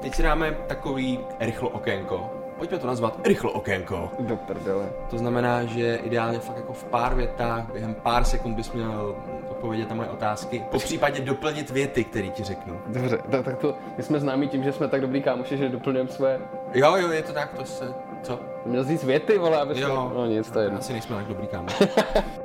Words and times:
teď 0.00 0.14
si 0.14 0.22
dáme 0.22 0.56
takový 0.66 1.20
rychlo 1.40 1.68
okénko. 1.68 2.30
Pojďme 2.58 2.78
to 2.78 2.86
nazvat 2.86 3.26
rychlo 3.26 3.52
okénko. 3.52 4.10
Do 4.18 4.36
prdele. 4.36 4.92
To 5.10 5.18
znamená, 5.18 5.64
že 5.64 5.96
ideálně 6.02 6.38
fakt 6.38 6.56
jako 6.56 6.72
v 6.72 6.84
pár 6.84 7.14
větách, 7.14 7.72
během 7.72 7.94
pár 7.94 8.24
sekund 8.24 8.54
bys 8.54 8.72
měl 8.72 9.16
odpovědět 9.50 9.88
na 9.88 9.94
moje 9.94 10.08
otázky, 10.08 10.64
po 10.70 10.78
případě 10.78 11.20
doplnit 11.20 11.70
věty, 11.70 12.04
které 12.04 12.28
ti 12.28 12.44
řeknu. 12.44 12.80
Dobře, 12.86 13.18
tak, 13.30 13.44
tak 13.44 13.58
to, 13.58 13.74
my 13.96 14.02
jsme 14.02 14.20
známí 14.20 14.48
tím, 14.48 14.62
že 14.64 14.72
jsme 14.72 14.88
tak 14.88 15.00
dobrý 15.00 15.22
kámoši, 15.22 15.56
že 15.56 15.68
doplňujeme 15.68 16.10
své... 16.10 16.38
Jo, 16.74 16.96
jo, 16.96 17.10
je 17.10 17.22
to 17.22 17.32
tak, 17.32 17.52
to 17.54 17.64
se, 17.64 17.94
co? 18.22 18.40
Měl 18.66 18.84
jsi 18.84 18.90
říct 18.90 19.04
věty, 19.04 19.38
vole, 19.38 19.60
aby 19.60 19.74
jsme... 19.74 19.82
Jo. 19.82 20.12
No 20.14 20.26
nic, 20.26 20.50
to 20.50 20.58
je 20.58 20.66
jedno. 20.66 20.78
Asi 20.78 20.92
nejsme 20.92 21.16
tak 21.16 21.26
dobrý 21.26 21.46
kámo. 21.46 21.68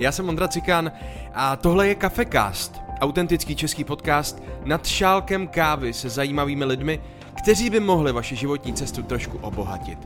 já 0.00 0.12
jsem 0.12 0.28
Ondra 0.28 0.48
Cikán 0.48 0.92
a 1.34 1.56
tohle 1.56 1.88
je 1.88 1.94
Cafecast, 1.94 2.80
autentický 3.00 3.56
český 3.56 3.84
podcast 3.84 4.42
nad 4.64 4.86
šálkem 4.86 5.48
kávy 5.48 5.92
se 5.92 6.08
zajímavými 6.08 6.64
lidmi, 6.64 7.00
kteří 7.42 7.70
by 7.70 7.80
mohli 7.80 8.12
vaši 8.12 8.36
životní 8.36 8.72
cestu 8.72 9.02
trošku 9.02 9.38
obohatit. 9.38 9.98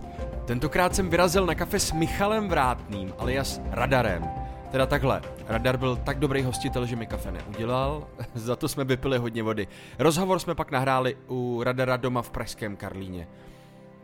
Tentokrát 0.44 0.94
jsem 0.94 1.08
vyrazil 1.08 1.46
na 1.46 1.54
kafe 1.54 1.80
s 1.80 1.92
Michalem 1.92 2.48
Vrátným, 2.48 3.14
alias 3.18 3.60
Radarem. 3.70 4.30
Teda 4.70 4.86
takhle, 4.86 5.22
Radar 5.48 5.76
byl 5.76 5.96
tak 5.96 6.18
dobrý 6.18 6.42
hostitel, 6.42 6.86
že 6.86 6.96
mi 6.96 7.06
kafe 7.06 7.32
neudělal, 7.32 8.06
za 8.34 8.56
to 8.56 8.68
jsme 8.68 8.84
vypili 8.84 9.18
hodně 9.18 9.42
vody. 9.42 9.68
Rozhovor 9.98 10.38
jsme 10.38 10.54
pak 10.54 10.70
nahráli 10.70 11.16
u 11.28 11.62
Radara 11.64 11.96
doma 11.96 12.22
v 12.22 12.30
Pražském 12.30 12.76
Karlíně. 12.76 13.28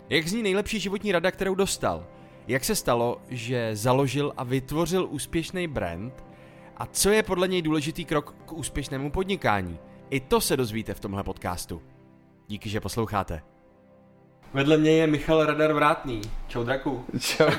Jak 0.09 0.29
zní 0.29 0.43
nejlepší 0.43 0.80
životní 0.80 1.13
rada, 1.13 1.30
kterou 1.30 1.55
dostal? 1.55 2.07
Jak 2.51 2.65
se 2.65 2.75
stalo, 2.75 3.21
že 3.29 3.77
založil 3.77 4.33
a 4.37 4.45
vytvořil 4.45 5.07
úspěšný 5.11 5.69
brand? 5.69 6.25
A 6.77 6.87
co 6.87 7.11
je 7.11 7.23
podle 7.23 7.49
něj 7.49 7.63
důležitý 7.63 8.05
krok 8.05 8.35
k 8.47 8.52
úspěšnému 8.52 9.11
podnikání? 9.11 9.79
I 10.11 10.21
to 10.21 10.41
se 10.41 10.57
dozvíte 10.57 10.95
v 10.95 11.01
tomhle 11.01 11.23
podcastu. 11.23 11.83
Díky, 12.49 12.69
že 12.69 12.80
posloucháte. 12.80 13.43
Vedle 14.55 14.77
mě 14.77 14.91
je 14.91 15.07
Michal 15.07 15.47
Radar 15.47 15.73
Vrátný. 15.73 16.21
Čau 16.49 16.65
draku. 16.65 17.05
Čau. 17.21 17.51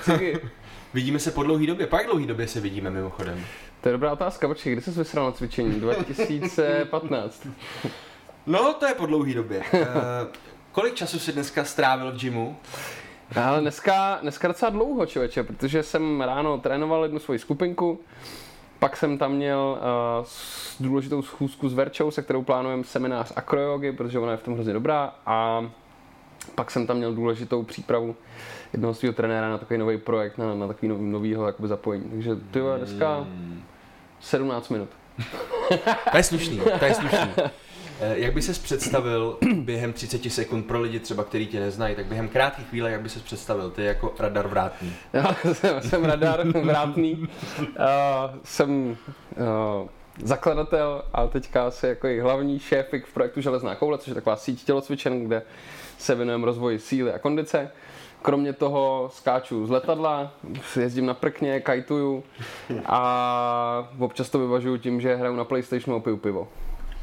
Vidíme 0.94 1.20
se 1.20 1.32
po 1.32 1.44
dlouhý 1.44 1.68
době. 1.68 1.88
Po 1.88 1.96
jak 1.96 2.06
dlouhý 2.06 2.28
době 2.28 2.48
se 2.48 2.60
vidíme 2.60 2.90
mimochodem? 2.90 3.46
To 3.82 3.90
je 3.90 3.94
dobrá 3.94 4.12
otázka, 4.14 4.48
počkej, 4.48 4.74
kdy 4.74 4.82
jsi 4.82 4.92
vysral 4.92 5.26
na 5.26 5.32
cvičení? 5.32 5.80
2015. 5.80 7.48
No, 8.46 8.74
to 8.74 8.86
je 8.86 8.94
po 8.94 9.06
dlouhý 9.06 9.34
době. 9.34 9.60
Uh, 9.60 9.88
kolik 10.72 10.96
času 10.96 11.20
si 11.20 11.32
dneska 11.32 11.64
strávil 11.64 12.12
v 12.12 12.20
gymu? 12.20 12.58
Ale 13.36 13.62
dneska, 13.62 14.20
dneska 14.22 14.48
docela 14.48 14.70
dlouho, 14.70 15.06
člověče, 15.06 15.44
protože 15.44 15.84
jsem 15.84 16.22
ráno 16.22 16.58
trénoval 16.58 17.04
jednu 17.04 17.20
svoji 17.20 17.40
skupinku, 17.40 18.00
pak 18.80 18.98
jsem 18.98 19.18
tam 19.18 19.32
měl 19.32 19.78
uh, 20.20 20.26
důležitou 20.80 21.22
schůzku 21.22 21.70
s 21.70 21.74
Verčou, 21.74 22.12
se 22.12 22.22
kterou 22.22 22.44
plánujeme 22.44 22.84
seminář 22.84 23.34
akrojogy, 23.36 23.92
protože 23.92 24.20
ona 24.20 24.32
je 24.32 24.38
v 24.38 24.44
tom 24.44 24.54
hrozně 24.54 24.74
dobrá 24.74 25.16
a 25.26 25.66
pak 26.56 26.72
jsem 26.72 26.88
tam 26.88 26.98
měl 26.98 27.16
důležitou 27.16 27.64
přípravu 27.64 28.16
jednoho 28.74 28.94
svého 28.94 29.14
trenéra 29.14 29.50
na 29.50 29.58
takový 29.58 29.78
nový 29.78 29.98
projekt, 29.98 30.38
na, 30.38 30.56
na 30.56 30.68
takový 30.68 30.88
nový, 30.88 31.04
novýho 31.04 31.46
jakoby 31.46 31.68
zapojení. 31.68 32.10
Takže 32.10 32.36
ty 32.36 32.60
dneska 32.78 33.28
17 34.20 34.70
minut. 34.70 34.90
To 36.12 36.18
je 36.18 36.24
slušný, 36.24 36.62
to 36.80 36.86
je 36.86 36.94
slušný. 36.94 37.32
Eh, 38.02 38.20
Jak 38.20 38.34
by 38.34 38.42
ses 38.42 38.60
představil 38.60 39.38
během 39.56 39.94
30 39.94 40.32
sekund 40.32 40.64
pro 40.64 40.82
lidi 40.82 41.00
třeba, 41.00 41.24
který 41.24 41.48
tě 41.48 41.60
neznají, 41.60 41.96
tak 41.96 42.06
během 42.06 42.30
krátké 42.30 42.64
chvíle, 42.64 42.92
jak 42.92 43.02
by 43.02 43.10
ses 43.10 43.22
představil 43.22 43.72
ty 43.72 43.84
jako 43.84 44.14
radar 44.20 44.48
vrátný? 44.48 44.94
Já 45.14 45.36
jsem, 45.54 45.82
jsem 45.82 46.06
radar 46.06 46.48
vrátný, 46.48 47.28
uh, 47.60 47.68
jsem 48.44 48.90
uh, 48.90 49.88
zakladatel 50.24 51.04
a 51.14 51.28
teďka 51.28 51.68
asi 51.68 51.88
jako 51.88 52.08
i 52.08 52.20
hlavní 52.20 52.60
šéfik 52.60 53.06
v 53.06 53.14
projektu 53.14 53.42
Železná 53.42 53.76
koule, 53.76 53.98
což 53.98 54.08
je 54.08 54.16
taková 54.16 54.36
síť 54.36 54.64
tělocvičen, 54.64 55.26
kde 55.26 55.42
se 55.98 56.16
věnujeme 56.16 56.46
rozvoji 56.46 56.80
síly 56.80 57.14
a 57.14 57.20
kondice. 57.20 57.72
Kromě 58.22 58.54
toho 58.54 59.10
skáču 59.14 59.68
z 59.68 59.70
letadla, 59.70 60.34
jezdím 60.80 61.06
na 61.06 61.14
prkně, 61.14 61.60
kajtuju 61.60 62.24
a 62.86 63.90
občas 64.00 64.30
to 64.30 64.40
vyvažuju 64.40 64.78
tím, 64.78 65.02
že 65.02 65.16
hraju 65.16 65.36
na 65.36 65.44
Playstationu 65.44 65.98
a 65.98 66.00
piju 66.00 66.18
pivo. 66.18 66.48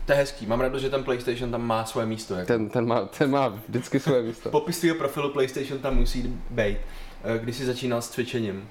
To 0.09 0.13
je 0.13 0.19
hezký, 0.19 0.47
mám 0.47 0.61
radost, 0.61 0.83
že 0.83 0.91
ten 0.91 1.05
PlayStation 1.05 1.51
tam 1.51 1.67
má 1.67 1.85
svoje 1.85 2.07
místo. 2.07 2.35
Jako. 2.35 2.47
Ten, 2.47 2.69
ten, 2.69 2.87
má, 2.87 3.05
ten 3.05 3.31
má 3.31 3.49
vždycky 3.49 4.01
svoje 4.01 4.23
místo. 4.23 4.51
Popis 4.51 4.81
tvého 4.81 4.97
profilu 4.97 5.31
PlayStation 5.31 5.79
tam 5.79 5.97
musí 5.97 6.37
být. 6.51 6.79
Eh, 7.25 7.39
Kdy 7.39 7.53
jsi 7.53 7.67
začínal 7.67 8.03
s 8.03 8.09
cvičením? 8.09 8.69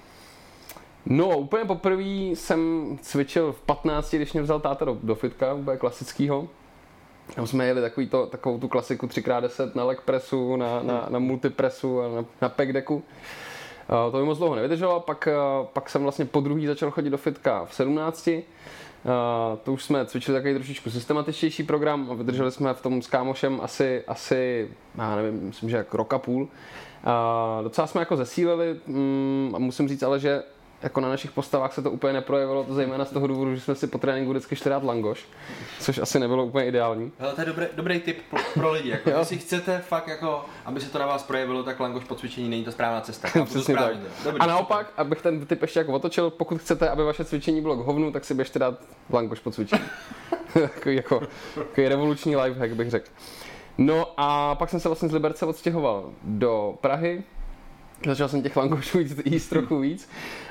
No, 1.06 1.38
úplně 1.38 1.66
poprvé 1.66 2.04
jsem 2.04 2.60
cvičil 3.02 3.52
v 3.52 3.62
15, 3.62 4.14
když 4.14 4.34
mě 4.34 4.42
vzal 4.42 4.60
táta 4.60 4.86
do, 4.86 4.98
do 5.04 5.16
fitka, 5.16 5.54
úplně 5.54 5.78
klasického. 5.78 6.48
Tam 7.36 7.48
jsme 7.48 7.66
jeli 7.66 7.82
takový 7.82 8.08
to, 8.08 8.26
takovou 8.26 8.60
tu 8.60 8.68
klasiku 8.68 9.08
3x10 9.08 9.72
na 9.76 9.84
leg 9.84 10.02
pressu, 10.02 10.56
na, 10.56 10.84
na, 10.84 11.08
na 11.10 11.20
multipressu 11.20 12.02
a 12.02 12.08
na, 12.08 12.26
na 12.42 12.50
pec 12.50 12.74
decku. 12.74 12.96
Uh, 12.96 14.12
to 14.12 14.18
mi 14.18 14.26
moc 14.26 14.38
dlouho 14.38 14.56
nevydrželo, 14.56 15.00
pak, 15.00 15.28
uh, 15.28 15.66
pak 15.66 15.90
jsem 15.90 16.04
vlastně 16.04 16.26
po 16.26 16.42
druhý 16.42 16.68
začal 16.68 16.92
chodit 16.92 17.10
do 17.10 17.18
fitka 17.18 17.66
v 17.66 17.76
17. 17.76 18.30
Uh, 19.08 19.58
to 19.64 19.74
už 19.74 19.84
jsme 19.84 20.06
cvičili 20.06 20.38
takový 20.38 20.54
trošičku 20.54 20.90
systematičtější 20.90 21.64
program 21.64 22.08
a 22.12 22.14
vydrželi 22.14 22.52
jsme 22.52 22.74
v 22.74 22.82
tom 22.82 23.02
s 23.02 23.08
kámošem 23.08 23.60
asi, 23.64 24.04
asi 24.08 24.70
já 24.98 25.16
nevím, 25.16 25.42
myslím, 25.42 25.70
že 25.70 25.78
jak 25.78 25.94
rok 25.94 26.14
a 26.14 26.20
půl. 26.20 26.42
Uh, 26.44 27.64
docela 27.64 27.88
jsme 27.88 28.02
jako 28.02 28.16
zesílili 28.16 28.80
mm, 28.88 29.56
musím 29.58 29.88
říct 29.88 30.04
ale, 30.04 30.20
že 30.20 30.44
jako 30.82 31.02
na 31.02 31.10
našich 31.10 31.32
postavách 31.32 31.74
se 31.74 31.82
to 31.82 31.92
úplně 31.92 32.14
neprojevilo, 32.14 32.64
to 32.64 32.74
zejména 32.74 33.06
z 33.06 33.10
toho 33.12 33.28
důvodu, 33.28 33.56
že 33.56 33.62
jsme 33.62 33.76
si 33.76 33.88
po 33.88 33.98
tréninku 33.98 34.32
vždycky 34.32 34.70
dát 34.70 34.84
langoš, 34.84 35.26
což 35.80 35.98
asi 35.98 36.20
nebylo 36.20 36.46
úplně 36.46 36.66
ideální. 36.66 37.12
Ale 37.20 37.34
to 37.34 37.42
je 37.42 37.46
dobrý, 37.46 37.66
dobrý 37.76 38.00
tip 38.00 38.18
pro, 38.30 38.40
pro 38.54 38.72
lidi. 38.72 38.90
Jako, 38.90 39.10
Jo. 39.10 39.20
jestli 39.20 39.38
chcete 39.38 39.80
fakt, 39.80 40.08
jako, 40.08 40.46
aby 40.66 40.82
se 40.82 40.90
to 40.92 41.00
na 41.00 41.06
vás 41.06 41.24
projevilo, 41.24 41.64
tak 41.64 41.80
langoš 41.80 42.04
po 42.04 42.16
cvičení 42.16 42.50
není 42.50 42.64
ta 42.64 42.72
správná 42.72 43.02
cesta. 43.02 43.28
To 43.34 43.46
Přesně 43.46 43.74
tak. 43.74 43.84
správně. 43.84 44.10
Dobrý, 44.24 44.40
A 44.40 44.46
naopak, 44.46 44.94
abych 44.98 45.22
ten 45.22 45.46
typ 45.46 45.62
ještě 45.62 45.80
jako 45.80 45.94
otočil, 45.94 46.30
pokud 46.30 46.58
chcete, 46.62 46.90
aby 46.90 47.04
vaše 47.04 47.26
cvičení 47.26 47.62
bylo 47.62 47.76
k 47.76 47.86
hovnu, 47.86 48.12
tak 48.12 48.26
si 48.26 48.34
běžte 48.34 48.60
dát 48.60 48.80
langoš 49.10 49.40
po 49.40 49.52
cvičení. 49.52 49.84
takový, 50.54 50.96
jako, 50.96 51.22
takový 51.56 51.88
revoluční 51.88 52.36
lifehack 52.36 52.72
bych 52.74 52.90
řekl. 52.90 53.10
No 53.78 54.08
a 54.18 54.56
pak 54.56 54.70
jsem 54.70 54.80
se 54.80 54.90
vlastně 54.90 55.10
z 55.10 55.14
Liberce 55.14 55.46
odstěhoval 55.46 56.10
do 56.24 56.76
Prahy, 56.82 57.24
Začal 58.06 58.28
jsem 58.28 58.44
těch 58.44 58.56
langošů 58.56 59.00
jíst, 59.26 59.50
trochu 59.50 59.80
víc 59.80 60.10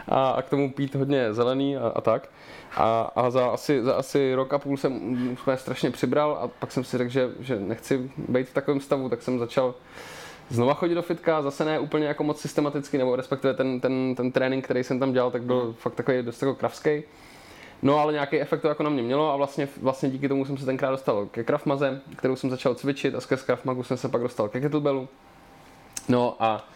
a, 0.09 0.31
a 0.31 0.43
k 0.43 0.49
tomu 0.49 0.73
pít 0.73 0.95
hodně 0.95 1.35
zelený 1.35 1.77
a, 1.77 1.89
a 1.89 2.01
tak. 2.01 2.29
A, 2.77 3.11
a 3.17 3.31
za, 3.31 3.47
asi, 3.47 3.83
za 3.83 3.95
asi 3.95 4.35
rok 4.35 4.53
a 4.53 4.59
půl 4.59 4.77
jsem 4.77 5.19
úplně 5.33 5.57
strašně 5.57 5.91
přibral 5.91 6.39
a 6.43 6.49
pak 6.49 6.73
jsem 6.73 6.85
si 6.85 6.99
řekl, 6.99 7.11
že, 7.11 7.31
že 7.41 7.61
nechci 7.61 8.11
být 8.29 8.49
v 8.49 8.55
takovém 8.55 8.81
stavu, 8.81 9.09
tak 9.09 9.23
jsem 9.23 9.39
začal 9.39 9.75
znova 10.49 10.75
chodit 10.75 10.95
do 10.95 11.03
fitka, 11.03 11.43
zase 11.43 11.65
ne 11.65 11.79
úplně 11.79 12.07
jako 12.07 12.25
moc 12.25 12.41
systematicky, 12.41 12.99
nebo 12.99 13.17
respektive 13.17 13.55
ten, 13.55 13.81
ten, 13.81 14.15
ten 14.15 14.33
trénink, 14.33 14.65
který 14.65 14.85
jsem 14.85 15.01
tam 15.01 15.13
dělal, 15.13 15.31
tak 15.31 15.43
byl 15.43 15.75
fakt 15.79 15.95
takový 15.95 16.23
dost 16.23 16.43
jako 16.43 16.55
kravský. 16.55 17.03
No 17.83 17.99
ale 17.99 18.13
nějaký 18.13 18.41
efekt 18.41 18.61
to 18.61 18.69
jako 18.69 18.83
na 18.83 18.91
mě 18.91 19.03
mělo 19.03 19.33
a 19.33 19.37
vlastně, 19.37 19.69
vlastně 19.83 20.11
díky 20.11 20.29
tomu 20.29 20.45
jsem 20.45 20.59
se 20.59 20.67
tenkrát 20.67 20.91
dostal 20.91 21.27
ke 21.27 21.45
Krav 21.45 21.67
Maze, 21.67 22.01
kterou 22.17 22.37
jsem 22.37 22.51
začal 22.51 22.75
cvičit 22.75 23.15
a 23.15 23.21
skrz 23.21 23.43
Krav 23.43 23.65
Magu 23.65 23.83
jsem 23.83 23.97
se 23.97 24.09
pak 24.09 24.23
dostal 24.23 24.49
ke 24.49 24.61
kettlebellu. 24.61 25.09
No 26.09 26.37
a, 26.41 26.69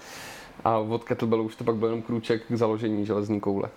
a 0.64 0.78
od 0.78 1.04
kettlebellu 1.04 1.44
už 1.44 1.56
to 1.56 1.64
pak 1.64 1.74
byl 1.74 1.88
jenom 1.88 2.02
krůček 2.02 2.42
k 2.46 2.56
založení 2.56 3.06
železní 3.06 3.40
koule. 3.40 3.70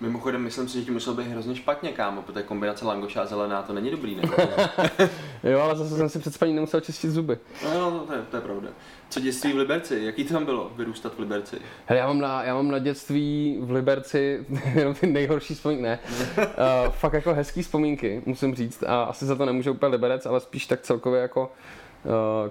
Mimochodem, 0.00 0.42
myslím 0.42 0.68
si, 0.68 0.78
že 0.78 0.84
ti 0.84 0.90
musel 0.90 1.14
být 1.14 1.26
hrozně 1.26 1.56
špatně, 1.56 1.92
kámo, 1.92 2.22
protože 2.22 2.42
kombinace 2.42 2.84
langoša 2.84 3.22
a 3.22 3.26
zelená 3.26 3.62
to 3.62 3.72
není 3.72 3.90
dobrý, 3.90 4.14
ne? 4.14 4.22
Jo, 5.44 5.60
ale 5.60 5.76
zase 5.76 5.96
jsem 5.96 6.08
si 6.08 6.18
před 6.18 6.34
spaním 6.34 6.54
nemusel 6.54 6.80
čistit 6.80 7.10
zuby. 7.10 7.38
no, 7.64 7.90
to, 7.90 8.06
to, 8.06 8.12
je, 8.12 8.22
to 8.30 8.36
je 8.36 8.42
pravda. 8.42 8.68
Co 9.08 9.20
dětství 9.20 9.52
v 9.52 9.56
Liberci? 9.56 10.00
Jaký 10.02 10.24
to 10.24 10.34
tam 10.34 10.44
bylo, 10.44 10.72
vyrůstat 10.76 11.14
v 11.14 11.18
Liberci? 11.18 11.56
Hele, 11.86 12.00
já 12.00 12.06
mám 12.06 12.20
na, 12.20 12.42
já 12.42 12.54
mám 12.54 12.70
na 12.70 12.78
dětství 12.78 13.58
v 13.60 13.70
Liberci 13.70 14.46
jenom 14.74 14.94
ty 14.94 15.06
nejhorší 15.06 15.54
vzpomínky, 15.54 15.82
ne. 15.82 15.98
Uh, 16.38 16.44
fakt 16.90 17.12
jako 17.12 17.34
hezký 17.34 17.62
vzpomínky, 17.62 18.22
musím 18.26 18.54
říct. 18.54 18.82
A 18.82 19.02
asi 19.02 19.26
za 19.26 19.36
to 19.36 19.46
nemůže 19.46 19.70
úplně 19.70 19.92
Liberec, 19.92 20.26
ale 20.26 20.40
spíš 20.40 20.66
tak 20.66 20.80
celkově 20.80 21.20
jako 21.20 21.52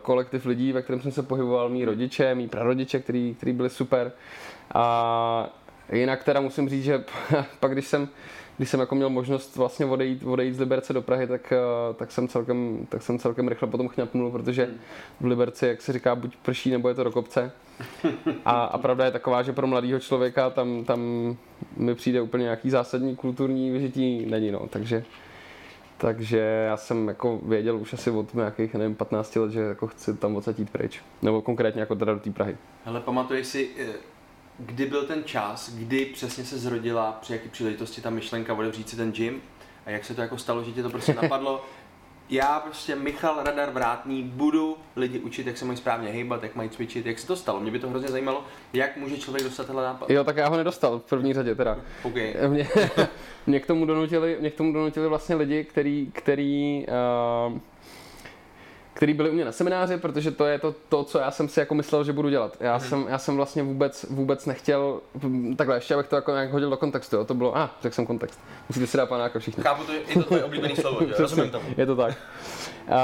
kolektiv 0.02 0.46
lidí, 0.46 0.72
ve 0.72 0.82
kterém 0.82 1.02
jsem 1.02 1.12
se 1.12 1.24
pohyboval, 1.24 1.70
mý 1.70 1.86
rodiče, 1.86 2.36
mý 2.36 2.48
prarodiče, 2.48 3.00
který, 3.00 3.36
který 3.38 3.54
byli 3.54 3.70
super. 3.70 4.12
A 4.74 5.50
jinak 5.92 6.24
teda 6.24 6.42
musím 6.42 6.70
říct, 6.70 6.84
že 6.84 7.04
pak 7.60 7.72
když 7.72 7.88
jsem 7.88 8.10
když 8.60 8.70
jsem 8.70 8.80
jako 8.80 8.96
měl 8.96 9.10
možnost 9.10 9.56
vlastně 9.56 9.86
odejít, 9.86 10.24
odejít 10.24 10.56
z 10.56 10.60
Liberce 10.60 10.94
do 10.94 11.02
Prahy, 11.02 11.28
tak, 11.28 11.54
eh, 11.54 11.94
tak, 11.94 12.12
jsem 12.12 12.28
celkem, 12.28 12.88
tak 12.90 13.02
jsem 13.02 13.20
celkem 13.20 13.48
rychle 13.48 13.68
potom 13.68 13.88
chňapnul, 13.88 14.32
protože 14.32 14.70
v 15.20 15.26
Liberci, 15.26 15.68
jak 15.68 15.82
se 15.82 15.94
říká, 15.94 16.16
buď 16.16 16.36
prší, 16.36 16.72
nebo 16.72 16.90
je 16.90 16.96
to 16.96 17.04
do 17.04 17.12
kopce. 17.12 17.52
A, 18.46 18.64
a 18.64 18.78
pravda 18.78 19.06
je 19.06 19.12
taková, 19.12 19.44
že 19.44 19.54
pro 19.54 19.68
mladého 19.68 20.00
člověka 20.00 20.50
tam, 20.50 20.84
tam 20.86 21.00
mi 21.78 21.96
přijde 21.96 22.22
úplně 22.22 22.44
nějaký 22.44 22.70
zásadní 22.70 23.16
kulturní 23.16 23.72
vyžití 23.72 24.26
není, 24.26 24.52
no. 24.52 24.68
Takže, 24.70 25.04
takže 26.00 26.38
já 26.68 26.78
jsem 26.78 27.08
jako 27.08 27.40
věděl 27.44 27.78
už 27.78 27.94
asi 27.94 28.12
od 28.12 28.34
nějakých, 28.34 28.74
nevím, 28.74 28.96
15 28.96 29.36
let, 29.36 29.52
že 29.52 29.60
jako 29.60 29.88
chci 29.88 30.14
tam 30.14 30.36
odsaď 30.36 30.60
jít 30.60 30.70
pryč. 30.70 31.02
Nebo 31.22 31.42
konkrétně 31.42 31.80
jako 31.80 31.96
teda 31.96 32.14
do 32.14 32.20
té 32.20 32.32
Prahy. 32.32 32.58
Hele, 32.86 33.02
pamatuješ 33.02 33.48
si, 33.48 33.70
eh, 33.80 33.86
kdy 34.60 34.86
byl 34.86 35.06
ten 35.06 35.24
čas, 35.24 35.74
kdy 35.74 36.06
přesně 36.06 36.44
se 36.44 36.58
zrodila 36.58 37.12
při 37.22 37.34
jaký 37.34 37.50
příležitosti 37.50 38.02
ta 38.02 38.10
myšlenka 38.10 38.54
otevřít 38.54 38.90
si 38.90 38.96
ten 38.96 39.12
gym 39.12 39.42
a 39.86 39.90
jak 39.90 40.06
se 40.06 40.14
to 40.14 40.22
jako 40.22 40.38
stalo, 40.38 40.64
že 40.64 40.72
tě 40.72 40.84
to 40.84 40.90
prostě 40.90 41.14
napadlo, 41.22 41.66
já 42.30 42.60
prostě 42.60 42.96
Michal 42.96 43.44
Radar 43.44 43.72
Vrátný 43.72 44.24
budu 44.24 44.78
lidi 44.96 45.20
učit, 45.20 45.48
jak 45.48 45.58
se 45.58 45.66
mají 45.66 45.78
správně 45.78 46.10
hejbat, 46.10 46.44
jak 46.44 46.56
mají 46.56 46.70
cvičit, 46.70 47.06
jak 47.06 47.20
se 47.20 47.28
to 47.28 47.36
stalo. 47.36 47.60
Mě 47.60 47.72
by 47.72 47.80
to 47.80 47.90
hrozně 47.90 48.08
zajímalo, 48.08 48.44
jak 48.74 48.98
může 48.98 49.18
člověk 49.18 49.44
dostat 49.44 49.66
tenhle 49.66 49.84
nápad. 49.84 50.10
Jo, 50.10 50.24
tak 50.24 50.38
já 50.38 50.50
ho 50.50 50.58
nedostal 50.58 51.00
v 51.00 51.04
první 51.04 51.34
řadě 51.34 51.56
teda. 51.56 51.78
Okay. 52.04 52.34
Mě, 52.48 52.68
mě, 53.48 53.60
k 53.60 53.66
tomu 53.66 53.86
donutili, 53.86 54.38
mě 54.40 54.50
k 54.50 54.56
tomu 54.56 54.74
donutili 54.74 55.08
vlastně 55.08 55.36
lidi, 55.36 55.64
který, 55.64 56.12
který 56.14 56.86
uh, 57.48 57.58
který 59.00 59.14
byli 59.14 59.30
u 59.30 59.34
mě 59.34 59.46
na 59.46 59.52
semináři, 59.52 59.98
protože 59.98 60.32
to 60.32 60.46
je 60.46 60.60
to, 60.60 60.76
to, 60.90 61.04
co 61.04 61.20
já 61.20 61.32
jsem 61.32 61.50
si 61.50 61.60
jako 61.60 61.76
myslel, 61.76 62.04
že 62.04 62.14
budu 62.14 62.30
dělat. 62.30 62.58
Já, 62.60 62.76
hmm. 62.76 62.90
jsem, 62.90 63.06
já 63.10 63.18
jsem 63.18 63.36
vlastně 63.36 63.64
vůbec, 63.64 64.06
vůbec 64.10 64.46
nechtěl, 64.46 65.02
takhle 65.56 65.78
ještě 65.78 65.94
abych 65.94 66.08
to 66.08 66.16
jako 66.16 66.32
nějak 66.32 66.52
hodil 66.52 66.70
do 66.70 66.78
kontextu, 66.78 67.16
jo. 67.16 67.26
to 67.26 67.34
bylo, 67.34 67.58
a, 67.58 67.64
ah, 67.64 67.70
řekl 67.82 67.96
jsem 67.96 68.06
kontext, 68.06 68.40
musíte 68.70 68.88
si 68.88 68.98
dát 68.98 69.10
panáka 69.10 69.40
všichni. 69.40 69.64
Chápu, 69.64 69.84
to 69.84 69.94
je, 69.94 70.00
je 70.08 70.14
to 70.14 70.24
tvoje 70.24 70.44
oblíbený 70.44 70.76
slovo, 70.82 71.00
že? 71.08 71.14
rozumím 71.18 71.52
tomu. 71.52 71.66
Je 71.78 71.86
to 71.86 71.96
tak. 71.96 72.14
Uh, 72.88 72.96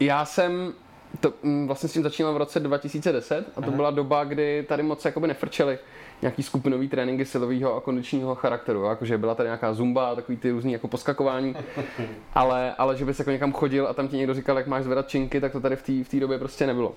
já 0.00 0.24
jsem 0.24 0.72
to, 1.20 1.32
vlastně 1.66 1.88
s 1.88 1.92
tím 1.92 2.02
začínal 2.02 2.34
v 2.34 2.36
roce 2.36 2.60
2010 2.60 3.38
a 3.56 3.60
to 3.60 3.66
Aha. 3.66 3.76
byla 3.76 3.90
doba, 3.90 4.24
kdy 4.24 4.64
tady 4.68 4.82
moc 4.82 5.04
jakoby 5.04 5.28
nefrčeli 5.28 5.78
nějaký 6.22 6.42
skupinový 6.42 6.88
tréninky 6.88 7.24
silového 7.24 7.76
a 7.76 7.80
kondičního 7.80 8.34
charakteru. 8.34 8.84
Jakože 8.84 9.18
byla 9.18 9.34
tady 9.34 9.46
nějaká 9.46 9.74
zumba, 9.74 10.14
takový 10.14 10.38
ty 10.38 10.50
různý 10.50 10.72
jako 10.72 10.88
poskakování, 10.88 11.56
ale, 12.34 12.74
ale 12.78 12.96
že 12.96 13.04
bys 13.04 13.18
jako 13.18 13.30
někam 13.30 13.52
chodil 13.52 13.86
a 13.86 13.94
tam 13.94 14.08
ti 14.08 14.16
někdo 14.16 14.34
říkal, 14.34 14.56
jak 14.56 14.66
máš 14.66 14.84
zvedat 14.84 15.08
činky, 15.08 15.40
tak 15.40 15.52
to 15.52 15.60
tady 15.60 15.76
v 15.76 15.82
té 15.82 16.16
v 16.16 16.20
době 16.20 16.38
prostě 16.38 16.66
nebylo. 16.66 16.94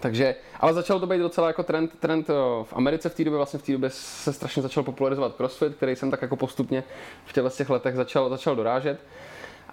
Takže, 0.00 0.34
ale 0.60 0.74
začalo 0.74 1.00
to 1.00 1.06
být 1.06 1.18
docela 1.18 1.46
jako 1.46 1.62
trend, 1.62 1.90
trend 2.00 2.30
eh, 2.30 2.32
v 2.64 2.72
Americe 2.72 3.08
v 3.08 3.14
té 3.14 3.24
době, 3.24 3.36
vlastně 3.36 3.58
v 3.58 3.62
té 3.62 3.72
době 3.72 3.90
se 3.90 4.32
strašně 4.32 4.62
začal 4.62 4.82
popularizovat 4.82 5.36
CrossFit, 5.36 5.74
který 5.74 5.96
jsem 5.96 6.10
tak 6.10 6.22
jako 6.22 6.36
postupně 6.36 6.84
v 7.24 7.32
těchto 7.32 7.50
těch 7.50 7.70
letech 7.70 7.96
začal, 7.96 8.28
začal 8.28 8.56
dorážet. 8.56 9.00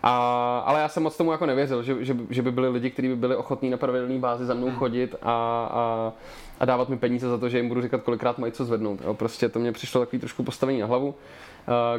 A, 0.03 0.59
ale 0.65 0.81
já 0.81 0.89
jsem 0.89 1.03
moc 1.03 1.17
tomu 1.17 1.31
jako 1.31 1.45
nevěřil, 1.45 1.83
že, 1.83 2.05
že, 2.05 2.17
že 2.29 2.41
by 2.41 2.51
byli 2.51 2.69
lidi, 2.69 2.89
kteří 2.89 3.07
by 3.07 3.15
byli 3.15 3.35
ochotní 3.35 3.69
na 3.69 3.77
pravidelné 3.77 4.19
bázi 4.19 4.45
za 4.45 4.53
mnou 4.53 4.71
chodit 4.71 5.15
a, 5.21 5.31
a, 5.71 6.13
a 6.59 6.65
dávat 6.65 6.89
mi 6.89 6.97
peníze 6.97 7.29
za 7.29 7.37
to, 7.37 7.49
že 7.49 7.57
jim 7.57 7.67
budu 7.67 7.81
říkat, 7.81 8.01
kolikrát 8.01 8.37
mají 8.37 8.53
co 8.53 8.65
zvednout. 8.65 9.01
Jo, 9.03 9.13
prostě 9.13 9.49
to 9.49 9.59
mě 9.59 9.71
přišlo 9.71 10.01
takový 10.01 10.19
trošku 10.19 10.43
postavení 10.43 10.79
na 10.79 10.87
hlavu. 10.87 11.15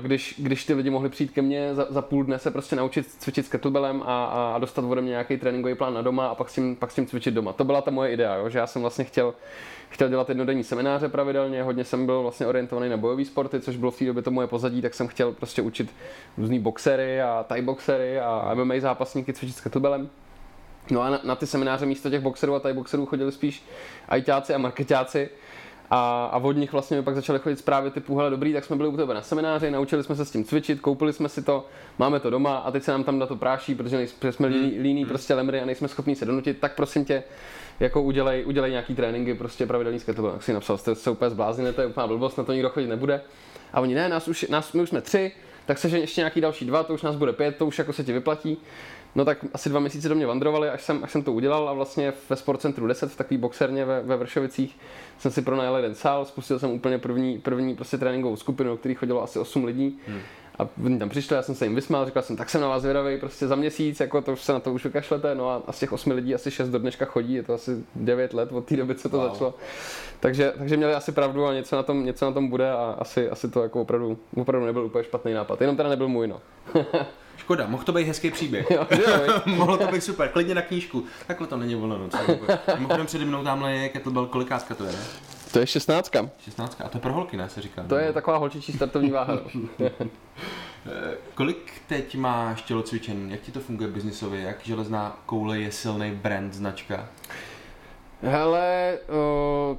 Když, 0.01 0.35
když 0.39 0.65
ty 0.65 0.75
lidi 0.75 0.91
mohli 0.91 1.09
přijít 1.09 1.31
ke 1.31 1.43
mně 1.43 1.75
za, 1.75 1.87
za 1.91 2.03
půl 2.03 2.25
dne 2.25 2.39
se 2.39 2.51
prostě 2.51 2.77
naučit 2.77 3.07
cvičit 3.07 3.47
s 3.47 3.49
kettlebellem 3.49 4.03
a, 4.07 4.25
a 4.55 4.59
dostat 4.59 4.85
ode 4.85 5.01
mě 5.01 5.11
nějaký 5.11 5.37
tréninkový 5.37 5.75
plán 5.75 5.95
na 5.95 6.03
doma 6.03 6.29
a 6.29 6.35
pak 6.35 6.51
s 6.51 6.55
tím, 6.55 6.77
pak 6.77 6.91
s 6.91 6.95
tím 6.95 7.07
cvičit 7.07 7.35
doma. 7.35 7.53
To 7.53 7.65
byla 7.65 7.83
ta 7.83 7.91
moje 7.91 8.13
idea, 8.13 8.35
jo, 8.35 8.49
že 8.49 8.59
já 8.59 8.67
jsem 8.67 8.83
vlastně 8.83 9.05
chtěl, 9.05 9.35
chtěl 9.89 10.09
dělat 10.09 10.29
jednodenní 10.29 10.65
semináře 10.65 11.09
pravidelně, 11.09 11.63
hodně 11.63 11.85
jsem 11.85 12.07
byl 12.07 12.23
vlastně 12.23 12.47
orientovaný 12.47 12.91
na 12.91 12.97
bojové 12.97 13.25
sporty, 13.25 13.61
což 13.61 13.77
bylo 13.77 13.91
v 13.91 13.99
té 13.99 14.05
době 14.05 14.23
to 14.23 14.31
moje 14.31 14.47
pozadí, 14.47 14.83
tak 14.83 14.95
jsem 14.95 15.09
chtěl 15.09 15.33
prostě 15.33 15.63
učit 15.63 15.95
různý 16.39 16.59
boxery 16.59 17.23
a 17.23 17.45
thai 17.49 17.63
boxery 17.63 18.21
a 18.21 18.55
MMA 18.55 18.75
zápasníky 18.79 19.33
cvičit 19.33 19.57
s 19.57 19.61
kettlebellem. 19.61 20.09
No 20.91 21.03
a 21.03 21.11
na, 21.11 21.21
na 21.25 21.37
ty 21.37 21.47
semináře 21.47 21.87
místo 21.87 22.11
těch 22.11 22.21
boxerů 22.21 22.55
a 22.55 22.61
thai 22.61 22.73
boxerů 22.73 23.07
chodili 23.07 23.33
spíš 23.33 23.63
ajťáci 24.09 24.55
a 24.55 24.59
marketáci, 24.59 25.29
a, 25.91 26.25
a 26.33 26.37
od 26.39 26.53
nich 26.53 26.73
vlastně 26.73 26.97
mi 26.97 27.03
pak 27.03 27.15
začaly 27.15 27.39
chodit 27.39 27.57
zprávy 27.57 27.91
typu, 27.91 28.17
hele 28.17 28.31
dobrý, 28.31 28.53
tak 28.53 28.65
jsme 28.65 28.77
byli 28.77 28.89
u 28.89 28.97
tebe 28.97 29.15
na 29.15 29.23
semináři, 29.23 29.71
naučili 29.71 30.05
jsme 30.05 30.17
se 30.17 30.25
s 30.25 30.31
tím 30.31 30.45
cvičit, 30.45 30.81
koupili 30.81 31.13
jsme 31.13 31.29
si 31.29 31.43
to, 31.43 31.67
máme 31.99 32.21
to 32.21 32.31
doma 32.31 32.57
a 32.57 32.71
teď 32.71 32.83
se 32.83 32.91
nám 32.91 33.05
tam 33.05 33.19
na 33.19 33.27
to 33.27 33.37
práší, 33.37 33.75
protože 33.75 33.97
nejsme, 33.97 34.33
jsme 34.33 34.49
líní, 34.49 34.71
hmm. 34.71 34.83
líní 34.83 35.01
hmm. 35.01 35.09
prostě 35.09 35.35
lemry 35.35 35.61
a 35.61 35.65
nejsme 35.65 35.89
schopni 35.89 36.17
se 36.17 36.25
donutit, 36.25 36.59
tak 36.61 36.75
prosím 36.75 37.05
tě, 37.05 37.23
jako 37.81 38.03
udělej, 38.03 38.45
udělej 38.47 38.71
nějaký 38.71 38.95
tréninky, 38.95 39.35
prostě 39.35 39.67
pravidelný 39.67 40.01
skateboard. 40.01 40.35
Tak 40.35 40.43
si 40.43 40.53
napsal, 40.53 40.79
jste 40.79 40.95
se 40.95 41.11
úplně 41.11 41.31
zbláznili, 41.31 41.73
to 41.73 41.81
je 41.81 41.87
úplná 41.87 42.07
blbost, 42.07 42.37
na 42.37 42.45
to 42.45 42.53
nikdo 42.53 42.69
chodit 42.71 42.87
nebude. 42.87 43.21
A 43.73 43.81
oni, 43.81 43.95
ne, 43.95 44.09
nás 44.09 44.29
už, 44.29 44.49
nás, 44.49 44.73
my 44.73 44.83
už 44.83 44.89
jsme 44.89 45.01
tři, 45.01 45.33
tak 45.67 45.79
se 45.79 45.89
že 45.89 45.99
ještě 45.99 46.21
nějaký 46.21 46.41
další 46.41 46.65
dva, 46.65 46.83
to 46.83 46.95
už 46.95 47.03
nás 47.03 47.17
bude 47.17 47.33
pět, 47.33 47.57
to 47.57 47.67
už 47.67 47.79
jako 47.79 47.93
se 47.93 48.05
ti 48.05 48.13
vyplatí. 48.13 48.59
No 49.15 49.25
tak 49.25 49.39
asi 49.53 49.69
dva 49.69 49.81
měsíce 49.81 50.09
do 50.09 50.15
mě 50.15 50.27
vandrovali, 50.27 50.69
až 50.69 50.83
jsem, 50.83 51.05
až 51.05 51.13
jsem 51.13 51.23
to 51.23 51.33
udělal 51.33 51.69
a 51.69 51.73
vlastně 51.73 52.13
ve 52.31 52.37
Sportcentru 52.37 52.87
10 52.87 53.13
v 53.13 53.17
takový 53.17 53.39
boxerně 53.39 53.85
ve, 53.85 54.03
ve 54.03 54.17
Vršovicích 54.17 54.79
jsem 55.19 55.31
si 55.31 55.43
pronajal 55.43 55.77
jeden 55.77 55.95
sál, 55.95 56.25
spustil 56.25 56.59
jsem 56.59 56.71
úplně 56.71 56.99
první, 56.99 57.39
první 57.39 57.75
prostě 57.77 57.99
tréninkovou 57.99 58.37
skupinu, 58.37 58.71
do 58.71 58.77
který 58.77 58.95
chodilo 58.95 59.23
asi 59.23 59.39
8 59.39 59.65
lidí. 59.65 59.99
Hmm. 60.07 60.21
A 60.59 60.69
oni 60.85 60.99
tam 60.99 61.09
přišli, 61.09 61.37
já 61.37 61.43
jsem 61.43 61.55
se 61.55 61.65
jim 61.65 61.75
vysmál, 61.75 62.07
říkal 62.07 62.23
jsem, 62.23 62.37
tak 62.37 62.51
jsem 62.51 62.61
na 62.61 62.69
vás 62.69 62.83
zvědavý 62.83 63.19
prostě 63.19 63.47
za 63.47 63.57
měsíc, 63.57 64.01
jako 64.01 64.21
to 64.21 64.33
už 64.33 64.43
se 64.43 64.53
na 64.53 64.61
to 64.61 64.73
už 64.73 64.85
vykašlete, 64.85 65.35
no 65.35 65.51
a, 65.51 65.63
a 65.67 65.73
z 65.73 65.79
těch 65.79 65.93
osmi 65.93 66.15
lidí 66.15 66.35
asi 66.35 66.51
šest 66.51 66.69
do 66.69 66.79
dneška 66.79 67.05
chodí, 67.05 67.35
je 67.35 67.43
to 67.43 67.55
asi 67.55 67.85
9 67.95 68.35
let 68.35 68.53
od 68.53 68.65
té 68.65 68.77
doby, 68.77 68.95
co 68.95 69.09
to 69.09 69.17
wow. 69.17 69.29
začalo. 69.29 69.55
Takže, 70.21 70.53
takže 70.59 70.77
měli 70.77 70.95
asi 70.95 71.13
pravdu 71.13 71.47
a 71.47 71.55
něco 71.55 71.77
na 71.77 71.83
tom, 71.83 72.05
něco 72.05 72.25
na 72.25 72.33
tom 72.33 72.49
bude 72.49 72.71
a 72.71 72.97
asi, 72.99 73.31
asi 73.31 73.49
to 73.49 73.63
jako 73.63 73.81
opravdu, 73.81 74.19
opravdu 74.37 74.67
nebyl 74.67 74.85
úplně 74.85 75.05
špatný 75.05 75.33
nápad, 75.33 75.61
jenom 75.61 75.77
teda 75.77 75.89
nebyl 75.89 76.09
můj, 76.09 76.29
no. 76.29 76.41
Škoda, 77.37 77.67
mohl 77.67 77.85
to 77.85 77.93
být 77.93 78.07
hezký 78.07 78.31
příběh. 78.31 78.71
jo, 78.71 78.87
jo, 78.91 79.43
Mohlo 79.47 79.77
to 79.77 79.87
být 79.87 80.05
super, 80.05 80.29
klidně 80.29 80.55
na 80.55 80.63
knížku. 80.63 81.05
Takhle 81.27 81.47
to 81.47 81.57
není 81.57 81.75
volno 81.75 81.99
noc. 81.99 82.15
Mimochodem 82.75 83.07
přede 83.07 83.25
mnou 83.25 83.45
tamhle 83.45 83.73
je 83.73 83.89
kettlebell, 83.89 84.27
kolikátka 84.27 84.75
to 84.75 84.85
je, 84.85 84.93
ne? 84.93 84.99
To 85.53 85.59
je 85.59 85.67
16. 85.67 86.11
16. 86.45 86.81
A 86.85 86.89
to 86.89 86.99
je 86.99 87.03
pro 87.03 87.13
holky, 87.13 87.37
ne, 87.37 87.49
se 87.49 87.63
říká. 87.63 87.83
To 87.89 87.97
je 87.97 88.13
taková 88.13 88.37
holčičí 88.37 88.73
startovní 88.73 89.11
váha. 89.11 89.39
Eh, 90.89 91.17
kolik 91.35 91.73
teď 91.87 92.17
máš 92.17 92.63
tělocvičen? 92.63 93.31
Jak 93.31 93.41
ti 93.41 93.53
to 93.53 93.61
funguje 93.61 93.89
biznisově? 93.89 94.41
Jak 94.41 94.65
železná 94.65 95.19
koule 95.27 95.59
je 95.59 95.73
silný 95.73 96.11
brand, 96.11 96.55
značka? 96.55 97.09
Hele, 98.23 98.99
uh, 99.71 99.77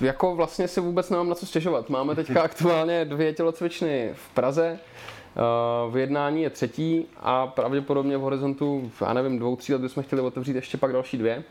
jako 0.00 0.34
vlastně 0.36 0.68
si 0.68 0.80
vůbec 0.80 1.10
nemám 1.10 1.28
na 1.28 1.34
co 1.34 1.46
stěžovat. 1.46 1.88
Máme 1.88 2.14
teďka 2.14 2.42
aktuálně 2.42 3.04
dvě 3.04 3.32
tělocvičny 3.32 4.10
v 4.14 4.34
Praze, 4.34 4.78
v 5.90 5.96
jednání 5.96 6.42
je 6.42 6.50
třetí 6.50 7.06
a 7.16 7.46
pravděpodobně 7.46 8.16
v 8.16 8.20
horizontu, 8.20 8.90
já 9.00 9.12
nevím, 9.12 9.38
dvou, 9.38 9.56
tří 9.56 9.72
let 9.72 9.82
bychom 9.82 10.02
chtěli 10.02 10.22
otevřít 10.22 10.56
ještě 10.56 10.76
pak 10.76 10.92
další 10.92 11.18
dvě. 11.18 11.44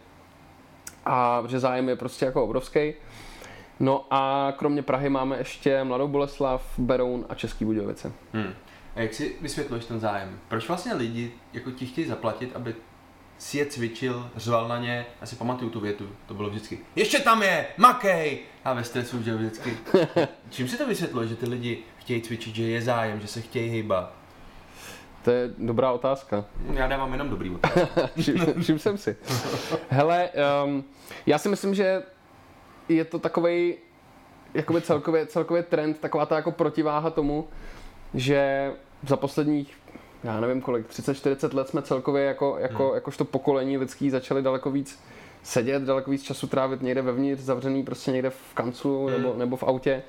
A 1.06 1.44
že 1.48 1.60
zájem 1.60 1.90
je 1.90 1.96
prostě 1.96 2.26
jako 2.26 2.44
obrovský. 2.44 2.94
No 3.80 4.06
a 4.12 4.54
kromě 4.58 4.82
Prahy 4.82 5.10
máme 5.10 5.38
ještě 5.38 5.84
Mladou 5.84 6.08
Boleslav, 6.08 6.80
Beroun 6.80 7.26
a 7.30 7.36
Český 7.36 7.66
Budějovice. 7.66 8.12
Hmm. 8.34 8.54
A 8.96 9.00
jak 9.02 9.14
si 9.14 9.36
vysvětluješ 9.42 9.86
ten 9.86 10.00
zájem? 10.00 10.40
Proč 10.48 10.68
vlastně 10.68 10.94
lidi 10.94 11.32
jako 11.54 11.72
ti 11.72 11.86
chtějí 11.86 12.08
zaplatit, 12.08 12.56
aby 12.56 12.76
si 13.40 13.58
je 13.58 13.66
cvičil, 13.66 14.30
řval 14.36 14.68
na 14.68 14.78
ně, 14.78 15.06
já 15.22 15.28
si 15.28 15.36
pamatuju 15.36 15.72
tu 15.72 15.80
větu, 15.80 16.10
to 16.26 16.34
bylo 16.34 16.50
vždycky, 16.50 16.80
ještě 16.96 17.20
tam 17.20 17.44
je, 17.44 17.66
makej! 17.78 18.40
A 18.66 18.74
ve 18.74 18.84
stresu 18.84 19.18
už 19.18 19.28
vždycky. 19.28 19.78
Čím 20.50 20.68
si 20.68 20.78
to 20.78 20.88
vysvětluje, 20.88 21.28
že 21.28 21.36
ty 21.36 21.50
lidi 21.50 21.80
chtějí 21.98 22.22
cvičit, 22.22 22.56
že 22.56 22.64
je 22.64 22.82
zájem, 22.82 23.22
že 23.22 23.28
se 23.28 23.42
chtějí 23.42 23.70
hýbat? 23.70 24.14
To 25.24 25.32
je 25.32 25.50
dobrá 25.58 25.92
otázka. 25.92 26.46
Já 26.74 26.88
dávám 26.88 27.12
jenom 27.12 27.30
dobrý 27.30 27.50
otázky. 27.56 28.34
všim, 28.62 28.80
jsem 28.80 28.98
si. 28.98 29.16
Hele, 29.90 30.30
um, 30.66 30.84
já 31.26 31.38
si 31.38 31.50
myslím, 31.50 31.76
že 31.76 32.04
je 32.90 33.06
to 33.06 33.20
takový 33.20 33.76
jakoby 34.54 34.82
celkově, 34.82 35.26
celkově 35.26 35.64
trend, 35.64 36.00
taková 36.00 36.26
ta 36.26 36.36
jako 36.36 36.52
protiváha 36.52 37.10
tomu, 37.10 37.48
že 38.14 38.72
za 39.08 39.18
posledních 39.18 39.78
já 40.24 40.40
nevím 40.40 40.62
kolik, 40.62 40.90
30-40 40.90 41.56
let 41.56 41.70
jsme 41.70 41.82
celkově 41.82 42.24
jako, 42.24 42.58
jako, 42.60 42.86
hmm. 42.86 42.96
jakožto 42.96 43.26
pokolení 43.26 43.78
lidský 43.78 44.10
začali 44.10 44.42
daleko 44.42 44.72
víc 44.72 45.00
sedět, 45.44 45.84
daleko 45.84 46.12
víc 46.12 46.24
času 46.24 46.48
trávit 46.48 46.82
někde 46.82 47.02
vevnitř, 47.02 47.42
zavřený 47.42 47.84
prostě 47.84 48.12
někde 48.12 48.30
v 48.30 48.54
kanclu 48.54 49.06
hmm. 49.06 49.18
nebo, 49.18 49.34
nebo 49.38 49.56
v 49.56 49.64
autě. 49.64 50.04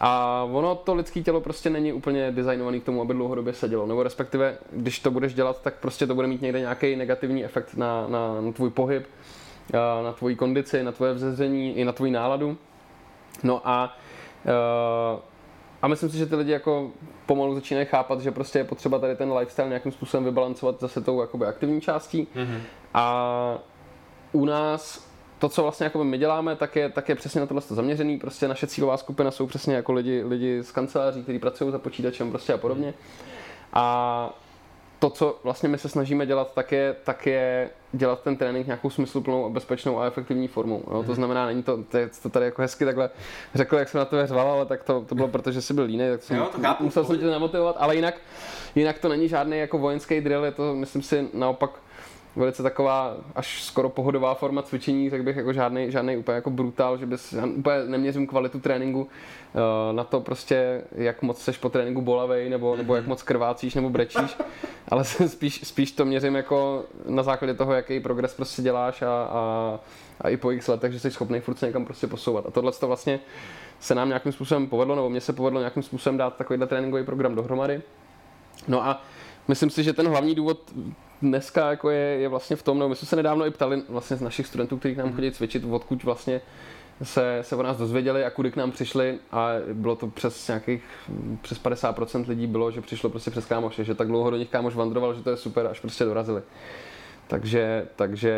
A 0.00 0.42
ono 0.52 0.74
to 0.74 0.94
lidské 0.94 1.22
tělo 1.22 1.40
prostě 1.40 1.70
není 1.70 1.92
úplně 1.92 2.30
designované 2.30 2.80
k 2.80 2.84
tomu, 2.84 3.00
aby 3.00 3.14
dlouhodobě 3.14 3.52
sedělo. 3.52 3.86
Nebo 3.86 4.02
respektive, 4.02 4.58
když 4.72 4.98
to 4.98 5.10
budeš 5.10 5.34
dělat, 5.34 5.62
tak 5.62 5.74
prostě 5.74 6.06
to 6.06 6.14
bude 6.14 6.26
mít 6.26 6.42
někde 6.42 6.60
nějaký 6.60 6.96
negativní 6.96 7.44
efekt 7.44 7.74
na, 7.74 8.08
na, 8.08 8.40
na 8.40 8.52
tvůj 8.52 8.70
pohyb, 8.70 9.06
na 10.02 10.12
tvoji 10.12 10.36
kondici, 10.36 10.82
na 10.82 10.92
tvoje 10.92 11.12
vzezření 11.12 11.76
i 11.76 11.84
na 11.84 11.92
tvoji 11.92 12.12
náladu. 12.12 12.56
No 13.42 13.60
a 13.64 13.96
uh, 14.44 15.20
a 15.84 15.88
myslím 15.88 16.10
si, 16.10 16.18
že 16.18 16.26
ty 16.26 16.36
lidi 16.36 16.52
jako 16.52 16.90
pomalu 17.26 17.54
začínají 17.54 17.86
chápat, 17.86 18.20
že 18.20 18.30
prostě 18.30 18.58
je 18.58 18.64
potřeba 18.64 18.98
tady 18.98 19.16
ten 19.16 19.32
lifestyle 19.32 19.68
nějakým 19.68 19.92
způsobem 19.92 20.24
vybalancovat 20.24 20.80
zase 20.80 21.00
tou 21.00 21.20
jakoby 21.20 21.46
aktivní 21.46 21.80
částí. 21.80 22.28
Mm-hmm. 22.36 22.60
A 22.94 23.58
u 24.32 24.44
nás 24.44 25.08
to, 25.38 25.48
co 25.48 25.62
vlastně 25.62 25.84
jako 25.84 26.04
my 26.04 26.18
děláme, 26.18 26.56
tak 26.56 26.76
je, 26.76 26.88
tak 26.88 27.08
je 27.08 27.14
přesně 27.14 27.40
na 27.40 27.46
tohle 27.46 27.62
zaměřený. 27.68 28.18
Prostě 28.18 28.48
naše 28.48 28.66
cílová 28.66 28.96
skupina 28.96 29.30
jsou 29.30 29.46
přesně 29.46 29.74
jako 29.74 29.92
lidi, 29.92 30.22
lidi 30.22 30.62
z 30.62 30.72
kanceláří, 30.72 31.22
kteří 31.22 31.38
pracují 31.38 31.72
za 31.72 31.78
počítačem 31.78 32.30
prostě 32.30 32.52
a 32.52 32.58
podobně. 32.58 32.94
A 33.72 34.38
to, 35.04 35.10
co 35.10 35.38
vlastně 35.44 35.68
my 35.68 35.78
se 35.78 35.88
snažíme 35.88 36.26
dělat, 36.26 36.54
tak 36.54 36.72
je, 36.72 36.96
tak 37.04 37.26
je 37.26 37.70
dělat 37.92 38.20
ten 38.20 38.36
trénink 38.36 38.66
nějakou 38.66 38.90
smysluplnou 38.90 39.44
a 39.44 39.48
bezpečnou 39.48 40.00
a 40.00 40.06
efektivní 40.06 40.48
formou. 40.48 40.82
Jo? 40.86 40.96
To 40.96 41.02
mhm. 41.02 41.14
znamená, 41.14 41.46
není 41.46 41.62
to, 41.62 41.76
to, 41.76 41.98
to 42.22 42.28
tady 42.28 42.44
jako 42.44 42.62
hezky 42.62 42.84
takhle 42.84 43.10
řekl, 43.54 43.76
jak 43.76 43.88
jsem 43.88 43.98
na 43.98 44.04
to 44.04 44.26
řval, 44.26 44.50
ale 44.50 44.66
tak 44.66 44.82
to, 44.82 45.04
to 45.08 45.14
bylo 45.14 45.28
proto, 45.28 45.52
že 45.52 45.62
jsi 45.62 45.74
byl 45.74 45.84
líný, 45.84 46.08
tak 46.10 46.22
jsem, 46.22 46.36
jo, 46.36 46.48
to 46.52 46.60
chápu, 46.60 46.84
musel 46.84 47.04
jsem 47.04 47.18
tě 47.18 47.26
namotivovat, 47.26 47.76
ale 47.78 47.96
jinak, 47.96 48.14
jinak 48.74 48.98
to 48.98 49.08
není 49.08 49.28
žádný 49.28 49.58
jako 49.58 49.78
vojenský 49.78 50.20
drill, 50.20 50.44
je 50.44 50.52
to, 50.52 50.74
myslím 50.74 51.02
si, 51.02 51.28
naopak 51.32 51.70
velice 52.36 52.62
taková 52.62 53.16
až 53.34 53.62
skoro 53.62 53.88
pohodová 53.88 54.34
forma 54.34 54.62
cvičení, 54.62 55.10
řekl 55.10 55.24
bych 55.24 55.36
jako 55.36 55.52
žádný, 55.52 55.90
žádný 55.90 56.16
úplně 56.16 56.34
jako 56.34 56.50
brutál, 56.50 56.98
že 56.98 57.06
bys, 57.06 57.34
úplně 57.56 57.76
neměřím 57.86 58.26
kvalitu 58.26 58.60
tréninku 58.60 59.08
eh, 59.08 59.92
na 59.92 60.04
to 60.04 60.20
prostě, 60.20 60.82
jak 60.92 61.22
moc 61.22 61.42
seš 61.42 61.58
po 61.58 61.68
tréninku 61.68 62.02
bolavej, 62.02 62.50
nebo, 62.50 62.76
nebo 62.76 62.96
jak 62.96 63.06
moc 63.06 63.22
krvácíš, 63.22 63.74
nebo 63.74 63.90
brečíš, 63.90 64.36
ale 64.88 65.04
spíš, 65.26 65.60
spíš 65.64 65.92
to 65.92 66.04
měřím 66.04 66.34
jako 66.34 66.84
na 67.08 67.22
základě 67.22 67.54
toho, 67.54 67.72
jaký 67.72 68.00
progres 68.00 68.34
prostě 68.34 68.62
děláš 68.62 69.02
a, 69.02 69.28
a, 69.30 69.80
a 70.20 70.28
i 70.28 70.36
po 70.36 70.50
x 70.50 70.68
letech, 70.68 70.92
že 70.92 71.00
jsi 71.00 71.10
schopný 71.10 71.40
furt 71.40 71.58
se 71.58 71.66
někam 71.66 71.84
prostě 71.84 72.06
posouvat. 72.06 72.46
A 72.46 72.50
tohle 72.50 72.72
to 72.72 72.86
vlastně 72.86 73.20
se 73.80 73.94
nám 73.94 74.08
nějakým 74.08 74.32
způsobem 74.32 74.66
povedlo, 74.66 74.94
nebo 74.94 75.10
mně 75.10 75.20
se 75.20 75.32
povedlo 75.32 75.60
nějakým 75.60 75.82
způsobem 75.82 76.16
dát 76.16 76.36
takovýhle 76.36 76.66
tréninkový 76.66 77.04
program 77.04 77.34
dohromady. 77.34 77.82
No 78.68 78.86
a 78.86 79.02
myslím 79.48 79.70
si, 79.70 79.82
že 79.82 79.92
ten 79.92 80.08
hlavní 80.08 80.34
důvod 80.34 80.72
dneska 81.22 81.70
jako 81.70 81.90
je, 81.90 81.98
je 81.98 82.28
vlastně 82.28 82.56
v 82.56 82.62
tom, 82.62 82.78
no 82.78 82.88
my 82.88 82.96
jsme 82.96 83.08
se 83.08 83.16
nedávno 83.16 83.46
i 83.46 83.50
ptali 83.50 83.82
vlastně 83.88 84.16
z 84.16 84.20
našich 84.20 84.46
studentů, 84.46 84.78
kteří 84.78 84.94
k 84.94 84.98
nám 84.98 85.06
mhm. 85.06 85.16
chodí 85.16 85.30
cvičit, 85.32 85.64
odkud 85.70 86.04
vlastně 86.04 86.40
se, 87.02 87.38
se 87.42 87.56
o 87.56 87.62
nás 87.62 87.76
dozvěděli 87.76 88.24
a 88.24 88.30
kudy 88.30 88.50
k 88.50 88.56
nám 88.56 88.72
přišli 88.72 89.18
a 89.32 89.48
bylo 89.72 89.96
to 89.96 90.06
přes 90.06 90.48
nějakých, 90.48 90.82
přes 91.42 91.62
50% 91.62 92.28
lidí 92.28 92.46
bylo, 92.46 92.70
že 92.70 92.80
přišlo 92.80 93.10
prostě 93.10 93.30
přes 93.30 93.46
kámoše, 93.46 93.84
že 93.84 93.94
tak 93.94 94.08
dlouho 94.08 94.30
do 94.30 94.36
nich 94.36 94.48
kámoš 94.48 94.74
vandroval, 94.74 95.14
že 95.14 95.22
to 95.22 95.30
je 95.30 95.36
super, 95.36 95.66
až 95.66 95.80
prostě 95.80 96.04
dorazili. 96.04 96.42
Takže, 97.26 97.86
takže 97.96 98.34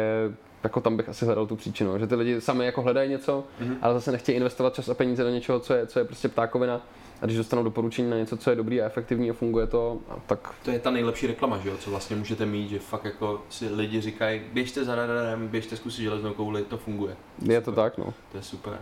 jako 0.65 0.81
tam 0.81 0.97
bych 0.97 1.09
asi 1.09 1.25
hledal 1.25 1.47
tu 1.47 1.57
příčinu, 1.57 1.99
že 1.99 2.07
ty 2.07 2.15
lidi 2.15 2.41
sami 2.41 2.67
jako 2.67 2.83
hledají 2.83 3.11
něco, 3.11 3.45
mm-hmm. 3.61 3.77
ale 3.83 3.95
zase 3.95 4.13
nechtějí 4.13 4.37
investovat 4.37 4.75
čas 4.75 4.89
a 4.89 4.95
peníze 4.95 5.23
do 5.23 5.31
něčeho, 5.31 5.61
co 5.61 5.75
je, 5.75 5.87
co 5.87 5.99
je 5.99 6.05
prostě 6.05 6.29
ptákovina 6.29 6.81
a 7.23 7.27
když 7.27 7.37
dostanou 7.37 7.63
doporučení 7.63 8.11
na 8.11 8.17
něco, 8.17 8.37
co 8.37 8.51
je 8.51 8.57
dobrý 8.57 8.83
a 8.83 8.87
efektivní 8.87 9.31
a 9.31 9.33
funguje 9.33 9.67
to, 9.67 9.99
tak... 10.27 10.55
To 10.65 10.71
je 10.71 10.79
ta 10.79 10.91
nejlepší 10.91 11.27
reklama, 11.27 11.59
že 11.59 11.69
jo, 11.69 11.77
co 11.77 11.91
vlastně 11.91 12.17
můžete 12.17 12.47
mít, 12.47 12.69
že 12.69 12.79
fakt 12.79 13.05
jako 13.05 13.43
si 13.49 13.69
lidi 13.69 14.01
říkají, 14.01 14.43
běžte 14.53 14.85
za 14.85 14.95
radarem, 14.95 15.49
běžte 15.49 15.77
zkusit 15.77 16.03
železnou 16.03 16.33
kouli, 16.33 16.63
to 16.63 16.79
funguje. 16.79 17.17
Je 17.43 17.61
to 17.61 17.73
tak, 17.73 17.99
no. 17.99 18.15
To 18.33 18.37
je 18.39 18.43
super. 18.43 18.79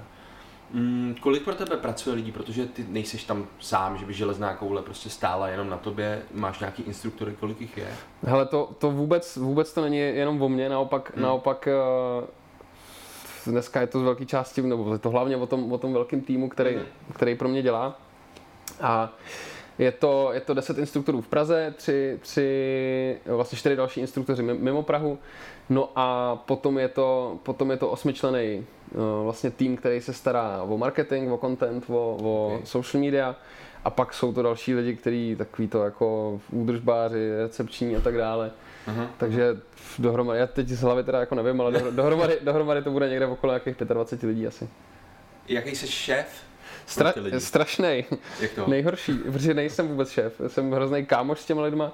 Mm, 0.72 1.14
kolik 1.20 1.42
pro 1.42 1.54
tebe 1.54 1.76
pracuje 1.76 2.16
lidí, 2.16 2.32
protože 2.32 2.66
ty 2.66 2.86
nejseš 2.88 3.24
tam 3.24 3.46
sám, 3.60 3.98
že 3.98 4.06
by 4.06 4.12
železná 4.12 4.54
koule 4.54 4.82
prostě 4.82 5.10
stála 5.10 5.48
jenom 5.48 5.70
na 5.70 5.76
tobě, 5.76 6.22
máš 6.34 6.60
nějaký 6.60 6.82
instruktory, 6.82 7.32
kolik 7.40 7.60
jich 7.60 7.76
je? 7.76 7.88
Hele, 8.22 8.46
to, 8.46 8.70
to 8.78 8.90
vůbec, 8.90 9.36
vůbec 9.36 9.72
to 9.72 9.82
není 9.82 9.98
jenom 9.98 10.42
o 10.42 10.48
mně, 10.48 10.68
naopak, 10.68 11.12
hmm. 11.14 11.22
naopak 11.22 11.68
uh, 13.46 13.52
dneska 13.52 13.80
je 13.80 13.86
to 13.86 14.00
z 14.00 14.02
velké 14.02 14.26
části, 14.26 14.62
nebo 14.62 14.92
je 14.92 14.98
to 14.98 15.10
hlavně 15.10 15.36
o 15.36 15.46
tom, 15.46 15.72
o 15.72 15.78
tom 15.78 15.92
velkém 15.92 16.20
týmu, 16.20 16.48
který, 16.48 16.74
hmm. 16.74 16.84
který 17.14 17.34
pro 17.34 17.48
mě 17.48 17.62
dělá. 17.62 18.00
A 18.80 19.12
je 19.78 19.92
to, 19.92 20.30
je 20.32 20.40
to 20.40 20.54
10 20.54 20.78
instruktorů 20.78 21.20
v 21.20 21.28
Praze, 21.28 21.74
tři, 21.76 22.18
tři, 22.22 23.18
vlastně 23.26 23.58
čtyři 23.58 23.76
další 23.76 24.00
instruktoři 24.00 24.42
mimo 24.42 24.82
Prahu, 24.82 25.18
no 25.70 25.90
a 25.96 26.36
potom 26.36 26.78
je 26.78 26.88
to, 26.88 27.38
potom 27.42 27.70
je 27.70 27.76
to 27.76 27.90
osmičlený 27.90 28.66
eh, 28.92 28.96
vlastně 29.22 29.50
tým, 29.50 29.76
který 29.76 30.00
se 30.00 30.12
stará 30.12 30.62
o 30.62 30.78
marketing, 30.78 31.32
o 31.32 31.38
content, 31.38 31.84
o, 31.88 32.16
o 32.22 32.46
okay. 32.46 32.66
social 32.66 33.04
media 33.04 33.36
a 33.84 33.90
pak 33.90 34.14
jsou 34.14 34.32
to 34.32 34.42
další 34.42 34.74
lidi, 34.74 34.96
kteří 34.96 35.36
takový 35.38 35.68
to 35.68 35.84
jako 35.84 36.40
údržbáři, 36.50 37.36
recepční 37.42 37.96
a 37.96 38.00
tak 38.00 38.16
dále. 38.16 38.50
Uh-huh. 38.88 39.06
Takže 39.18 39.56
dohromady, 39.98 40.38
já 40.38 40.46
teď 40.46 40.68
z 40.68 40.82
hlavy 40.82 41.04
teda 41.04 41.20
jako 41.20 41.34
nevím, 41.34 41.60
ale 41.60 41.72
dohromady, 41.90 42.38
dohromady 42.42 42.82
to 42.82 42.90
bude 42.90 43.08
někde 43.08 43.26
okolo 43.26 43.52
nějakých 43.52 43.76
25 43.76 44.28
lidí 44.28 44.46
asi. 44.46 44.68
Jaký 45.48 45.76
jsi 45.76 45.86
šéf? 45.86 46.26
Stra- 46.88 47.38
strašný. 47.38 48.04
Jak 48.40 48.52
to? 48.54 48.64
Nejhorší, 48.66 49.14
protože 49.14 49.54
nejsem 49.54 49.88
vůbec 49.88 50.10
šéf. 50.10 50.40
Jsem 50.46 50.72
hrozný 50.72 51.06
kámoš 51.06 51.40
s 51.40 51.46
těma 51.46 51.62
lidma. 51.62 51.92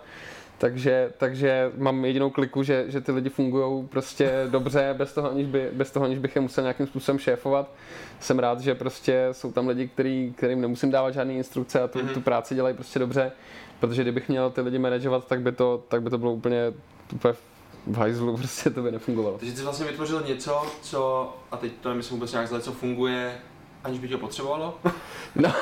Takže, 0.61 1.13
takže 1.19 1.73
mám 1.77 2.05
jedinou 2.05 2.31
kliku, 2.31 2.63
že, 2.63 2.85
že 2.89 3.01
ty 3.01 3.13
lidi 3.13 3.29
fungují 3.29 3.87
prostě 3.87 4.33
dobře, 4.51 4.95
bez 4.99 5.13
toho, 5.13 5.31
aniž 5.31 5.47
by, 5.47 5.69
bez 5.73 5.91
toho, 5.91 6.05
aniž 6.05 6.19
bych 6.19 6.37
je 6.37 6.43
musel 6.43 6.63
nějakým 6.63 6.87
způsobem 6.87 7.19
šéfovat. 7.19 7.71
Jsem 8.21 8.39
rád, 8.39 8.61
že 8.61 8.75
prostě 8.75 9.29
jsou 9.33 9.53
tam 9.53 9.69
lidi, 9.69 9.89
který, 9.89 10.35
kterým 10.37 10.61
nemusím 10.61 10.91
dávat 10.91 11.11
žádné 11.11 11.35
instrukce 11.35 11.81
a 11.81 11.89
tu, 11.89 11.99
mm-hmm. 11.99 12.15
tu 12.15 12.21
práci 12.21 12.55
dělají 12.55 12.75
prostě 12.75 12.99
dobře, 12.99 13.33
protože 13.81 14.03
kdybych 14.03 14.29
měl 14.29 14.51
ty 14.51 14.61
lidi 14.61 14.79
manažovat, 14.79 15.27
tak 15.27 15.41
by 15.41 15.53
to, 15.53 15.85
tak 15.89 16.03
by 16.03 16.11
to 16.11 16.19
bylo 16.19 16.33
úplně, 16.33 16.73
úplně 17.13 17.35
v 17.87 17.97
hajzlu, 17.97 18.37
prostě 18.39 18.71
to 18.71 18.83
by 18.83 18.93
nefungovalo. 18.93 19.39
Takže 19.39 19.57
jsi 19.57 19.63
vlastně 19.63 19.87
vytvořil 19.87 20.23
něco, 20.27 20.63
co, 20.83 21.33
a 21.51 21.57
teď 21.57 21.73
to 21.81 21.89
nemyslím 21.89 22.17
vůbec 22.17 22.33
nějak 22.33 22.49
zle, 22.49 22.61
co 22.61 22.73
funguje 22.73 23.39
Aniž 23.85 23.99
by 23.99 24.09
tě 24.09 24.17
potřebovalo? 24.17 24.79
no, 25.35 25.53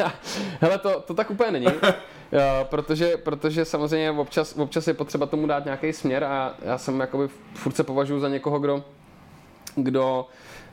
hele, 0.60 0.78
to, 0.78 1.00
to 1.00 1.14
tak 1.14 1.30
úplně 1.30 1.50
není, 1.50 1.66
jo, 2.32 2.40
protože, 2.62 3.16
protože 3.16 3.64
samozřejmě 3.64 4.10
občas, 4.10 4.56
občas 4.58 4.88
je 4.88 4.94
potřeba 4.94 5.26
tomu 5.26 5.46
dát 5.46 5.64
nějaký 5.64 5.92
směr 5.92 6.24
a 6.24 6.54
já 6.62 6.78
jsem 6.78 7.00
jakoby 7.00 7.28
furt 7.54 7.76
se 7.76 7.84
považuji 7.84 8.20
za 8.20 8.28
někoho, 8.28 8.58
kdo, 8.58 8.84
kdo 9.74 10.26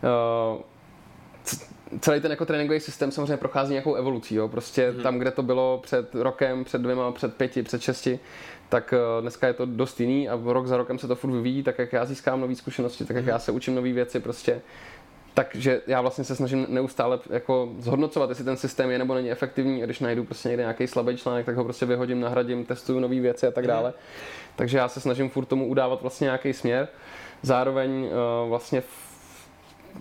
uh, 0.03 0.61
celý 1.99 2.21
ten 2.21 2.31
jako 2.31 2.45
tréninkový 2.45 2.79
systém 2.79 3.11
samozřejmě 3.11 3.37
prochází 3.37 3.71
nějakou 3.71 3.95
evolucí, 3.95 4.35
jo? 4.35 4.47
prostě 4.47 4.89
hmm. 4.91 5.03
tam, 5.03 5.19
kde 5.19 5.31
to 5.31 5.43
bylo 5.43 5.79
před 5.83 6.15
rokem, 6.15 6.63
před 6.63 6.81
dvěma, 6.81 7.11
před 7.11 7.35
pěti, 7.35 7.63
před 7.63 7.81
šesti, 7.81 8.19
tak 8.69 8.93
uh, 8.93 9.21
dneska 9.21 9.47
je 9.47 9.53
to 9.53 9.65
dost 9.65 9.99
jiný 9.99 10.29
a 10.29 10.39
rok 10.45 10.67
za 10.67 10.77
rokem 10.77 10.99
se 10.99 11.07
to 11.07 11.15
furt 11.15 11.31
vyvíjí, 11.31 11.63
tak 11.63 11.79
jak 11.79 11.93
já 11.93 12.05
získám 12.05 12.41
nové 12.41 12.55
zkušenosti, 12.55 13.05
tak 13.05 13.15
jak 13.15 13.25
hmm. 13.25 13.29
já 13.29 13.39
se 13.39 13.51
učím 13.51 13.75
nové 13.75 13.91
věci, 13.91 14.19
prostě 14.19 14.61
takže 15.37 15.81
já 15.87 16.01
vlastně 16.01 16.23
se 16.23 16.35
snažím 16.35 16.65
neustále 16.69 17.19
jako 17.29 17.69
zhodnocovat, 17.79 18.29
jestli 18.29 18.43
ten 18.45 18.57
systém 18.57 18.91
je 18.91 18.99
nebo 18.99 19.13
není 19.13 19.31
efektivní 19.31 19.83
a 19.83 19.85
když 19.85 19.99
najdu 19.99 20.23
prostě 20.23 20.49
někde 20.49 20.63
nějaký 20.63 20.87
slabý 20.87 21.17
článek, 21.17 21.45
tak 21.45 21.55
ho 21.55 21.63
prostě 21.63 21.85
vyhodím, 21.85 22.19
nahradím, 22.19 22.65
testuju 22.65 22.99
nové 22.99 23.19
věci 23.19 23.47
a 23.47 23.51
tak 23.51 23.63
mhm. 23.63 23.67
dále. 23.67 23.93
Takže 24.55 24.77
já 24.77 24.87
se 24.87 24.99
snažím 24.99 25.29
furt 25.29 25.45
tomu 25.45 25.67
udávat 25.67 26.01
vlastně 26.01 26.25
nějaký 26.25 26.53
směr. 26.53 26.87
Zároveň 27.41 28.03
uh, 28.03 28.49
vlastně 28.49 28.81
v, 28.81 28.87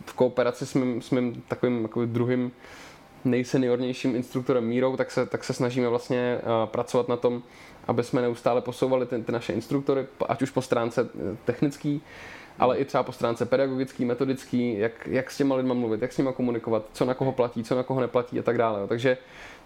v 0.06 0.12
kooperaci 0.12 0.66
s 0.66 0.74
mým, 0.74 1.02
s 1.02 1.10
mým 1.10 1.42
takovým 1.48 1.82
jako 1.82 2.06
druhým 2.06 2.52
nejseniornějším 3.24 4.16
instruktorem 4.16 4.64
Mírou, 4.64 4.96
tak 4.96 5.10
se, 5.10 5.26
tak 5.26 5.44
se 5.44 5.52
snažíme 5.52 5.88
vlastně 5.88 6.38
uh, 6.42 6.68
pracovat 6.68 7.08
na 7.08 7.16
tom, 7.16 7.42
aby 7.88 8.04
jsme 8.04 8.22
neustále 8.22 8.60
posouvali 8.60 9.06
ty, 9.06 9.22
ty 9.22 9.32
naše 9.32 9.52
instruktory, 9.52 10.06
ať 10.28 10.42
už 10.42 10.50
po 10.50 10.62
stránce 10.62 11.08
eh, 11.14 11.36
technický, 11.44 12.02
ale 12.58 12.78
i 12.78 12.84
třeba 12.84 13.02
po 13.02 13.12
stránce 13.12 13.46
pedagogický, 13.46 14.04
metodický, 14.04 14.78
jak, 14.78 15.06
jak 15.06 15.30
s 15.30 15.36
těma 15.36 15.54
lidma 15.54 15.74
mluvit, 15.74 16.02
jak 16.02 16.12
s 16.12 16.18
nimi 16.18 16.30
komunikovat, 16.36 16.84
co 16.92 17.04
na 17.04 17.14
koho 17.14 17.32
platí, 17.32 17.64
co 17.64 17.76
na 17.76 17.82
koho 17.82 18.00
neplatí 18.00 18.38
a 18.38 18.42
tak 18.42 18.58
dále. 18.58 18.86
Takže 18.88 19.18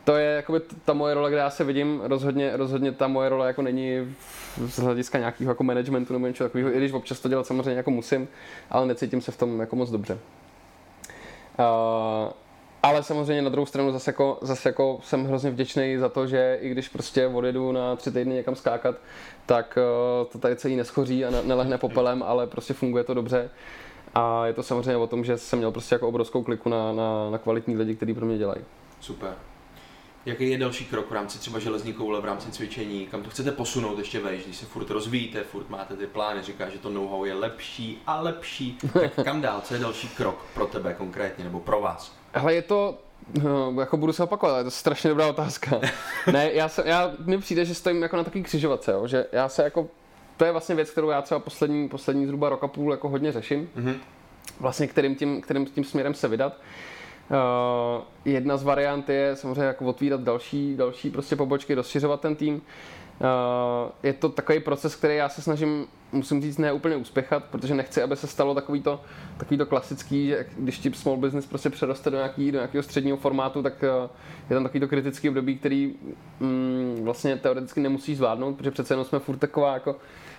to 0.04 0.16
je 0.16 0.26
jakoby 0.26 0.60
ta 0.84 0.92
moje 0.92 1.14
role, 1.14 1.30
kde 1.30 1.38
já 1.38 1.50
se 1.50 1.64
vidím, 1.64 2.00
rozhodně, 2.04 2.56
rozhodně 2.56 2.92
ta 2.92 3.08
moje 3.08 3.28
role 3.28 3.46
jako 3.46 3.62
není 3.62 4.16
z 4.66 4.78
hlediska 4.78 5.18
nějakého 5.18 5.50
jako 5.50 5.64
managementu 5.64 6.12
nebo 6.12 6.26
něčeho 6.26 6.48
takového, 6.48 6.74
i 6.74 6.76
když 6.76 6.92
občas 6.92 7.20
to 7.20 7.28
dělat 7.28 7.46
samozřejmě 7.46 7.76
jako 7.76 7.90
musím, 7.90 8.28
ale 8.70 8.86
necítím 8.86 9.20
se 9.20 9.32
v 9.32 9.36
tom 9.36 9.60
jako 9.60 9.76
moc 9.76 9.90
dobře. 9.90 10.18
Uh, 11.58 12.32
ale 12.82 13.02
samozřejmě 13.02 13.42
na 13.42 13.50
druhou 13.50 13.66
stranu 13.66 13.92
zase 13.92 14.10
jako, 14.10 14.38
zase 14.42 14.68
jako 14.68 14.98
jsem 15.02 15.24
hrozně 15.24 15.50
vděčný 15.50 15.96
za 15.96 16.08
to, 16.08 16.26
že 16.26 16.58
i 16.60 16.70
když 16.70 16.88
prostě 16.88 17.26
odjedu 17.26 17.72
na 17.72 17.96
tři 17.96 18.10
týdny 18.10 18.34
někam 18.34 18.54
skákat, 18.54 18.96
tak 19.46 19.78
eh, 19.78 20.24
to 20.32 20.38
tady 20.38 20.56
celý 20.56 20.76
neschoří 20.76 21.24
a 21.24 21.30
nelehne 21.42 21.78
popelem, 21.78 22.22
ale 22.22 22.46
prostě 22.46 22.74
funguje 22.74 23.04
to 23.04 23.14
dobře. 23.14 23.50
A 24.14 24.46
je 24.46 24.52
to 24.52 24.62
samozřejmě 24.62 24.96
o 24.96 25.06
tom, 25.06 25.24
že 25.24 25.38
jsem 25.38 25.58
měl 25.58 25.72
prostě 25.72 25.94
jako 25.94 26.08
obrovskou 26.08 26.42
kliku 26.42 26.68
na, 26.68 26.92
na, 26.92 27.30
na 27.30 27.38
kvalitní 27.38 27.76
lidi, 27.76 27.96
kteří 27.96 28.14
pro 28.14 28.26
mě 28.26 28.38
dělají. 28.38 28.64
Super. 29.00 29.34
Jaký 30.26 30.50
je 30.50 30.58
další 30.58 30.84
krok 30.84 31.10
v 31.10 31.12
rámci 31.12 31.38
třeba 31.38 31.58
železní 31.58 31.92
koule, 31.92 32.20
v 32.20 32.24
rámci 32.24 32.50
cvičení? 32.50 33.06
Kam 33.06 33.22
to 33.22 33.30
chcete 33.30 33.52
posunout 33.52 33.98
ještě 33.98 34.20
vejš, 34.20 34.44
když 34.44 34.56
se 34.56 34.66
furt 34.66 34.90
rozvíjíte, 34.90 35.42
furt 35.44 35.70
máte 35.70 35.96
ty 35.96 36.06
plány, 36.06 36.42
říká, 36.42 36.68
že 36.68 36.78
to 36.78 36.90
know-how 36.90 37.24
je 37.24 37.34
lepší 37.34 38.02
a 38.06 38.20
lepší. 38.20 38.78
Tak 38.92 39.24
kam 39.24 39.40
dál? 39.40 39.60
Co 39.64 39.74
je 39.74 39.80
další 39.80 40.08
krok 40.08 40.46
pro 40.54 40.66
tebe 40.66 40.94
konkrétně 40.94 41.44
nebo 41.44 41.60
pro 41.60 41.80
vás? 41.80 42.16
Ale 42.34 42.54
je 42.54 42.62
to, 42.62 42.98
No, 43.42 43.80
jako 43.80 43.96
budu 43.96 44.12
se 44.12 44.22
opakovat, 44.22 44.58
je 44.58 44.64
to 44.64 44.70
strašně 44.70 45.10
dobrá 45.10 45.26
otázka. 45.26 45.80
ne, 46.32 46.52
já, 46.52 46.68
se, 46.68 46.82
já 46.86 47.12
mi 47.24 47.38
přijde, 47.38 47.64
že 47.64 47.74
stojím 47.74 48.02
jako 48.02 48.16
na 48.16 48.24
takový 48.24 48.44
křižovatce, 48.44 48.92
jo, 48.92 49.06
že 49.06 49.26
já 49.32 49.48
se 49.48 49.62
jako, 49.62 49.88
to 50.36 50.44
je 50.44 50.52
vlastně 50.52 50.74
věc, 50.74 50.90
kterou 50.90 51.10
já 51.10 51.22
třeba 51.22 51.40
poslední, 51.40 51.88
poslední 51.88 52.26
zhruba 52.26 52.48
rok 52.48 52.64
a 52.64 52.68
půl 52.68 52.90
jako 52.92 53.08
hodně 53.08 53.32
řeším. 53.32 53.70
Mm-hmm. 53.76 53.94
Vlastně 54.60 54.86
kterým 54.86 55.16
tím, 55.16 55.40
kterým 55.40 55.66
tím 55.66 55.84
směrem 55.84 56.14
se 56.14 56.28
vydat. 56.28 56.52
Uh, 56.52 56.64
jedna 58.24 58.56
z 58.56 58.62
variant 58.62 59.08
je 59.08 59.36
samozřejmě 59.36 59.62
jako 59.62 59.84
otvírat 59.84 60.20
další, 60.20 60.76
další 60.76 61.10
prostě 61.10 61.36
pobočky, 61.36 61.74
rozšiřovat 61.74 62.20
ten 62.20 62.36
tým. 62.36 62.54
Uh, 62.54 63.90
je 64.02 64.12
to 64.12 64.28
takový 64.28 64.60
proces, 64.60 64.96
který 64.96 65.16
já 65.16 65.28
se 65.28 65.42
snažím, 65.42 65.86
musím 66.12 66.42
říct, 66.42 66.58
ne 66.58 66.72
úplně 66.72 66.96
uspěchat, 66.96 67.44
protože 67.44 67.74
nechci, 67.74 68.02
aby 68.02 68.16
se 68.16 68.26
stalo 68.26 68.54
takový 68.54 68.82
to, 68.82 69.00
takový 69.36 69.58
to 69.58 69.66
klasický, 69.66 70.28
že 70.28 70.46
když 70.58 70.78
ti 70.78 70.92
small 70.92 71.16
business 71.16 71.46
prostě 71.46 71.70
přeroste 71.70 72.10
do, 72.10 72.16
nějaký, 72.16 72.52
do 72.52 72.58
nějakého 72.58 72.82
středního 72.82 73.16
formátu, 73.16 73.62
tak 73.62 73.74
uh, 73.82 74.10
je 74.50 74.54
tam 74.56 74.62
takový 74.62 74.80
to 74.80 74.88
kritický 74.88 75.28
období, 75.28 75.58
který 75.58 75.94
um, 76.40 76.94
vlastně 77.02 77.36
teoreticky 77.36 77.80
nemusí 77.80 78.14
zvládnout, 78.14 78.56
protože 78.56 78.70
přece 78.70 78.94
jenom 78.94 79.04
jsme 79.04 79.18
furt 79.18 79.36
taková 79.36 79.74
jako 79.74 79.96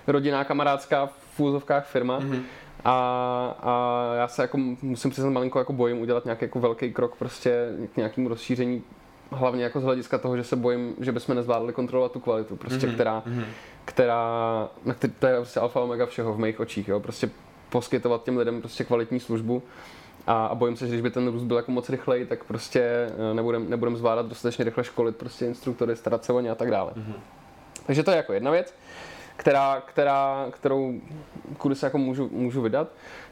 rodinná, 0.08 0.44
kamarádská 0.44 1.06
v 1.06 1.40
firma. 1.82 2.20
Mm-hmm. 2.20 2.42
A, 2.86 3.56
a, 3.62 4.14
já 4.16 4.28
se 4.28 4.42
jako 4.42 4.58
musím 4.82 5.12
přiznat 5.12 5.30
malinko 5.30 5.60
jako 5.60 5.74
bojím 5.74 6.02
udělat 6.02 6.26
nějaký 6.26 6.46
jako 6.46 6.60
velký 6.60 6.94
krok 6.94 7.16
prostě 7.16 7.70
k 7.94 7.98
nějakému 7.98 8.30
rozšíření 8.30 8.84
hlavně 9.32 9.64
jako 9.64 9.80
z 9.80 9.84
hlediska 9.84 10.18
toho, 10.18 10.38
že 10.38 10.44
se 10.44 10.56
bojím, 10.56 10.96
že 11.00 11.12
bychom 11.12 11.36
nezvládli 11.36 11.74
kontrolovat 11.74 12.12
tu 12.12 12.20
kvalitu, 12.20 12.56
prostě, 12.56 12.88
mm-hmm. 12.88 12.94
která, 12.94 13.24
mm-hmm. 13.28 13.46
která, 13.86 14.24
na 14.86 14.94
který, 14.94 15.14
to 15.20 15.28
je 15.28 15.36
prostě 15.36 15.60
alfa 15.60 15.80
omega 15.80 16.06
všeho 16.06 16.34
v 16.34 16.40
mých 16.40 16.60
očích, 16.60 16.88
jo, 16.88 17.00
prostě 17.00 17.30
poskytovat 17.70 18.24
těm 18.24 18.38
lidem 18.38 18.62
prostě 18.62 18.84
kvalitní 18.84 19.20
službu 19.20 19.64
a, 20.28 20.46
a 20.46 20.56
bojím 20.56 20.78
se, 20.78 20.88
že 20.88 20.92
když 20.92 21.02
by 21.02 21.10
ten 21.10 21.28
růst 21.28 21.44
byl 21.44 21.58
jako 21.58 21.72
moc 21.72 21.90
rychlej, 21.90 22.26
tak 22.26 22.44
prostě 22.44 23.10
nebudeme 23.34 23.66
nebudem 23.70 23.98
zvládat 23.98 24.26
dostatečně 24.26 24.66
rychle 24.66 24.84
školit 24.84 25.16
prostě 25.16 25.46
instruktory, 25.46 25.96
starat 25.96 26.26
se 26.26 26.34
o 26.34 26.40
ně 26.40 26.52
a 26.52 26.56
tak 26.56 26.72
dále. 26.72 26.92
Mm-hmm. 26.92 27.16
Takže 27.86 28.04
to 28.04 28.12
je 28.12 28.18
jako 28.18 28.34
jedna 28.34 28.52
věc, 28.52 28.74
která, 29.42 29.82
která, 29.86 30.48
kterou 30.52 30.94
kudy 31.58 31.76
se 31.76 31.86
jako 31.86 31.98
můžu, 31.98 32.30
můžu 32.32 32.62
vydat. 32.62 32.88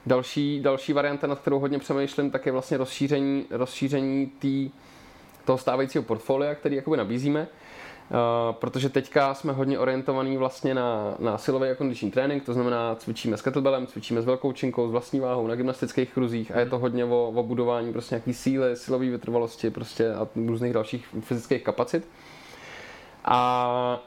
Další, 0.06 0.60
další 0.60 0.94
varianta, 0.94 1.28
nad 1.28 1.40
kterou 1.40 1.60
hodně 1.60 1.80
přemýšlím, 1.80 2.32
tak 2.32 2.46
je 2.46 2.52
vlastně 2.52 2.78
rozšíření, 2.78 3.46
rozšíření 3.50 4.28
tý, 4.40 4.72
toho 5.46 5.58
stávajícího 5.58 6.04
portfolia, 6.04 6.56
který 6.56 6.76
jakoby 6.76 6.98
nabízíme. 6.98 7.48
Uh, 7.48 8.56
protože 8.56 8.90
teďka 8.90 9.34
jsme 9.34 9.54
hodně 9.54 9.80
orientovaní 9.80 10.38
vlastně 10.38 10.74
na, 10.74 11.16
na 11.20 11.38
silový 11.38 11.70
a 11.70 11.76
kondiční 11.76 12.12
trénink, 12.12 12.46
to 12.46 12.54
znamená 12.54 12.96
cvičíme 12.96 13.38
s 13.38 13.42
kettlebellem, 13.42 13.88
cvičíme 13.88 14.22
s 14.22 14.26
velkou 14.26 14.52
činkou, 14.52 14.88
s 14.88 14.92
vlastní 14.92 15.20
váhou 15.20 15.48
na 15.48 15.56
gymnastických 15.56 16.14
kruzích 16.14 16.52
a 16.56 16.60
je 16.60 16.66
to 16.66 16.80
hodně 16.80 17.06
o, 17.06 17.34
o 17.36 17.44
budování 17.44 17.92
prostě 17.94 18.16
nějaký 18.16 18.34
síly, 18.34 18.76
silové 18.76 19.10
vytrvalosti 19.10 19.70
prostě 19.70 20.14
a 20.14 20.28
různých 20.36 20.74
dalších 20.74 21.08
fyzických 21.22 21.64
kapacit. 21.64 22.08
A 23.26 24.02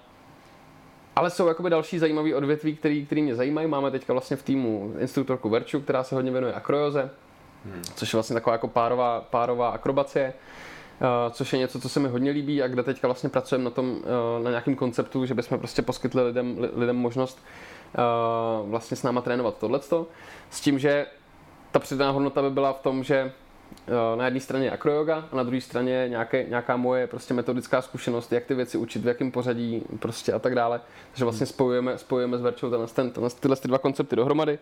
ale 1.16 1.30
jsou 1.30 1.48
jakoby 1.48 1.70
další 1.70 1.98
zajímavé 1.98 2.34
odvětví, 2.34 2.76
který, 2.76 3.06
který 3.06 3.22
mě 3.22 3.34
zajímají. 3.34 3.66
Máme 3.66 3.90
teďka 3.90 4.12
vlastně 4.12 4.36
v 4.36 4.42
týmu 4.42 4.94
instruktorku 4.98 5.48
Verču, 5.48 5.80
která 5.80 6.04
se 6.04 6.14
hodně 6.14 6.30
věnuje 6.30 6.54
akrojoze, 6.54 7.10
hmm. 7.64 7.82
což 7.94 8.12
je 8.12 8.16
vlastně 8.16 8.34
taková 8.34 8.54
jako 8.54 8.68
párová, 8.68 9.20
párová 9.20 9.68
akrobacie. 9.68 10.34
Uh, 11.00 11.32
což 11.32 11.52
je 11.52 11.58
něco, 11.58 11.80
co 11.80 11.88
se 11.88 12.00
mi 12.00 12.08
hodně 12.08 12.30
líbí 12.30 12.62
a 12.62 12.68
kde 12.68 12.82
teďka 12.82 13.08
vlastně 13.08 13.28
pracujeme 13.28 13.64
na 13.64 13.70
tom, 13.70 13.90
uh, 13.90 14.44
na 14.44 14.50
nějakém 14.50 14.76
konceptu, 14.76 15.26
že 15.26 15.34
bychom 15.34 15.58
prostě 15.58 15.82
poskytli 15.82 16.22
lidem, 16.22 16.56
lidem 16.74 16.96
možnost 16.96 17.44
uh, 18.62 18.70
vlastně 18.70 18.96
s 18.96 19.02
náma 19.02 19.20
trénovat 19.20 19.58
tohleto. 19.58 20.06
S 20.50 20.60
tím, 20.60 20.78
že 20.78 21.06
ta 21.72 21.78
přidaná 21.78 22.10
hodnota 22.10 22.42
by 22.42 22.50
byla 22.50 22.72
v 22.72 22.78
tom, 22.78 23.04
že 23.04 23.32
na 24.16 24.24
jedné 24.24 24.40
straně 24.40 24.70
akroyoga 24.70 25.28
a 25.32 25.36
na 25.36 25.42
druhé 25.42 25.60
straně 25.60 26.06
nějaké, 26.08 26.44
nějaká 26.44 26.76
moje 26.76 27.06
prostě 27.06 27.34
metodická 27.34 27.82
zkušenost, 27.82 28.32
jak 28.32 28.44
ty 28.44 28.54
věci 28.54 28.78
učit, 28.78 29.02
v 29.02 29.06
jakém 29.06 29.30
pořadí 29.30 29.82
prostě 29.98 30.32
a 30.32 30.38
tak 30.38 30.54
dále. 30.54 30.80
Takže 31.10 31.24
vlastně 31.24 31.46
spojujeme, 31.46 31.98
spojujeme 31.98 32.38
s 32.38 32.40
Verčou 32.40 32.70
tenhle, 32.70 32.86
ten, 32.86 33.10
tenhle, 33.10 33.30
tyhle 33.40 33.56
ty 33.56 33.68
dva 33.68 33.78
koncepty 33.78 34.16
dohromady. 34.16 34.58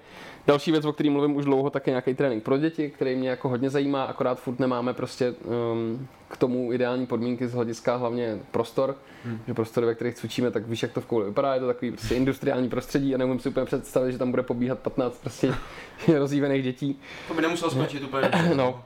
Další 0.46 0.72
věc, 0.72 0.84
o 0.84 0.92
které 0.92 1.10
mluvím 1.10 1.36
už 1.36 1.44
dlouho, 1.44 1.70
tak 1.70 1.86
je 1.86 1.90
nějaký 1.90 2.14
trénink 2.14 2.44
pro 2.44 2.58
děti, 2.58 2.90
který 2.90 3.16
mě 3.16 3.28
jako 3.28 3.48
hodně 3.48 3.70
zajímá, 3.70 4.04
akorát 4.04 4.40
furt 4.40 4.58
nemáme 4.58 4.94
prostě 4.94 5.34
um, 5.72 6.08
k 6.28 6.36
tomu 6.36 6.72
ideální 6.72 7.06
podmínky 7.06 7.48
z 7.48 7.52
hlediska 7.52 7.96
hlavně 7.96 8.38
prostor, 8.50 8.96
hmm. 9.24 9.40
že 9.46 9.54
prostory, 9.54 9.86
ve 9.86 9.94
kterých 9.94 10.14
cvičíme, 10.14 10.50
tak 10.50 10.66
víš, 10.66 10.82
jak 10.82 10.92
to 10.92 11.00
v 11.00 11.06
kouli 11.06 11.26
vypadá, 11.26 11.54
je 11.54 11.60
to 11.60 11.66
takový 11.66 11.90
prostě 11.90 12.14
industriální 12.14 12.68
prostředí 12.68 13.14
a 13.14 13.18
nemůžu 13.18 13.38
si 13.38 13.48
úplně 13.48 13.66
představit, 13.66 14.12
že 14.12 14.18
tam 14.18 14.30
bude 14.30 14.42
pobíhat 14.42 14.78
15 14.78 15.18
prostě 15.20 15.54
rozjívených 16.18 16.62
dětí. 16.62 17.00
To 17.28 17.34
by 17.34 17.42
nemuselo 17.42 17.70
skončit 17.70 18.02
úplně. 18.02 18.30
no, 18.54 18.84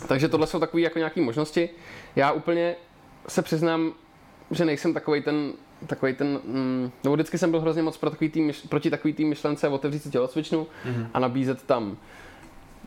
takže 0.00 0.28
tohle 0.28 0.46
jsou 0.46 0.60
takové 0.60 0.80
jako 0.80 0.98
nějaké 0.98 1.20
možnosti. 1.20 1.70
Já 2.16 2.32
úplně 2.32 2.76
se 3.28 3.42
přiznám, 3.42 3.92
že 4.50 4.64
nejsem 4.64 4.94
takový 4.94 5.22
ten, 5.22 5.52
takový 5.86 6.14
ten, 6.14 6.40
mm, 6.44 6.90
nebo 7.04 7.14
vždycky 7.14 7.38
jsem 7.38 7.50
byl 7.50 7.60
hrozně 7.60 7.82
moc 7.82 7.96
pro 7.96 8.10
takový 8.10 8.30
tý, 8.30 8.52
proti 8.68 8.90
takový 8.90 9.14
tým 9.14 9.28
myšlence 9.28 9.68
otevřít 9.68 10.02
si 10.02 10.10
tělocvičnu 10.10 10.66
mm-hmm. 10.86 11.06
a 11.14 11.18
nabízet 11.18 11.62
tam 11.62 11.96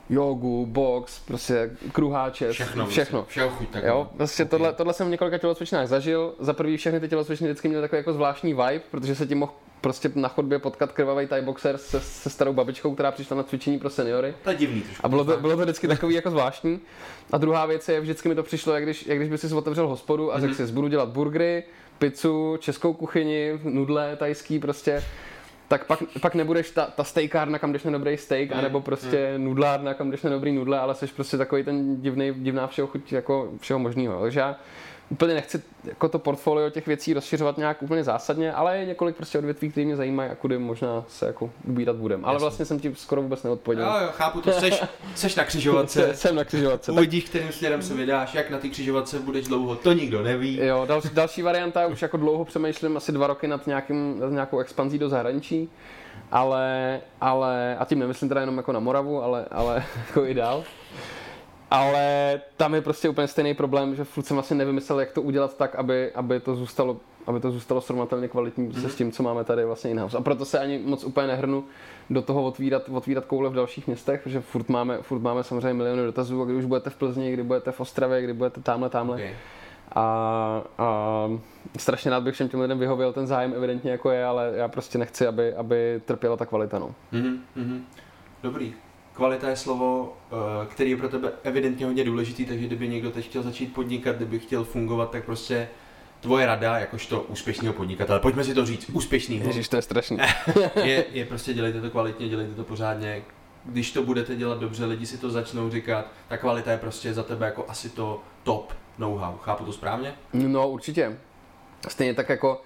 jogu, 0.10 0.66
box, 0.66 1.20
prostě 1.20 1.72
kruháče, 1.92 2.52
všechno. 2.52 2.86
všechno. 2.86 3.26
Všeho 3.28 3.50
chuť, 3.50 3.70
tak 3.70 3.84
jo, 3.84 4.10
prostě 4.18 4.44
okay. 4.44 4.50
tohle, 4.50 4.74
tohle 4.74 4.94
jsem 4.94 5.08
v 5.08 5.10
několika 5.10 5.38
tělocvičnách 5.38 5.88
zažil. 5.88 6.34
Za 6.40 6.54
prvý 6.54 6.78
všechny 6.78 7.00
ty 7.00 7.08
tělocvičny 7.08 7.48
vždycky 7.48 7.68
měly 7.68 7.82
takový 7.82 7.98
jako 7.98 8.14
zvláštní 8.14 8.54
vibe, 8.54 8.82
protože 8.92 9.16
se 9.16 9.28
tím 9.28 9.38
mohl 9.38 9.54
prostě 9.82 10.12
na 10.16 10.28
chodbě 10.28 10.60
potkat 10.60 10.92
krvavý 10.92 11.28
Thai 11.28 11.42
boxer 11.42 11.78
se, 11.78 12.00
se 12.02 12.30
starou 12.30 12.54
babičkou, 12.54 12.94
která 12.94 13.12
přišla 13.12 13.38
na 13.38 13.44
cvičení 13.44 13.80
pro 13.80 13.90
seniory. 13.90 14.34
To 14.44 14.50
je 14.50 14.56
divný 14.56 14.82
trošku. 14.82 15.06
A 15.06 15.10
bylo 15.10 15.26
to, 15.26 15.38
bylo 15.38 15.58
to 15.58 15.62
vždycky 15.62 15.88
takový 15.88 16.16
jako 16.16 16.32
zvláštní. 16.32 16.80
A 17.32 17.38
druhá 17.38 17.66
věc 17.66 17.90
je, 17.90 18.02
vždycky 18.02 18.30
mi 18.30 18.36
to 18.36 18.44
přišlo, 18.44 18.74
jak 18.74 18.84
když, 18.84 19.06
jak 19.06 19.18
když 19.18 19.30
by 19.30 19.38
si 19.38 19.54
otevřel 19.54 19.88
hospodu 19.88 20.34
a 20.34 20.40
řekl 20.40 20.54
mm-hmm. 20.54 20.66
si, 20.66 20.74
budu 20.74 20.88
dělat 20.88 21.10
burgery, 21.10 21.64
pizzu, 22.00 22.58
českou 22.60 22.94
kuchyni, 22.94 23.60
nudle 23.64 24.16
tajský 24.16 24.60
prostě 24.60 25.04
tak 25.72 25.86
pak, 25.86 26.00
pak 26.22 26.36
nebudeš 26.36 26.72
ta, 26.72 26.86
ta 26.86 27.04
steakárna, 27.04 27.60
kam 27.60 27.74
jdeš 27.74 27.84
na 27.84 27.92
dobrý 27.92 28.18
steak, 28.18 28.52
mm, 28.52 28.60
anebo 28.60 28.82
prostě 28.82 29.34
mm. 29.38 29.44
nudlárna, 29.44 29.94
kam 29.94 30.12
jdeš 30.12 30.22
na 30.22 30.30
dobrý 30.30 30.52
nudle, 30.52 30.80
ale 30.80 30.96
jsi 30.96 31.08
prostě 31.08 31.38
takový 31.38 31.64
ten 31.64 32.02
divný, 32.02 32.34
divná 32.36 32.68
všeho 32.68 32.88
chuť 32.88 33.14
jako 33.14 33.52
všeho 33.60 33.80
možného. 33.80 34.22
Takže 34.22 34.40
já 34.40 34.56
úplně 35.12 35.34
nechci 35.34 35.62
jako 35.84 36.10
to 36.10 36.20
portfolio 36.20 36.70
těch 36.70 36.88
věcí 36.88 37.14
rozšiřovat 37.14 37.58
nějak 37.58 37.84
úplně 37.84 38.04
zásadně, 38.04 38.54
ale 38.54 38.78
je 38.78 38.86
několik 38.86 39.16
prostě 39.16 39.38
odvětví, 39.38 39.72
které 39.72 39.86
mě 39.86 39.96
zajímají 39.96 40.30
a 40.30 40.36
kudy 40.36 40.58
možná 40.58 41.04
se 41.08 41.26
jako 41.26 41.50
ubírat 41.68 41.96
budem. 41.96 42.26
Ale 42.26 42.40
vlastně 42.40 42.66
jsem 42.66 42.80
ti 42.80 42.96
skoro 42.96 43.22
vůbec 43.22 43.44
neodpověděl. 43.44 43.86
Jo, 43.86 43.94
jo, 44.02 44.10
chápu 44.12 44.42
to, 44.42 44.52
seš, 44.52 44.84
seš 45.16 45.36
na 45.36 45.46
křižovatce. 45.46 46.16
jsem 46.16 46.36
na 46.36 46.44
křižovatce. 46.44 46.92
Uvidíš, 46.92 47.24
kterým 47.24 47.52
směrem 47.52 47.82
se 47.82 47.94
vydáš, 47.94 48.34
jak 48.34 48.50
na 48.50 48.58
ty 48.58 48.70
křižovatce 48.70 49.20
budeš 49.20 49.48
dlouho, 49.48 49.76
to 49.76 49.94
nikdo 49.94 50.24
neví. 50.24 50.60
Jo, 50.62 50.86
další, 50.88 51.10
další 51.14 51.42
varianta, 51.42 51.88
už 51.88 52.02
jako 52.02 52.18
dlouho 52.18 52.46
přemýšlím, 52.46 52.98
asi 52.98 53.12
dva 53.12 53.28
roky 53.28 53.48
nad, 53.48 53.68
nějakým, 53.68 54.20
nad 54.20 54.32
nějakou 54.32 54.60
expanzí 54.60 55.00
do 55.00 55.10
zahraničí, 55.10 55.70
ale, 56.32 57.00
ale, 57.22 57.78
a 57.80 57.86
tím 57.86 58.00
nemyslím 58.00 58.30
teda 58.30 58.42
jenom 58.42 58.58
jako 58.58 58.72
na 58.72 58.80
Moravu, 58.80 59.24
ale, 59.24 59.46
ale 59.52 59.84
jako 60.08 60.26
i 60.26 60.34
dál 60.34 60.64
ale 61.72 62.42
tam 62.58 62.76
je 62.76 62.82
prostě 62.82 63.10
úplně 63.10 63.28
stejný 63.28 63.54
problém, 63.54 63.96
že 63.96 64.04
furt 64.04 64.24
jsem 64.24 64.36
vlastně 64.36 64.56
nevymyslel, 64.56 65.00
jak 65.00 65.12
to 65.12 65.22
udělat 65.22 65.58
tak, 65.58 65.76
aby, 65.76 66.12
aby 66.12 66.40
to 66.40 66.56
zůstalo 66.56 66.98
aby 67.28 67.40
to 67.40 67.52
zůstalo 67.52 67.82
srovnatelně 67.82 68.28
kvalitní 68.28 68.70
mm-hmm. 68.70 68.88
s 68.88 68.96
tím, 68.96 69.12
co 69.12 69.24
máme 69.24 69.44
tady 69.44 69.66
vlastně 69.66 69.92
in-house. 69.92 70.18
A 70.18 70.22
proto 70.22 70.46
se 70.46 70.60
ani 70.60 70.80
moc 70.80 71.04
úplně 71.04 71.28
nehrnu 71.28 71.64
do 72.10 72.22
toho 72.22 72.44
otvírat, 72.44 72.90
otvírat 72.90 73.26
koule 73.26 73.50
v 73.50 73.54
dalších 73.54 73.88
městech, 73.88 74.22
protože 74.24 74.42
furt 74.42 74.70
máme, 74.70 74.98
furt 75.02 75.20
máme 75.20 75.44
samozřejmě 75.44 75.74
miliony 75.74 76.04
dotazů, 76.04 76.42
a 76.42 76.46
kdy 76.46 76.56
už 76.56 76.66
budete 76.66 76.90
v 76.90 76.96
Plzni, 76.96 77.34
kdy 77.34 77.44
budete 77.44 77.72
v 77.72 77.80
Ostravě, 77.80 78.22
kdy 78.22 78.34
budete 78.34 78.62
tamhle, 78.62 78.90
tamhle. 78.90 79.16
Okay. 79.16 79.34
A, 79.92 80.64
a 80.78 81.30
strašně 81.78 82.12
rád 82.12 82.24
bych 82.24 82.34
všem 82.34 82.50
těm 82.50 82.62
lidem 82.62 82.80
vyhověl, 82.80 83.14
ten 83.14 83.28
zájem 83.28 83.54
evidentně 83.56 83.92
jako 83.92 84.12
je, 84.12 84.26
ale 84.26 84.52
já 84.56 84.68
prostě 84.68 84.98
nechci, 84.98 85.28
aby, 85.28 85.54
aby 85.54 86.02
trpěla 86.06 86.38
ta 86.38 86.46
kvalita. 86.46 86.80
No. 86.80 86.96
Mm-hmm. 87.14 87.82
Dobrý 88.44 88.74
kvalita 89.22 89.50
je 89.50 89.56
slovo, 89.56 90.14
eh, 90.32 90.66
který 90.66 90.92
je 90.92 90.98
pro 90.98 91.10
tebe 91.10 91.32
evidentně 91.44 91.86
hodně 91.86 92.04
důležitý, 92.04 92.46
takže 92.46 92.66
kdyby 92.66 92.88
někdo 92.88 93.12
teď 93.12 93.26
chtěl 93.26 93.44
začít 93.44 93.74
podnikat, 93.74 94.16
kdyby 94.16 94.40
chtěl 94.40 94.64
fungovat, 94.64 95.12
tak 95.12 95.26
prostě 95.26 95.68
tvoje 96.20 96.46
rada, 96.46 96.80
jakožto 96.80 97.22
úspěšného 97.22 97.74
podnikatele, 97.74 98.20
pojďme 98.20 98.44
si 98.44 98.54
to 98.54 98.66
říct, 98.66 98.90
úspěšný. 98.94 99.42
Ježiš, 99.46 99.68
to 99.68 99.76
je 99.76 99.82
strašný. 99.82 100.18
je, 100.84 101.06
je 101.12 101.26
prostě 101.30 101.54
dělejte 101.54 101.82
to 101.82 101.90
kvalitně, 101.90 102.30
dělejte 102.30 102.54
to 102.54 102.64
pořádně. 102.64 103.22
Když 103.66 103.92
to 103.92 104.04
budete 104.04 104.36
dělat 104.36 104.60
dobře, 104.60 104.86
lidi 104.86 105.06
si 105.06 105.18
to 105.18 105.30
začnou 105.30 105.70
říkat, 105.70 106.06
ta 106.28 106.38
kvalita 106.38 106.72
je 106.72 106.78
prostě 106.78 107.14
za 107.14 107.24
tebe 107.24 107.46
jako 107.46 107.66
asi 107.68 107.90
to 107.90 108.22
top 108.44 108.74
know-how. 108.98 109.38
Chápu 109.38 109.66
to 109.66 109.74
správně? 109.74 110.14
No 110.34 110.70
určitě. 110.70 111.18
Stejně 111.88 112.14
tak 112.14 112.30
jako 112.30 112.62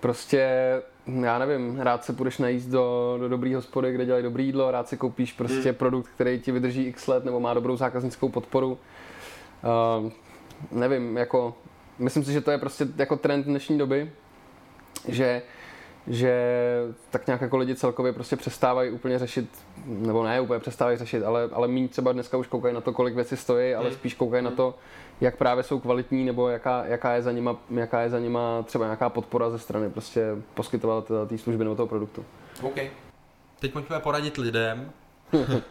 prostě 0.00 0.48
já 1.06 1.38
nevím, 1.38 1.80
rád 1.80 2.04
se 2.04 2.12
půjdeš 2.12 2.38
najíst 2.38 2.68
do, 2.68 3.16
do 3.20 3.28
dobrý 3.28 3.54
hospody, 3.54 3.92
kde 3.92 4.06
dělají 4.06 4.24
dobrý 4.24 4.46
jídlo, 4.46 4.70
rád 4.70 4.88
si 4.88 4.96
koupíš 4.96 5.32
prostě 5.32 5.68
hmm. 5.68 5.74
produkt, 5.74 6.08
který 6.14 6.40
ti 6.40 6.52
vydrží 6.52 6.82
x 6.82 7.06
let 7.06 7.24
nebo 7.24 7.40
má 7.40 7.54
dobrou 7.54 7.76
zákaznickou 7.76 8.28
podporu. 8.28 8.78
Uh, 10.02 10.10
nevím, 10.72 11.16
jako, 11.16 11.54
myslím 11.98 12.24
si, 12.24 12.32
že 12.32 12.40
to 12.40 12.50
je 12.50 12.58
prostě 12.58 12.86
jako 12.96 13.16
trend 13.16 13.46
dnešní 13.46 13.78
doby, 13.78 14.10
že 15.08 15.42
že 16.06 16.34
tak 17.10 17.26
nějak 17.26 17.40
jako 17.40 17.56
lidi 17.56 17.74
celkově 17.74 18.12
prostě 18.12 18.36
přestávají 18.36 18.90
úplně 18.90 19.18
řešit, 19.18 19.48
nebo 19.86 20.24
ne 20.24 20.40
úplně 20.40 20.60
přestávají 20.60 20.98
řešit, 20.98 21.22
ale, 21.22 21.48
ale 21.52 21.68
méně 21.68 21.88
třeba 21.88 22.12
dneska 22.12 22.36
už 22.36 22.46
koukají 22.46 22.74
na 22.74 22.80
to, 22.80 22.92
kolik 22.92 23.14
věcí 23.14 23.36
stojí, 23.36 23.74
ale 23.74 23.86
hmm. 23.86 23.94
spíš 23.94 24.14
koukají 24.14 24.44
hmm. 24.44 24.50
na 24.50 24.56
to, 24.56 24.74
jak 25.20 25.36
právě 25.36 25.64
jsou 25.64 25.80
kvalitní, 25.80 26.24
nebo 26.24 26.48
jaká, 26.48 26.84
jaká, 26.84 27.14
je 27.14 27.22
za 27.22 27.32
nima, 27.32 27.56
jaká 27.70 28.00
je 28.00 28.10
za 28.10 28.18
nima 28.18 28.62
třeba 28.62 28.84
nějaká 28.84 29.08
podpora 29.08 29.50
ze 29.50 29.58
strany 29.58 29.90
prostě 29.90 30.26
poskytovatele 30.54 31.26
té 31.26 31.38
služby 31.38 31.64
nebo 31.64 31.76
toho 31.76 31.86
produktu. 31.86 32.24
OK. 32.62 32.76
Teď 33.60 33.72
pojďme 33.72 34.00
poradit 34.00 34.36
lidem, 34.36 34.90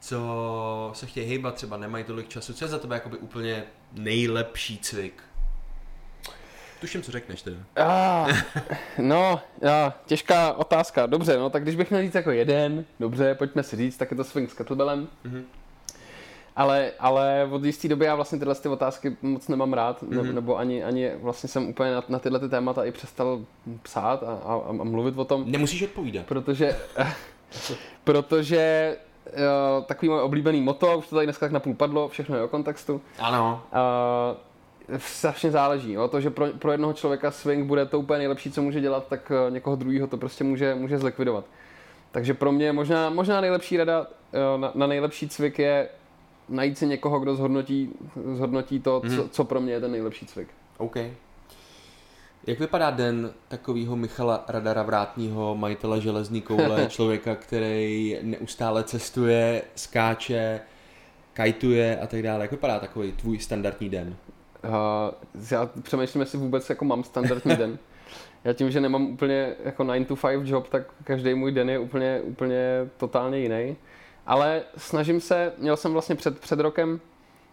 co 0.00 0.90
se 0.94 1.06
chtějí 1.06 1.26
hýbat, 1.26 1.54
třeba 1.54 1.76
nemají 1.76 2.04
tolik 2.04 2.28
času. 2.28 2.54
Co 2.54 2.64
je 2.64 2.68
za 2.68 2.78
tebe 2.78 2.96
jakoby 2.96 3.16
úplně 3.16 3.64
nejlepší 3.92 4.78
cvik? 4.78 5.22
Tuším, 6.82 7.02
co 7.02 7.12
řekneš 7.12 7.42
ty. 7.42 7.50
Ah, 7.76 8.32
no, 8.98 9.40
ah, 9.62 9.92
těžká 10.06 10.52
otázka. 10.52 11.06
Dobře, 11.06 11.38
no 11.38 11.50
tak 11.50 11.62
když 11.62 11.76
bych 11.76 11.90
měl 11.90 12.02
říct 12.02 12.14
jako 12.14 12.30
jeden, 12.30 12.84
dobře, 13.00 13.34
pojďme 13.34 13.62
si 13.62 13.76
říct, 13.76 13.96
tak 13.96 14.10
je 14.10 14.16
to 14.16 14.24
swing 14.24 14.50
s 14.50 14.54
kettlebellem. 14.54 15.08
Mm-hmm. 15.26 15.42
Ale, 16.56 16.92
ale 16.98 17.48
od 17.50 17.64
jisté 17.64 17.88
doby 17.88 18.04
já 18.04 18.14
vlastně 18.14 18.38
tyhle 18.38 18.54
ty 18.54 18.68
otázky 18.68 19.16
moc 19.22 19.48
nemám 19.48 19.72
rád, 19.72 20.02
mm-hmm. 20.02 20.34
nebo 20.34 20.58
ani, 20.58 20.84
ani 20.84 21.10
vlastně 21.16 21.48
jsem 21.48 21.68
úplně 21.68 21.94
na, 21.94 22.04
na 22.08 22.18
tyhle 22.18 22.38
ty 22.38 22.48
témata 22.48 22.84
i 22.84 22.92
přestal 22.92 23.40
psát 23.82 24.22
a, 24.22 24.40
a, 24.44 24.60
a 24.68 24.72
mluvit 24.72 25.18
o 25.18 25.24
tom. 25.24 25.44
Nemusíš 25.46 25.82
odpovídat. 25.82 26.26
Protože, 26.26 26.76
protože 28.04 28.96
uh, 29.26 29.84
takový 29.84 30.08
můj 30.08 30.20
oblíbený 30.20 30.60
moto, 30.60 30.98
už 30.98 31.08
to 31.08 31.14
tady 31.14 31.26
dneska 31.26 31.46
tak 31.46 31.52
napůl 31.52 31.74
padlo, 31.74 32.08
všechno 32.08 32.36
je 32.36 32.42
o 32.42 32.48
kontextu. 32.48 33.00
Ano. 33.18 33.62
Uh, 33.72 34.51
strašně 34.98 35.50
záleží. 35.50 35.92
Jo? 35.92 36.08
To, 36.08 36.20
že 36.20 36.30
pro, 36.30 36.46
pro 36.58 36.72
jednoho 36.72 36.92
člověka 36.92 37.30
swing 37.30 37.66
bude 37.66 37.86
to 37.86 37.98
úplně 37.98 38.18
nejlepší, 38.18 38.50
co 38.52 38.62
může 38.62 38.80
dělat, 38.80 39.06
tak 39.08 39.32
eh, 39.46 39.50
někoho 39.50 39.76
druhého 39.76 40.06
to 40.06 40.16
prostě 40.16 40.44
může, 40.44 40.74
může 40.74 40.98
zlikvidovat. 40.98 41.44
Takže 42.10 42.34
pro 42.34 42.52
mě 42.52 42.72
možná, 42.72 43.10
možná 43.10 43.40
nejlepší 43.40 43.76
rada 43.76 44.06
eh, 44.32 44.58
na, 44.58 44.72
na 44.74 44.86
nejlepší 44.86 45.28
cvik 45.28 45.58
je 45.58 45.88
najít 46.48 46.78
si 46.78 46.86
někoho, 46.86 47.20
kdo 47.20 47.36
zhodnotí, 47.36 47.90
zhodnotí 48.34 48.80
to, 48.80 49.02
Mhm. 49.04 49.16
co, 49.16 49.28
co 49.28 49.44
pro 49.44 49.60
mě 49.60 49.72
je 49.72 49.80
ten 49.80 49.90
nejlepší 49.92 50.26
cvik. 50.26 50.48
OK. 50.78 50.96
Jak 52.46 52.58
vypadá 52.58 52.90
den 52.90 53.32
takového 53.48 53.96
Michala 53.96 54.44
Radara 54.48 54.82
Vrátního, 54.82 55.54
majitele 55.56 56.00
železní 56.00 56.40
koule, 56.42 56.86
člověka, 56.88 57.34
který 57.34 58.18
neustále 58.22 58.84
cestuje, 58.84 59.62
skáče, 59.74 60.60
kajtuje 61.34 62.00
a 62.00 62.06
tak 62.06 62.22
dále. 62.22 62.44
Jak 62.44 62.50
vypadá 62.50 62.78
takový 62.78 63.12
tvůj 63.12 63.38
standardní 63.38 63.88
den? 63.88 64.16
Uh, 64.64 64.72
já 65.50 65.70
přemýšlím, 65.82 66.20
jestli 66.20 66.38
vůbec 66.38 66.70
jako 66.70 66.84
mám 66.84 67.04
standardní 67.04 67.56
den. 67.56 67.78
Já 68.44 68.52
tím, 68.52 68.70
že 68.70 68.80
nemám 68.80 69.06
úplně 69.06 69.54
jako 69.64 69.84
9 69.84 70.08
to 70.08 70.16
5 70.16 70.46
job, 70.46 70.68
tak 70.68 70.82
každý 71.04 71.34
můj 71.34 71.52
den 71.52 71.70
je 71.70 71.78
úplně, 71.78 72.20
úplně 72.20 72.88
totálně 72.96 73.38
jiný. 73.38 73.76
Ale 74.26 74.62
snažím 74.76 75.20
se, 75.20 75.52
měl 75.58 75.76
jsem 75.76 75.92
vlastně 75.92 76.14
před, 76.14 76.38
před 76.40 76.60
rokem, 76.60 77.00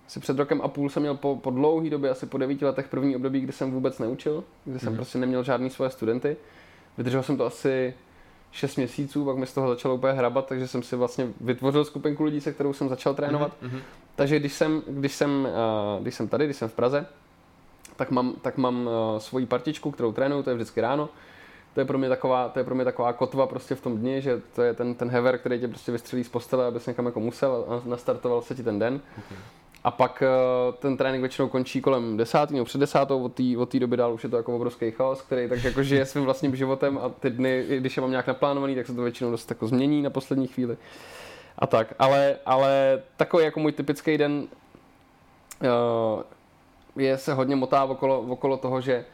asi 0.08 0.20
před 0.20 0.38
rokem 0.38 0.62
a 0.62 0.68
půl 0.68 0.90
jsem 0.90 1.04
měl 1.04 1.16
po, 1.16 1.36
po 1.36 1.52
dlouhé 1.52 1.90
době, 1.90 2.10
asi 2.10 2.26
po 2.26 2.38
devíti 2.38 2.66
letech 2.66 2.88
první 2.88 3.16
období, 3.16 3.42
kdy 3.42 3.52
jsem 3.52 3.72
vůbec 3.72 4.00
neučil, 4.00 4.44
kdy 4.66 4.80
jsem 4.80 4.90
Mhm. 4.90 4.96
prostě 4.96 5.18
neměl 5.18 5.44
žádný 5.44 5.70
svoje 5.70 5.90
studenty. 5.90 6.38
Vydržel 6.98 7.24
jsem 7.24 7.38
to 7.38 7.46
asi 7.46 7.94
6 8.52 8.76
měsíců, 8.76 9.26
pak 9.26 9.38
mi 9.38 9.46
z 9.46 9.54
toho 9.54 9.70
začalo 9.70 9.96
úplně 9.96 10.14
hrabat, 10.14 10.48
takže 10.48 10.68
jsem 10.68 10.84
si 10.84 10.96
vlastně 10.96 11.28
vytvořil 11.42 11.86
skupinku 11.86 12.24
lidí, 12.24 12.42
se 12.42 12.54
kterou 12.54 12.74
jsem 12.74 12.90
začal 12.90 13.14
trénovat. 13.14 13.52
Mhm. 13.62 13.82
Takže 14.16 14.40
když 14.40 14.54
jsem, 14.54 14.82
když 14.88 15.16
jsem, 15.16 15.48
uh, 15.98 16.02
když 16.02 16.16
jsem 16.16 16.28
tady, 16.28 16.46
když 16.46 16.58
jsem 16.58 16.70
v 16.70 16.74
Praze, 16.74 17.06
tak 17.96 18.12
mám, 18.12 18.34
tak 18.42 18.58
mám 18.58 18.88
uh, 18.88 19.20
svoji 19.20 19.46
partičku, 19.46 19.92
kterou 19.92 20.12
trénuju, 20.12 20.44
to 20.44 20.50
je 20.50 20.56
vždycky 20.56 20.82
ráno. 20.82 21.10
To 21.74 21.80
je 21.80 21.86
pro 21.86 21.98
mě 21.98 22.10
taková, 22.10 22.50
to 22.50 22.60
je 22.60 22.66
pro 22.66 22.76
mě 22.76 22.86
taková 22.86 23.14
kotva 23.14 23.48
prostě 23.48 23.76
v 23.76 23.82
tom 23.82 23.98
dni, 23.98 24.22
že 24.22 24.42
to 24.56 24.62
je 24.62 24.74
ten, 24.74 24.96
ten 24.96 25.10
hever, 25.10 25.38
který 25.38 25.60
tě 25.60 25.68
prostě 25.68 25.92
vystřelí 25.92 26.24
z 26.24 26.30
postele, 26.30 26.66
abys 26.66 26.86
někam 26.86 27.06
jako 27.06 27.20
musel 27.20 27.66
a 27.68 27.90
nastartoval 27.90 28.42
se 28.42 28.56
ti 28.56 28.64
ten 28.64 28.80
den. 28.80 29.02
Okay. 29.18 29.38
A 29.84 29.92
pak 29.92 30.24
uh, 30.24 30.76
ten 30.76 30.98
trénink 30.98 31.22
většinou 31.22 31.48
končí 31.48 31.82
kolem 31.82 32.18
desáté 32.18 32.54
nebo 32.54 32.66
před 32.66 32.78
desátou, 32.78 33.24
od 33.24 33.34
té 33.34 33.44
od 33.58 33.76
doby 33.76 33.98
dál 33.98 34.14
už 34.14 34.24
je 34.24 34.30
to 34.30 34.38
jako 34.38 34.56
obrovský 34.56 34.92
chaos, 34.92 35.22
který 35.22 35.50
tak 35.50 35.64
jako 35.64 35.84
žije 35.84 36.06
svým 36.06 36.26
vlastním 36.26 36.56
životem 36.56 37.00
a 37.04 37.10
ty 37.10 37.30
dny, 37.30 37.66
když 37.78 37.98
je 37.98 38.02
mám 38.02 38.12
nějak 38.12 38.28
naplánovaný, 38.28 38.76
tak 38.76 38.88
se 38.88 38.94
to 38.94 39.02
většinou 39.02 39.32
dost 39.32 39.50
jako 39.50 39.68
změní 39.68 40.02
na 40.02 40.10
poslední 40.10 40.48
chvíli. 40.48 40.78
A 41.60 41.68
tak, 41.68 41.94
ale, 42.00 42.36
ale 42.46 43.02
takový 43.18 43.44
jako 43.44 43.60
můj 43.60 43.72
typický 43.72 44.18
den 44.18 44.48
uh, 45.62 46.22
je 46.96 47.18
se 47.18 47.34
hodně 47.34 47.56
motá 47.56 47.84
okolo, 47.84 48.22
okolo 48.22 48.58
toho, 48.58 48.82
že 48.82 49.06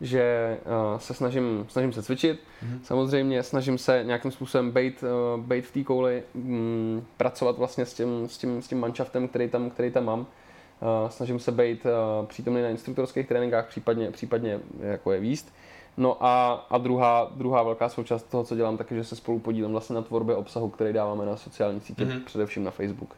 že 0.00 0.56
uh, 0.92 0.98
se 0.98 1.14
snažím, 1.14 1.66
snažím 1.68 1.92
se 1.92 2.02
cvičit, 2.02 2.40
Mhm. 2.62 2.80
samozřejmě 2.84 3.42
snažím 3.42 3.78
se 3.78 4.02
nějakým 4.06 4.30
způsobem 4.30 4.70
bejt, 4.70 5.02
uh, 5.36 5.40
bejt 5.44 5.66
v 5.66 5.72
té 5.72 5.84
kouli, 5.84 6.22
mm, 6.34 7.04
pracovat 7.16 7.58
vlastně 7.58 7.86
s 7.86 7.94
tím, 7.94 8.28
s 8.28 8.38
tím, 8.38 8.62
s 8.62 8.68
tím 8.68 8.80
manšaftem, 8.80 9.28
který 9.28 9.48
tam, 9.48 9.70
který 9.70 9.90
tam 9.90 10.04
mám. 10.04 10.20
Uh, 10.20 11.08
snažím 11.08 11.38
se 11.38 11.52
být 11.52 11.86
uh, 11.86 12.26
přítomný 12.26 12.62
na 12.62 12.68
instruktorských 12.68 13.28
tréninkách, 13.28 13.66
případně, 13.68 14.10
případně 14.10 14.60
jako 14.80 15.12
je 15.12 15.20
výst. 15.20 15.52
No 15.96 16.24
a, 16.24 16.52
a 16.70 16.78
druhá, 16.78 17.30
druhá 17.34 17.62
velká 17.62 17.88
součást 17.88 18.22
toho, 18.22 18.44
co 18.44 18.56
dělám, 18.56 18.76
taky, 18.76 18.94
že 18.94 19.04
se 19.04 19.16
spolu 19.16 19.38
podílím 19.38 19.70
vlastně 19.72 19.94
na 19.96 20.02
tvorbě 20.02 20.36
obsahu, 20.36 20.68
který 20.68 20.92
dáváme 20.92 21.26
na 21.26 21.36
sociální 21.36 21.80
sítě, 21.80 22.04
Mhm. 22.04 22.14
mm-hmm. 22.14 22.24
především 22.24 22.64
na 22.64 22.70
Facebook. 22.70 23.14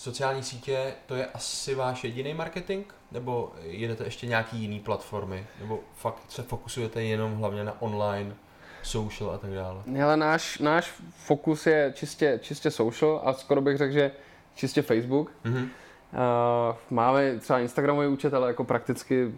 Sociální 0.00 0.42
sítě, 0.42 0.94
to 1.06 1.14
je 1.14 1.26
asi 1.26 1.74
váš 1.74 2.04
jediný 2.04 2.34
marketing? 2.34 2.86
Nebo 3.12 3.52
jedete 3.62 4.04
ještě 4.04 4.26
nějaký 4.26 4.58
jiný 4.58 4.80
platformy? 4.80 5.46
Nebo 5.60 5.80
fakt 5.94 6.22
se 6.28 6.42
fokusujete 6.42 7.02
jenom 7.02 7.36
hlavně 7.36 7.64
na 7.64 7.82
online, 7.82 8.34
social 8.82 9.30
a 9.30 9.38
tak 9.38 9.50
dále? 9.50 9.82
Ale 10.04 10.16
náš, 10.16 10.58
náš 10.58 10.94
fokus 11.16 11.66
je 11.66 11.92
čistě, 11.96 12.38
čistě 12.42 12.70
social 12.70 13.20
a 13.24 13.32
skoro 13.32 13.60
bych 13.60 13.76
řekl, 13.78 13.92
že 13.92 14.12
čistě 14.54 14.82
Facebook. 14.82 15.32
Mhm. 15.44 15.62
Uh, 15.62 16.76
máme 16.90 17.38
třeba 17.38 17.58
Instagramový 17.58 18.08
účet, 18.08 18.34
ale 18.34 18.48
jako 18.48 18.64
prakticky 18.64 19.34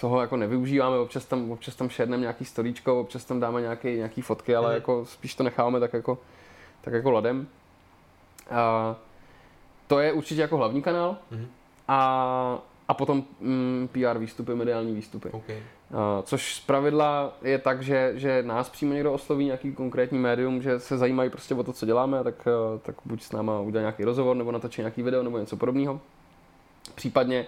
toho 0.00 0.20
jako 0.20 0.36
nevyužíváme, 0.36 0.98
občas 0.98 1.24
tam, 1.24 1.50
občas 1.50 1.74
tam 1.76 1.88
šerneme 1.88 2.20
nějaký 2.20 2.44
storíčko, 2.44 3.00
občas 3.00 3.24
tam 3.24 3.40
dáme 3.40 3.60
nějaký, 3.60 3.88
nějaký 3.88 4.22
fotky, 4.22 4.56
ale 4.56 4.66
Mhm. 4.68 4.74
jako 4.74 5.04
spíš 5.06 5.34
to 5.34 5.42
necháváme 5.42 5.80
tak 5.80 5.92
jako, 5.92 6.18
tak 6.80 6.94
jako 6.94 7.10
ladem. 7.10 7.46
Uh, 8.50 8.56
to 9.86 9.98
je 9.98 10.12
určitě 10.12 10.40
jako 10.40 10.56
hlavní 10.56 10.82
kanál 10.82 11.16
Mhm. 11.30 11.46
a, 11.88 12.58
a 12.88 12.94
potom 12.94 13.24
mm, 13.40 13.88
PR 13.92 14.18
výstupy, 14.18 14.54
mediální 14.54 14.94
výstupy. 14.94 15.28
OK. 15.32 15.44
Uh, 15.48 15.96
což 16.22 16.54
z 16.54 16.60
pravidla 16.60 17.32
je 17.42 17.58
tak, 17.58 17.82
že, 17.82 18.12
že 18.14 18.42
nás 18.42 18.68
přímo 18.68 18.92
někdo 18.92 19.12
osloví, 19.12 19.44
nějaký 19.44 19.72
konkrétní 19.72 20.18
médium, 20.18 20.62
že 20.62 20.80
se 20.80 20.98
zajímají 20.98 21.30
prostě 21.30 21.54
o 21.54 21.62
to, 21.62 21.72
co 21.72 21.86
děláme, 21.86 22.24
tak, 22.24 22.34
uh, 22.74 22.80
tak 22.80 22.94
buď 23.04 23.22
s 23.22 23.32
náma 23.32 23.60
udělá 23.60 23.80
nějaký 23.80 24.04
rozhovor, 24.04 24.36
nebo 24.36 24.52
natočí 24.52 24.80
nějaký 24.80 25.02
video, 25.02 25.22
nebo 25.22 25.38
něco 25.38 25.56
podobného. 25.56 26.00
Případně 26.94 27.46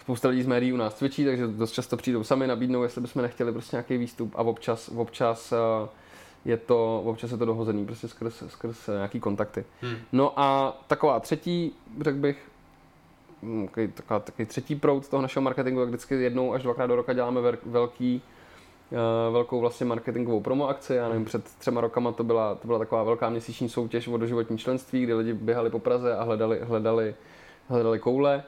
spousta 0.00 0.28
lidí 0.28 0.42
z 0.42 0.46
médií 0.46 0.72
u 0.72 0.76
nás 0.76 0.94
cvičí, 0.94 1.24
takže 1.24 1.46
dost 1.46 1.72
často 1.72 1.96
přijdou 1.96 2.24
sami, 2.24 2.46
nabídnou, 2.46 2.82
jestli 2.82 3.00
bychom 3.00 3.22
nechtěli 3.22 3.52
prostě 3.52 3.76
nějaký 3.76 3.96
výstup 3.96 4.34
a 4.36 4.42
občas, 4.42 4.88
občas 4.96 5.52
uh, 5.52 5.88
je 6.44 6.56
to, 6.56 7.02
občas 7.04 7.30
je 7.30 7.36
to 7.36 7.44
dohozený 7.44 7.86
prostě 7.86 8.08
skrz, 8.08 8.42
skrz 8.46 8.88
uh, 8.88 8.94
nějaký 8.94 9.20
kontakty. 9.20 9.64
Hmm. 9.80 9.96
No 10.12 10.40
a 10.40 10.76
taková 10.86 11.20
třetí, 11.20 11.72
řekl 12.00 12.18
bych, 12.18 12.48
mm, 13.42 13.66
takový, 13.66 13.88
taková, 13.88 14.20
takový 14.20 14.46
třetí 14.46 14.74
proud 14.74 15.08
toho 15.08 15.22
našeho 15.22 15.42
marketingu, 15.42 15.80
tak 15.80 15.88
vždycky 15.88 16.14
jednou 16.14 16.52
až 16.52 16.62
dvakrát 16.62 16.86
do 16.86 16.96
roka 16.96 17.12
děláme 17.12 17.40
velký, 17.66 18.22
uh, 18.90 19.32
velkou 19.32 19.60
vlastně 19.60 19.86
marketingovou 19.86 20.40
promo 20.40 20.68
akci. 20.68 20.94
Já 20.94 21.08
nevím, 21.08 21.24
před 21.24 21.44
třema 21.44 21.80
rokama 21.80 22.12
to 22.12 22.24
byla, 22.24 22.54
to 22.54 22.66
byla 22.66 22.78
taková 22.78 23.02
velká 23.02 23.30
měsíční 23.30 23.68
soutěž 23.68 24.08
o 24.08 24.16
doživotní 24.16 24.58
členství, 24.58 25.02
kdy 25.02 25.14
lidi 25.14 25.32
běhali 25.32 25.70
po 25.70 25.78
Praze 25.78 26.16
a 26.16 26.22
hledali, 26.22 26.60
hledali, 26.62 27.14
hledali 27.68 27.98
koule. 27.98 28.42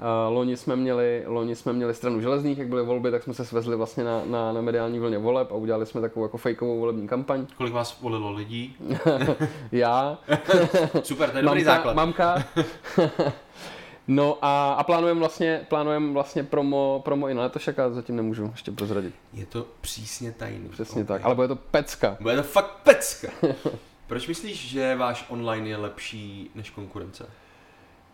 Uh, 0.00 0.34
loni, 0.34 0.56
jsme 0.56 0.76
měli, 0.76 1.22
loni 1.26 1.56
jsme 1.56 1.72
měli 1.72 1.94
stranu 1.94 2.20
železných, 2.20 2.58
jak 2.58 2.68
byly 2.68 2.84
volby, 2.84 3.10
tak 3.10 3.22
jsme 3.22 3.34
se 3.34 3.44
svezli 3.44 3.76
vlastně 3.76 4.04
na, 4.04 4.22
na, 4.24 4.52
na 4.52 4.60
mediální 4.60 4.98
vlně 4.98 5.18
voleb 5.18 5.52
a 5.52 5.54
udělali 5.54 5.86
jsme 5.86 6.00
takovou 6.00 6.24
jako 6.26 6.36
fejkovou 6.36 6.80
volební 6.80 7.08
kampaň. 7.08 7.46
Kolik 7.56 7.72
vás 7.72 8.00
volilo 8.00 8.32
lidí? 8.32 8.76
Já, 9.72 10.18
Super, 11.02 11.30
to 11.30 11.36
je 11.36 11.42
dobrý 11.42 11.64
mamka, 11.64 11.76
základ. 11.76 11.96
mamka. 11.96 12.44
no 14.08 14.38
a, 14.42 14.72
a 14.72 14.84
plánujeme 14.84 15.20
vlastně, 15.20 15.66
plánujeme 15.68 16.12
vlastně 16.12 16.44
promo, 16.44 17.02
promo 17.04 17.28
i 17.28 17.34
na 17.34 17.42
letošek, 17.42 17.78
ale 17.78 17.92
zatím 17.94 18.16
nemůžu 18.16 18.48
ještě 18.52 18.72
prozradit. 18.72 19.14
Je 19.32 19.46
to 19.46 19.66
přísně 19.80 20.32
tajný. 20.32 20.68
Přesně 20.68 21.02
OK. 21.02 21.08
tak, 21.08 21.24
ale 21.24 21.34
bude 21.34 21.48
to 21.48 21.56
pecka. 21.56 22.16
Bude 22.20 22.36
to 22.36 22.42
fakt 22.42 22.70
pecka. 22.82 23.28
Proč 24.06 24.28
myslíš, 24.28 24.68
že 24.68 24.94
váš 24.94 25.26
online 25.28 25.68
je 25.68 25.76
lepší 25.76 26.50
než 26.54 26.70
konkurence? 26.70 27.26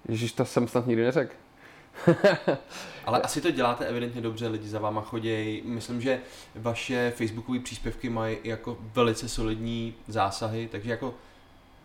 Ježíš, 0.09 0.33
to 0.33 0.45
jsem 0.45 0.69
snad 0.69 0.87
nikdy 0.87 1.05
neřekl. 1.05 1.33
Ale 3.05 3.21
asi 3.21 3.41
to 3.41 3.51
děláte 3.51 3.87
evidentně 3.87 4.21
dobře, 4.21 4.49
lidi 4.49 4.69
za 4.69 4.79
váma 4.79 5.01
chodějí. 5.01 5.63
Myslím, 5.65 6.01
že 6.01 6.21
vaše 6.55 7.13
facebookové 7.17 7.59
příspěvky 7.59 8.09
mají 8.09 8.37
jako 8.45 8.77
velice 8.81 9.29
solidní 9.29 9.95
zásahy, 10.09 10.69
takže 10.73 10.91
jako 10.91 11.15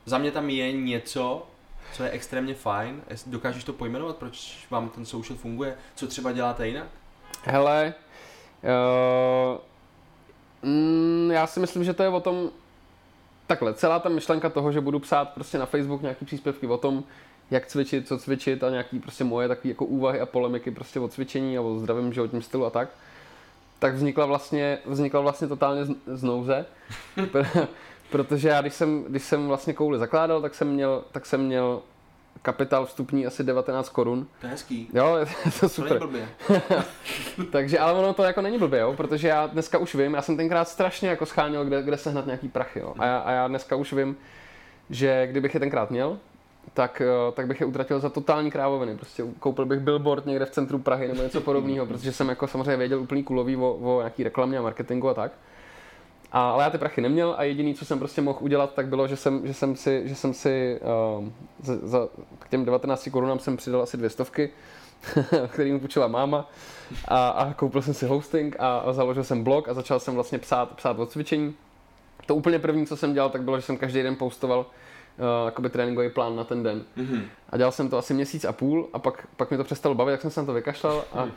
za 0.05 0.17
mě 0.17 0.31
tam 0.31 0.49
je 0.49 0.71
něco, 0.71 1.47
co 1.93 2.03
je 2.03 2.09
extrémně 2.09 2.53
fajn. 2.53 3.01
Dokážeš 3.25 3.63
to 3.63 3.73
pojmenovat, 3.73 4.17
proč 4.17 4.67
vám 4.69 4.89
ten 4.89 5.05
social 5.05 5.37
funguje? 5.37 5.75
Co 5.95 6.07
třeba 6.07 6.31
děláte 6.31 6.67
jinak? 6.67 6.87
Hele, 7.43 7.93
uh, 8.63 9.59
mm, 10.69 11.31
já 11.31 11.47
si 11.47 11.59
myslím, 11.59 11.83
že 11.83 11.93
to 11.93 12.03
je 12.03 12.09
o 12.09 12.19
tom, 12.19 12.49
takhle, 13.47 13.73
celá 13.73 13.99
ta 13.99 14.09
myšlenka 14.09 14.49
toho, 14.49 14.71
že 14.71 14.81
budu 14.81 14.99
psát 14.99 15.29
prostě 15.29 15.57
na 15.57 15.65
Facebook 15.65 16.01
nějaký 16.01 16.25
příspěvky 16.25 16.67
o 16.67 16.77
tom, 16.77 17.03
jak 17.51 17.67
cvičit, 17.67 18.07
co 18.07 18.17
cvičit 18.17 18.63
a 18.63 18.69
nějaký 18.69 18.99
prostě 18.99 19.23
moje 19.23 19.47
takové 19.47 19.69
jako 19.69 19.85
úvahy 19.85 20.19
a 20.19 20.25
polemiky 20.25 20.71
prostě 20.71 20.99
o 20.99 21.07
cvičení 21.07 21.57
a 21.57 21.61
o 21.61 21.79
zdravém 21.79 22.13
životním 22.13 22.41
stylu 22.41 22.65
a 22.65 22.69
tak, 22.69 22.89
tak 23.79 23.95
vznikla 23.95 24.25
vlastně, 24.25 24.77
vznikla 24.85 25.21
vlastně 25.21 25.47
totálně 25.47 25.85
z, 25.85 25.91
z 26.07 26.23
nouze, 26.23 26.65
Pr- 27.17 27.67
protože 28.09 28.49
já 28.49 28.61
když 28.61 28.73
jsem, 28.73 29.03
když 29.03 29.23
jsem 29.23 29.47
vlastně 29.47 29.73
kouli 29.73 29.99
zakládal, 29.99 30.41
tak 30.41 30.55
jsem 30.55 30.67
měl, 30.67 31.03
tak 31.11 31.25
jsem 31.25 31.41
měl 31.45 31.81
kapitál 32.41 32.85
vstupní 32.85 33.25
asi 33.27 33.43
19 33.43 33.89
korun. 33.89 34.27
To 34.41 34.47
je 34.47 34.51
hezký. 34.51 34.89
Jo, 34.93 35.15
je 35.15 35.25
to 35.25 35.59
To 35.59 35.69
super. 35.69 35.91
není 35.91 35.99
blbě. 35.99 36.27
Takže, 37.51 37.79
ale 37.79 37.93
ono 37.99 38.13
to 38.13 38.23
jako 38.23 38.41
není 38.41 38.57
blbě, 38.57 38.79
jo, 38.79 38.93
protože 38.93 39.27
já 39.27 39.47
dneska 39.47 39.77
už 39.77 39.95
vím, 39.95 40.13
já 40.13 40.21
jsem 40.21 40.37
tenkrát 40.37 40.67
strašně 40.69 41.09
jako 41.09 41.25
scháněl, 41.25 41.65
kde, 41.65 41.83
kde 41.83 41.97
sehnat 41.97 42.25
nějaký 42.25 42.47
prachy, 42.47 42.79
jo. 42.79 42.93
A 42.99 43.05
já, 43.05 43.17
a 43.17 43.31
já 43.31 43.47
dneska 43.47 43.75
už 43.75 43.93
vím, 43.93 44.17
že 44.89 45.27
kdybych 45.27 45.53
je 45.53 45.59
tenkrát 45.59 45.91
měl, 45.91 46.17
tak, 46.73 47.01
eh, 47.01 47.31
tak 47.31 47.47
bych 47.47 47.59
je 47.59 47.65
utratil 47.65 47.99
za 47.99 48.09
totální 48.09 48.51
krávoviny. 48.51 48.95
Prostě 48.95 49.23
koupil 49.39 49.65
bych 49.65 49.79
billboard 49.79 50.25
někde 50.25 50.45
v 50.45 50.49
centru 50.51 50.79
Prahy 50.79 51.07
nebo 51.07 51.23
něco 51.23 51.41
podobného, 51.41 51.85
protože 51.85 52.11
jsem 52.11 52.29
jako 52.29 52.47
samozřejmě 52.47 52.77
věděl 52.77 53.01
úplný 53.01 53.23
kulový 53.23 53.55
o, 53.55 53.73
o 53.73 53.97
nějaký 53.97 54.23
reklamě 54.23 54.57
a 54.57 54.61
marketingu 54.61 55.09
a 55.09 55.13
tak. 55.13 55.31
A, 56.31 56.49
ale 56.49 56.63
já 56.63 56.69
ty 56.69 56.77
prachy 56.77 57.01
neměl 57.01 57.35
a 57.37 57.43
jediný, 57.43 57.75
co 57.75 57.85
jsem 57.85 57.99
prostě 57.99 58.21
mohl 58.21 58.39
udělat, 58.41 58.73
tak 58.73 58.87
bylo, 58.87 59.07
že 59.07 59.15
jsem, 59.15 59.47
že 59.47 59.53
jsem 59.53 59.75
si, 59.75 60.01
že 60.05 60.15
jsem 60.15 60.33
si 60.33 60.79
uh, 61.19 61.27
za, 61.61 61.75
za, 61.83 62.07
k 62.39 62.49
těm 62.49 62.65
19 62.65 63.09
korunám 63.11 63.39
jsem 63.39 63.57
přidal 63.57 63.81
asi 63.81 63.97
dvě 63.97 64.09
stovky, 64.09 64.49
který 65.47 65.71
mi 65.71 65.79
půjčila 65.79 66.07
máma 66.07 66.49
a, 67.07 67.29
a 67.29 67.53
koupil 67.53 67.81
jsem 67.81 67.93
si 67.93 68.05
hosting 68.05 68.55
a, 68.59 68.77
a 68.77 68.93
založil 68.93 69.23
jsem 69.23 69.43
blog 69.43 69.69
a 69.69 69.73
začal 69.73 69.99
jsem 69.99 70.15
vlastně 70.15 70.37
psát, 70.37 70.75
psát 70.75 70.99
o 70.99 71.05
cvičení. 71.05 71.53
To 72.25 72.35
úplně 72.35 72.59
první, 72.59 72.85
co 72.85 72.97
jsem 72.97 73.13
dělal, 73.13 73.29
tak 73.29 73.41
bylo, 73.41 73.57
že 73.57 73.61
jsem 73.61 73.77
každý 73.77 74.03
den 74.03 74.15
postoval 74.15 74.65
jakoby 75.45 75.69
tréninkový 75.69 76.09
plán 76.09 76.35
na 76.35 76.43
ten 76.43 76.63
den. 76.63 76.83
Mm-hmm. 76.97 77.21
A 77.49 77.57
dělal 77.57 77.71
jsem 77.71 77.89
to 77.89 77.97
asi 77.97 78.13
měsíc 78.13 78.45
a 78.45 78.51
půl 78.51 78.89
a 78.93 78.99
pak, 78.99 79.27
pak 79.37 79.51
mi 79.51 79.57
to 79.57 79.63
přestalo 79.63 79.95
bavit, 79.95 80.11
tak 80.11 80.21
jsem 80.21 80.31
se 80.31 80.39
na 80.39 80.45
to 80.45 80.53
vykašlal 80.53 81.03
a, 81.13 81.27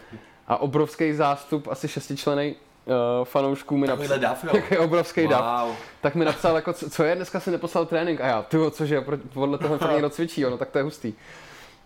a 0.47 0.57
obrovský 0.57 1.13
zástup, 1.13 1.69
asi 1.69 1.89
šestičlený 1.89 2.55
uh, 2.85 3.25
fanoušků 3.25 3.77
mi 3.77 3.87
napsal, 3.87 4.19
dáv, 4.19 4.45
obrovský 4.79 5.21
wow. 5.21 5.31
dav, 5.31 5.69
tak 6.01 6.15
mi 6.15 6.25
napsal, 6.25 6.57
jako, 6.57 6.73
co, 6.73 6.91
co 6.91 7.05
je, 7.05 7.17
dneska 7.17 7.41
si 7.41 7.51
neposlal 7.51 7.87
trénink 7.87 8.21
a 8.21 8.27
já, 8.27 8.43
ty 8.43 8.57
cože, 8.71 9.05
podle 9.35 9.59
toho 9.59 9.79
fakt 9.79 9.93
někdo 9.93 10.11
cvičí, 10.11 10.43
no, 10.43 10.59
tak 10.59 10.71
to 10.71 10.79
je 10.79 10.85
hustý. 10.85 11.15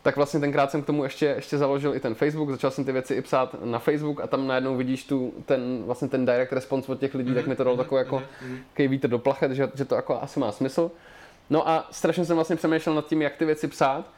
Tak 0.02 0.16
vlastně 0.16 0.40
tenkrát 0.40 0.70
jsem 0.70 0.82
k 0.82 0.86
tomu 0.86 1.04
ještě, 1.04 1.26
ještě 1.26 1.58
založil 1.58 1.94
i 1.94 2.00
ten 2.00 2.14
Facebook, 2.14 2.50
začal 2.50 2.70
jsem 2.70 2.84
ty 2.84 2.92
věci 2.92 3.14
i 3.14 3.22
psát 3.22 3.56
na 3.64 3.78
Facebook 3.78 4.20
a 4.20 4.26
tam 4.26 4.46
najednou 4.46 4.76
vidíš 4.76 5.04
tu, 5.04 5.34
ten, 5.46 5.82
vlastně 5.86 6.08
ten 6.08 6.26
direct 6.26 6.52
response 6.52 6.92
od 6.92 7.00
těch 7.00 7.14
lidí, 7.14 7.30
mm-hmm. 7.30 7.34
tak 7.34 7.46
mi 7.46 7.56
to 7.56 7.64
dalo 7.64 7.76
takový 7.76 7.98
jako 7.98 8.22
mm-hmm. 8.76 8.88
vítr 8.88 9.08
do 9.08 9.18
plachet, 9.18 9.52
že, 9.52 9.70
že 9.74 9.84
to 9.84 9.94
jako 9.94 10.22
asi 10.22 10.40
má 10.40 10.52
smysl. 10.52 10.90
No 11.50 11.68
a 11.68 11.88
strašně 11.90 12.24
jsem 12.24 12.36
vlastně 12.36 12.56
přemýšlel 12.56 12.94
nad 12.94 13.06
tím, 13.06 13.22
jak 13.22 13.36
ty 13.36 13.44
věci 13.44 13.68
psát 13.68 14.10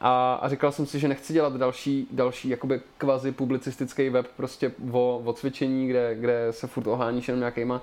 a, 0.00 0.34
a 0.34 0.48
říkal 0.48 0.72
jsem 0.72 0.86
si, 0.86 0.98
že 0.98 1.08
nechci 1.08 1.32
dělat 1.32 1.56
další, 1.56 2.08
další 2.10 2.48
jakoby 2.48 2.80
kvazi 2.98 3.32
publicistický 3.32 4.08
web 4.08 4.26
prostě 4.36 4.72
o, 4.92 5.22
o 5.24 5.32
cvičení, 5.32 5.88
kde, 5.88 6.14
kde 6.14 6.46
se 6.50 6.66
furt 6.66 6.86
oháníš 6.86 7.28
jenom 7.28 7.40
nějakýma, 7.40 7.82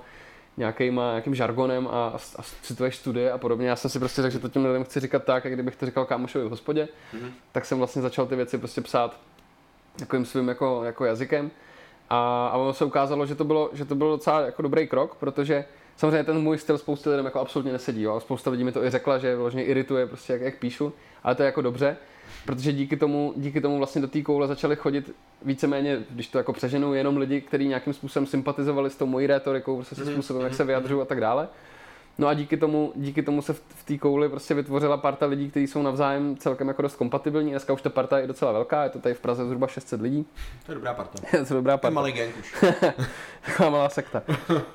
nějakýma, 0.56 1.10
nějakým 1.10 1.34
žargonem 1.34 1.86
a, 1.86 1.90
a, 1.90 2.16
a 2.16 2.42
cituješ 2.62 2.96
studie 2.96 3.32
a 3.32 3.38
podobně. 3.38 3.68
Já 3.68 3.76
jsem 3.76 3.90
si 3.90 3.98
prostě 3.98 4.22
řekl, 4.22 4.32
že 4.32 4.38
to 4.38 4.48
těm 4.48 4.66
lidem 4.66 4.84
chci 4.84 5.00
říkat 5.00 5.24
tak, 5.24 5.44
jak 5.44 5.54
kdybych 5.54 5.76
to 5.76 5.86
říkal 5.86 6.04
kámošovi 6.04 6.44
v 6.44 6.50
hospodě, 6.50 6.88
mm-hmm. 7.14 7.30
tak 7.52 7.64
jsem 7.64 7.78
vlastně 7.78 8.02
začal 8.02 8.26
ty 8.26 8.36
věci 8.36 8.58
prostě 8.58 8.80
psát 8.80 9.20
takovým 9.98 10.24
svým 10.24 10.48
jako, 10.48 10.84
jako 10.84 11.04
jazykem. 11.04 11.50
A, 12.10 12.46
a 12.46 12.56
ono 12.56 12.72
se 12.72 12.84
ukázalo, 12.84 13.26
že 13.26 13.34
to 13.34 13.44
bylo, 13.44 13.70
že 13.72 13.84
to 13.84 13.94
byl 13.94 14.10
docela 14.10 14.40
jako 14.40 14.62
dobrý 14.62 14.86
krok, 14.86 15.14
protože 15.14 15.64
Samozřejmě 15.96 16.24
ten 16.24 16.38
můj 16.38 16.58
styl 16.58 16.78
spousty 16.78 17.10
lidem 17.10 17.24
jako 17.24 17.40
absolutně 17.40 17.72
nesedí, 17.72 18.02
jo? 18.02 18.20
spousta 18.20 18.50
lidí 18.50 18.64
mi 18.64 18.72
to 18.72 18.84
i 18.84 18.90
řekla, 18.90 19.18
že 19.18 19.36
vlastně 19.36 19.64
irituje 19.64 20.06
prostě 20.06 20.32
jak, 20.32 20.42
jak 20.42 20.58
píšu, 20.58 20.92
ale 21.22 21.34
to 21.34 21.42
je 21.42 21.46
jako 21.46 21.62
dobře, 21.62 21.96
protože 22.46 22.72
díky 22.72 22.96
tomu, 22.96 23.32
díky 23.36 23.60
tomu 23.60 23.78
vlastně 23.78 24.00
do 24.00 24.08
té 24.08 24.22
koule 24.22 24.48
začali 24.48 24.76
chodit 24.76 25.14
víceméně, 25.42 26.04
když 26.10 26.28
to 26.28 26.38
jako 26.38 26.52
přeženu, 26.52 26.94
jenom 26.94 27.16
lidi, 27.16 27.40
kteří 27.40 27.68
nějakým 27.68 27.92
způsobem 27.92 28.26
sympatizovali 28.26 28.90
s 28.90 28.96
tou 28.96 29.06
mojí 29.06 29.26
retorikou, 29.26 29.76
prostě 29.76 29.94
se 29.94 30.04
mhm. 30.04 30.12
způsobem, 30.12 30.42
jak 30.42 30.54
se 30.54 30.62
mhm. 30.62 30.66
vyjadřují 30.66 31.02
a 31.02 31.04
tak 31.04 31.20
dále. 31.20 31.48
No 32.18 32.28
a 32.28 32.34
díky 32.34 32.56
tomu, 32.56 32.92
díky 32.96 33.22
tomu 33.22 33.42
se 33.42 33.52
v, 33.52 33.62
v 33.68 33.84
té 33.84 33.98
kouli 33.98 34.28
prostě 34.28 34.54
vytvořila 34.54 34.96
parta 34.96 35.26
lidí, 35.26 35.50
kteří 35.50 35.66
jsou 35.66 35.82
navzájem 35.82 36.36
celkem 36.36 36.68
jako 36.68 36.82
dost 36.82 36.96
kompatibilní. 36.96 37.50
Dneska 37.50 37.72
už 37.72 37.82
ta 37.82 37.90
parta 37.90 38.18
je 38.18 38.26
docela 38.26 38.52
velká, 38.52 38.84
je 38.84 38.90
to 38.90 38.98
tady 38.98 39.14
v 39.14 39.20
Praze 39.20 39.46
zhruba 39.46 39.66
600 39.66 40.00
lidí. 40.00 40.26
To 40.66 40.72
je 40.72 40.74
dobrá 40.74 40.94
parta. 40.94 41.18
je 41.38 41.44
to 41.44 41.54
dobrá 41.54 41.76
parta. 41.76 41.80
To 41.80 41.86
je 41.86 41.94
malý 41.94 42.12
gang 42.12 42.36
už. 42.40 42.64
Taková 43.46 43.70
malá 43.70 43.88
sekta. 43.88 44.22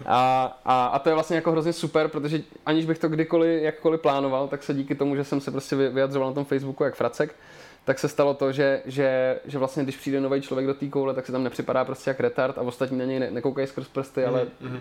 A, 0.06 0.60
a, 0.66 0.86
a, 0.86 1.00
to 1.00 1.10
je 1.10 1.16
vlastně 1.16 1.36
jako 1.36 1.52
hrozně 1.52 1.74
super, 1.74 2.08
protože 2.08 2.42
aniž 2.66 2.86
bych 2.86 3.00
to 3.00 3.10
kdykoliv, 3.10 3.64
jakkoliv 3.64 4.02
plánoval, 4.02 4.48
tak 4.48 4.64
se 4.64 4.74
díky 4.74 4.96
tomu, 4.96 5.16
že 5.16 5.24
jsem 5.24 5.42
se 5.42 5.52
prostě 5.52 5.76
vyjadřoval 5.76 6.30
na 6.30 6.36
tom 6.36 6.46
Facebooku 6.46 6.84
jak 6.84 6.96
fracek, 6.96 7.36
tak 7.86 8.00
se 8.00 8.08
stalo 8.10 8.34
to, 8.34 8.52
že, 8.52 8.82
že, 8.86 9.40
že 9.46 9.58
vlastně 9.58 9.84
když 9.84 9.98
přijde 9.98 10.22
nový 10.22 10.42
člověk 10.42 10.68
do 10.68 10.74
té 10.74 10.88
koule, 10.88 11.14
tak 11.14 11.26
se 11.26 11.32
tam 11.32 11.44
nepřipadá 11.44 11.86
prostě 11.86 12.10
jak 12.10 12.20
retard 12.20 12.58
a 12.58 12.62
ostatní 12.62 12.98
na 12.98 13.06
něj 13.06 13.20
ne, 13.20 13.32
nekoukají 13.32 13.68
skrz 13.68 13.88
prsty, 13.88 14.26
ale 14.26 14.44
mm-hmm. 14.44 14.80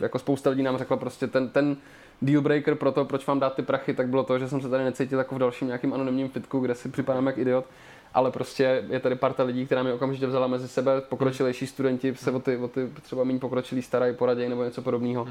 jako 0.00 0.18
spousta 0.18 0.50
lidí 0.50 0.62
nám 0.62 0.78
řekla 0.78 0.96
prostě 0.96 1.26
ten, 1.26 1.48
ten 1.48 1.76
deal 2.22 2.42
breaker 2.42 2.74
pro 2.74 2.92
to, 2.92 3.04
proč 3.04 3.26
vám 3.26 3.40
dát 3.40 3.54
ty 3.54 3.62
prachy, 3.62 3.94
tak 3.94 4.08
bylo 4.08 4.24
to, 4.24 4.38
že 4.38 4.48
jsem 4.48 4.60
se 4.60 4.68
tady 4.68 4.84
necítil 4.84 5.18
jako 5.18 5.34
v 5.34 5.38
dalším 5.38 5.66
nějakým 5.66 5.94
anonymním 5.94 6.28
fitku, 6.28 6.60
kde 6.60 6.74
si 6.74 6.88
připadám 6.88 7.26
jak 7.26 7.38
idiot, 7.38 7.64
ale 8.14 8.30
prostě 8.30 8.84
je 8.90 9.00
tady 9.00 9.14
parta 9.14 9.42
lidí, 9.42 9.66
která 9.66 9.82
mi 9.82 9.92
okamžitě 9.92 10.26
vzala 10.26 10.46
mezi 10.46 10.68
sebe, 10.68 11.00
pokročilejší 11.00 11.66
studenti 11.66 12.14
se 12.14 12.30
o 12.30 12.40
ty, 12.40 12.56
o 12.56 12.68
ty 12.68 12.88
třeba 13.02 13.24
méně 13.24 13.38
pokročilý 13.38 13.82
starají, 13.82 14.14
poradějí 14.14 14.48
nebo 14.48 14.64
něco 14.64 14.82
podobného. 14.82 15.28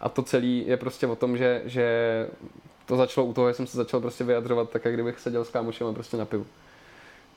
A 0.00 0.08
to 0.08 0.22
celé 0.22 0.46
je 0.46 0.76
prostě 0.76 1.06
o 1.06 1.16
tom, 1.16 1.36
že, 1.36 1.62
že 1.64 2.26
to 2.88 2.96
začalo 2.96 3.26
u 3.26 3.32
toho, 3.32 3.48
že 3.48 3.54
jsem 3.54 3.66
se 3.66 3.76
začal 3.76 4.00
prostě 4.00 4.24
vyjadřovat 4.24 4.70
tak, 4.70 4.84
jak 4.84 4.94
kdybych 4.94 5.20
seděl 5.20 5.44
s 5.44 5.50
kámošem 5.50 5.94
prostě 5.94 6.16
na 6.16 6.24
pivu. 6.24 6.46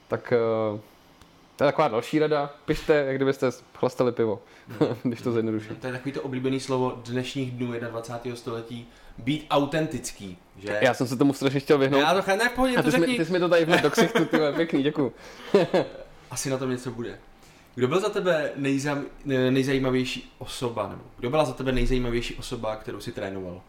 Tak 0.08 0.34
uh, 0.74 0.80
to 1.56 1.64
je 1.64 1.68
taková 1.68 1.88
další 1.88 2.20
rada. 2.20 2.54
Pište, 2.66 2.94
jak 2.94 3.16
kdybyste 3.16 3.50
chlastali 3.76 4.12
pivo, 4.12 4.42
když 5.04 5.22
to 5.22 5.32
zjednoduším. 5.32 5.76
To 5.76 5.88
je 5.88 5.94
takový 5.94 6.12
to 6.12 6.22
oblíbený 6.22 6.60
slovo 6.60 7.02
dnešních 7.06 7.52
dnů 7.52 7.74
21. 7.90 8.36
století. 8.36 8.88
Být 9.18 9.46
autentický, 9.50 10.38
že? 10.58 10.80
Já 10.82 10.94
jsem 10.94 11.08
se 11.08 11.18
tomu 11.18 11.34
strašně 11.34 11.60
chtěl 11.60 11.78
vyhnout. 11.78 12.00
Já 12.00 12.22
to 12.22 12.36
ne, 12.36 12.50
v 12.50 12.52
pohodě, 12.52 12.76
to 12.76 12.84
ty, 12.84 12.92
řekni. 12.92 13.06
Jsi 13.06 13.12
mi, 13.12 13.18
ty 13.18 13.26
jsi 13.26 13.32
mi 13.32 13.40
to 13.40 13.50
tady 13.50 13.66
vhned 13.66 13.82
do 13.82 13.92
ksichtu, 13.92 14.26
ty 14.26 14.38
pěkný, 14.56 14.84
děkuju. 14.84 15.14
Asi 16.32 16.50
na 16.50 16.58
tom 16.58 16.70
něco 16.70 16.92
bude. 16.92 17.20
Kdo 17.76 17.88
byl 17.88 18.00
za 18.00 18.10
tebe 18.10 18.52
nejzam, 18.56 19.06
nejzajímavější 19.26 20.34
osoba, 20.38 20.88
nebo 20.88 21.02
kdo 21.18 21.30
byla 21.30 21.46
za 21.46 21.54
tebe 21.54 21.72
nejzajímavější 21.72 22.36
osoba, 22.36 22.76
kterou 22.76 23.00
si 23.00 23.12
trénoval? 23.12 23.62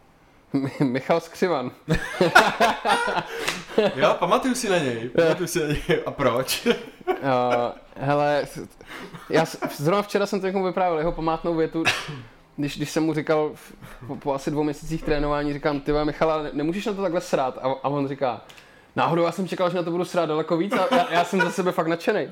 Michal 0.81 1.21
Skřivan. 1.21 1.71
jo, 3.97 4.17
pamatuju 4.19 4.55
si 4.55 4.69
na 4.69 4.79
něj. 4.79 5.09
Pamatuju 5.09 5.47
si 5.47 5.61
na 5.61 5.67
něj. 5.67 6.03
A 6.07 6.11
proč? 6.11 6.67
uh, 6.67 6.75
hele, 7.97 8.45
já 9.31 9.45
zrovna 9.77 10.03
včera 10.03 10.27
jsem 10.27 10.41
to 10.41 10.47
někomu 10.47 10.65
vyprávěl 10.65 10.99
jeho 10.99 11.13
památnou 11.13 11.55
větu, 11.55 11.85
když, 12.57 12.77
když 12.77 12.91
jsem 12.91 13.05
mu 13.05 13.15
říkal 13.15 13.53
po, 14.07 14.17
po 14.17 14.35
asi 14.35 14.51
dvou 14.51 14.63
měsících 14.63 15.03
trénování, 15.03 15.53
říkám, 15.53 15.81
ty 15.81 15.93
Michala, 16.05 16.43
nemůžeš 16.53 16.87
na 16.87 16.93
to 16.93 17.03
takhle 17.03 17.21
srát? 17.21 17.59
A, 17.59 17.75
a 17.83 17.89
on 17.89 18.09
říká, 18.09 18.41
náhodou 18.97 19.23
já 19.23 19.33
jsem 19.33 19.49
čekal, 19.49 19.71
že 19.71 19.77
na 19.77 19.83
to 19.83 19.91
budu 19.91 20.05
srát 20.05 20.27
daleko 20.27 20.57
víc 20.57 20.73
a 20.73 20.95
já, 20.95 21.13
já 21.13 21.25
jsem 21.25 21.41
za 21.41 21.51
sebe 21.51 21.73
fakt 21.73 21.87
nadšený. 21.87 22.29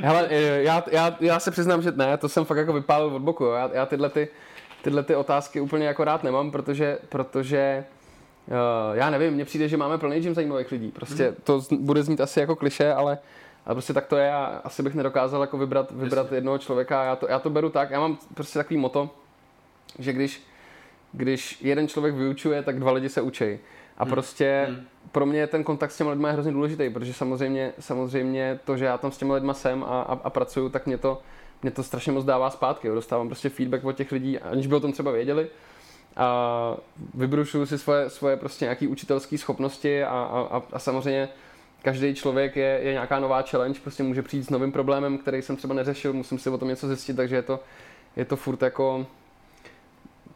Hele, 0.00 0.28
já, 0.62 0.84
já, 0.90 1.16
já 1.20 1.40
se 1.40 1.50
přiznám, 1.50 1.82
že 1.82 1.92
ne, 1.92 2.16
to 2.16 2.28
jsem 2.28 2.44
fakt 2.44 2.56
jako 2.56 2.72
vypálil 2.72 3.06
od 3.06 3.22
boku. 3.22 3.44
Já, 3.44 3.70
já 3.72 3.86
tyhle 3.86 4.10
ty, 4.10 4.28
tyhle 4.84 5.02
ty 5.02 5.16
otázky 5.16 5.60
úplně 5.60 5.86
jako 5.86 6.04
rád 6.04 6.24
nemám, 6.24 6.50
protože, 6.50 6.98
protože 7.08 7.84
uh, 8.46 8.96
já 8.96 9.10
nevím, 9.10 9.34
mně 9.34 9.44
přijde, 9.44 9.68
že 9.68 9.76
máme 9.76 9.98
plný 9.98 10.20
gym 10.20 10.34
zajímavých 10.34 10.72
lidí. 10.72 10.90
Prostě 10.90 11.28
mm. 11.28 11.36
to 11.44 11.60
bude 11.70 12.02
znít 12.02 12.20
asi 12.20 12.40
jako 12.40 12.56
kliše, 12.56 12.92
ale, 12.92 13.18
ale 13.66 13.74
prostě 13.74 13.92
tak 13.92 14.06
to 14.06 14.16
je 14.16 14.32
a 14.32 14.60
asi 14.64 14.82
bych 14.82 14.94
nedokázal 14.94 15.40
jako 15.40 15.58
vybrat, 15.58 15.90
vybrat 15.90 16.32
jednoho 16.32 16.58
člověka. 16.58 17.04
Já 17.04 17.16
to, 17.16 17.28
já 17.28 17.38
to 17.38 17.50
beru 17.50 17.70
tak, 17.70 17.90
já 17.90 18.00
mám 18.00 18.18
prostě 18.34 18.58
takový 18.58 18.76
moto, 18.76 19.10
že 19.98 20.12
když, 20.12 20.42
když 21.12 21.58
jeden 21.62 21.88
člověk 21.88 22.14
vyučuje, 22.14 22.62
tak 22.62 22.80
dva 22.80 22.92
lidi 22.92 23.08
se 23.08 23.20
učí. 23.20 23.58
A 23.98 24.04
hmm. 24.04 24.10
prostě 24.10 24.66
hmm. 24.68 24.86
pro 25.12 25.26
mě 25.26 25.46
ten 25.46 25.64
kontakt 25.64 25.90
s 25.90 25.96
těmi 25.96 26.10
lidmi 26.10 26.28
je 26.28 26.32
hrozně 26.32 26.52
důležitý, 26.52 26.90
protože 26.90 27.12
samozřejmě, 27.12 27.72
samozřejmě 27.80 28.60
to, 28.64 28.76
že 28.76 28.84
já 28.84 28.98
tam 28.98 29.12
s 29.12 29.18
těmi 29.18 29.32
lidmi 29.32 29.52
jsem 29.54 29.84
a, 29.84 29.86
a, 29.86 30.18
a 30.24 30.30
pracuju, 30.30 30.68
tak 30.68 30.86
mě 30.86 30.98
to, 30.98 31.22
mě 31.64 31.70
to 31.70 31.82
strašně 31.82 32.12
moc 32.12 32.24
dává 32.24 32.50
zpátky. 32.50 32.88
Jo. 32.88 32.94
Dostávám 32.94 33.28
prostě 33.28 33.48
feedback 33.48 33.84
od 33.84 33.92
těch 33.92 34.12
lidí, 34.12 34.38
aniž 34.38 34.66
by 34.66 34.74
o 34.74 34.80
tom 34.80 34.92
třeba 34.92 35.10
věděli. 35.10 35.46
A 36.16 36.76
vybrušuju 37.14 37.66
si 37.66 37.78
svoje, 37.78 38.10
svoje 38.10 38.36
prostě 38.36 38.64
nějaké 38.64 38.88
učitelské 38.88 39.38
schopnosti 39.38 40.04
a, 40.04 40.08
a, 40.08 40.62
a 40.72 40.78
samozřejmě 40.78 41.28
každý 41.82 42.14
člověk 42.14 42.56
je, 42.56 42.80
je 42.82 42.92
nějaká 42.92 43.20
nová 43.20 43.42
challenge, 43.42 43.80
prostě 43.80 44.02
může 44.02 44.22
přijít 44.22 44.42
s 44.42 44.50
novým 44.50 44.72
problémem, 44.72 45.18
který 45.18 45.42
jsem 45.42 45.56
třeba 45.56 45.74
neřešil, 45.74 46.12
musím 46.12 46.38
si 46.38 46.50
o 46.50 46.58
tom 46.58 46.68
něco 46.68 46.88
zjistit, 46.88 47.16
takže 47.16 47.36
je 47.36 47.42
to, 47.42 47.60
je 48.16 48.24
to 48.24 48.36
furt 48.36 48.62
jako 48.62 49.06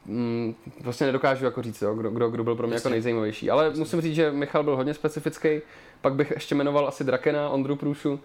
mm, 0.09 0.55
vlastně 0.81 1.07
nedokážu 1.07 1.45
jako 1.45 1.63
říct, 1.63 1.83
jo, 1.83 1.95
kdo, 1.95 2.11
kdo, 2.11 2.31
kdo 2.31 2.45
byl 2.45 2.55
pro 2.55 2.67
mě 2.67 2.77
jako 2.77 2.89
nejzajímavější. 2.89 3.51
Ale 3.51 3.65
Jasně. 3.65 3.79
musím 3.79 4.01
říct, 4.01 4.15
že 4.15 4.31
Michal 4.31 4.63
byl 4.63 4.77
hodně 4.77 4.95
specifický. 4.95 5.61
Pak 6.01 6.15
bych 6.15 6.31
ještě 6.31 6.55
jmenoval 6.55 6.89
asi 6.89 7.05
Drakena, 7.05 7.49
Ondru 7.49 7.77
Průšu, 7.77 8.13
uh, 8.13 8.19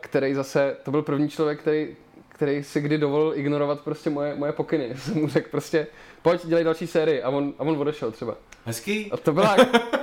který 0.00 0.34
zase, 0.34 0.76
to 0.82 0.90
byl 0.90 1.02
první 1.02 1.28
člověk, 1.28 1.60
který, 1.60 1.96
který 2.28 2.64
si 2.64 2.80
kdy 2.80 2.98
dovolil 2.98 3.32
ignorovat 3.34 3.80
prostě 3.80 4.10
moje, 4.10 4.34
moje 4.34 4.52
pokyny. 4.52 4.92
Jsem 4.96 5.14
mu 5.14 5.28
řekl 5.28 5.48
prostě, 5.50 5.86
pojď, 6.22 6.46
dělej 6.46 6.64
další 6.64 6.86
sérii 6.86 7.22
a 7.22 7.30
on, 7.30 7.52
a 7.58 7.62
on 7.62 7.80
odešel 7.80 8.10
třeba. 8.10 8.36
Hezký. 8.64 9.12
A 9.12 9.16
to 9.16 9.32
byla, 9.32 9.56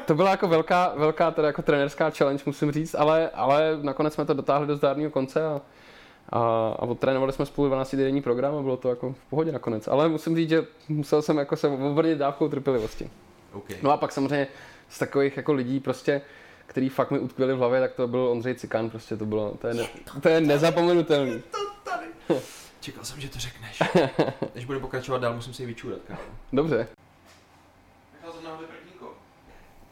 to 0.05 0.15
byla 0.15 0.31
jako 0.31 0.47
velká, 0.47 0.93
velká 0.95 1.31
teda 1.31 1.47
jako 1.47 1.61
trenerská 1.61 2.09
challenge, 2.09 2.43
musím 2.45 2.71
říct, 2.71 2.95
ale, 2.95 3.29
ale 3.29 3.79
nakonec 3.81 4.13
jsme 4.13 4.25
to 4.25 4.33
dotáhli 4.33 4.67
do 4.67 4.75
zdárného 4.75 5.11
konce 5.11 5.45
a, 5.45 5.61
a, 6.31 6.39
a 6.79 6.81
odtrénovali 6.81 7.33
jsme 7.33 7.45
spolu 7.45 7.67
12 7.67 7.95
denní 7.95 8.21
program 8.21 8.55
a 8.55 8.61
bylo 8.61 8.77
to 8.77 8.89
jako 8.89 9.13
v 9.13 9.29
pohodě 9.29 9.51
nakonec. 9.51 9.87
Ale 9.87 10.09
musím 10.09 10.35
říct, 10.35 10.49
že 10.49 10.65
musel 10.89 11.21
jsem 11.21 11.37
jako 11.37 11.55
se 11.55 11.67
obrnit 11.67 12.17
dávkou 12.17 12.49
trpělivosti. 12.49 13.09
Okay. 13.53 13.77
No 13.81 13.91
a 13.91 13.97
pak 13.97 14.11
samozřejmě 14.11 14.47
z 14.89 14.99
takových 14.99 15.37
jako 15.37 15.53
lidí 15.53 15.79
prostě, 15.79 16.21
který 16.65 16.89
fakt 16.89 17.11
mi 17.11 17.19
utkvěli 17.19 17.53
v 17.53 17.57
hlavě, 17.57 17.79
tak 17.79 17.93
to 17.93 18.07
byl 18.07 18.19
Ondřej 18.19 18.55
Cikán, 18.55 18.89
prostě 18.89 19.17
to 19.17 19.25
bylo, 19.25 19.53
to 19.61 19.67
je, 19.67 19.73
ne, 19.73 19.87
to 20.21 20.29
je 20.29 20.41
nezapomenutelný. 20.41 21.41
to 21.51 21.57
tady. 21.91 22.05
Čekal 22.79 23.03
jsem, 23.03 23.21
že 23.21 23.29
to 23.29 23.39
řekneš. 23.39 23.79
Než 24.55 24.65
budeme 24.65 24.81
pokračovat 24.81 25.21
dál, 25.21 25.33
musím 25.35 25.53
si 25.53 25.63
ji 25.63 25.67
vyčůrat, 25.67 25.99
kámo. 26.07 26.19
Dobře. 26.53 26.87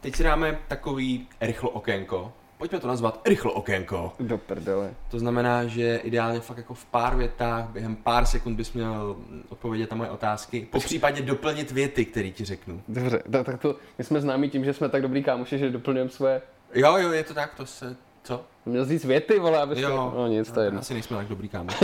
Teď 0.00 0.16
si 0.16 0.22
dáme 0.22 0.60
takový 0.68 1.28
rychlo 1.40 1.70
okénko, 1.70 2.32
pojďme 2.60 2.80
to 2.80 2.88
nazvat 2.88 3.20
rychlo 3.26 3.52
okénko. 3.52 4.12
Do 4.20 4.38
prdele. 4.38 4.94
To 5.10 5.18
znamená, 5.18 5.64
že 5.66 5.96
ideálně 5.96 6.40
fakt 6.40 6.56
jako 6.56 6.74
v 6.74 6.84
pár 6.84 7.16
větách, 7.16 7.64
během 7.68 7.96
pár 7.96 8.26
sekund 8.26 8.56
bys 8.56 8.72
měl 8.72 9.16
odpovědět 9.48 9.90
na 9.90 9.96
moje 9.96 10.10
otázky, 10.10 10.68
po 10.70 10.80
případě 10.80 11.22
doplnit 11.22 11.70
věty, 11.70 12.04
které 12.04 12.30
ti 12.30 12.44
řeknu. 12.44 12.82
Dobře, 12.88 13.22
tak, 13.30 13.46
tak 13.46 13.60
to, 13.60 13.76
my 13.98 14.04
jsme 14.04 14.20
známí 14.20 14.50
tím, 14.50 14.64
že 14.64 14.74
jsme 14.74 14.88
tak 14.88 15.02
dobrý 15.02 15.22
kámoši, 15.24 15.58
že 15.58 15.70
doplňujeme 15.70 16.10
své... 16.10 16.42
Jo, 16.74 16.96
jo, 16.96 17.12
je 17.12 17.24
to 17.24 17.34
tak, 17.34 17.54
to 17.54 17.66
se, 17.66 17.96
co? 18.22 18.44
Měl 18.66 18.84
říct 18.84 19.04
věty, 19.04 19.38
vole, 19.38 19.58
abys 19.62 19.78
Jo, 19.78 19.88
to... 19.88 20.12
No 20.16 20.26
nic, 20.26 20.50
to 20.50 20.60
je 20.60 20.66
jedno. 20.66 20.80
Asi 20.80 20.94
nejsme 20.94 21.16
tak 21.16 21.26
dobrý 21.28 21.48
kámo. 21.48 21.68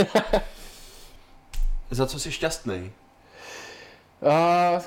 Za 1.91 2.05
co 2.07 2.19
jsi 2.19 2.31
šťastný? 2.31 2.91
A, 4.29 4.79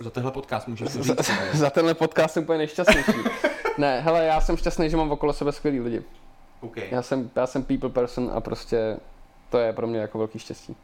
Za 0.00 0.10
tenhle 0.10 0.32
podcast 0.32 0.68
můžeš 0.68 0.88
za, 0.88 1.02
říct. 1.14 1.28
ne? 1.28 1.50
za 1.52 1.70
tenhle 1.70 1.94
podcast 1.94 2.34
jsem 2.34 2.42
úplně 2.42 2.58
nejšťastnější. 2.58 3.12
ne, 3.78 4.00
hele, 4.00 4.24
já 4.24 4.40
jsem 4.40 4.56
šťastný, 4.56 4.90
že 4.90 4.96
mám 4.96 5.10
okolo 5.10 5.32
sebe 5.32 5.52
skvělý 5.52 5.80
lidi. 5.80 6.02
OK. 6.60 6.76
Já 6.76 7.02
jsem, 7.02 7.30
já 7.36 7.46
jsem 7.46 7.62
people 7.62 7.90
person 7.90 8.30
a 8.34 8.40
prostě 8.40 8.96
to 9.50 9.58
je 9.58 9.72
pro 9.72 9.86
mě 9.86 9.98
jako 9.98 10.18
velký 10.18 10.38
štěstí. 10.38 10.76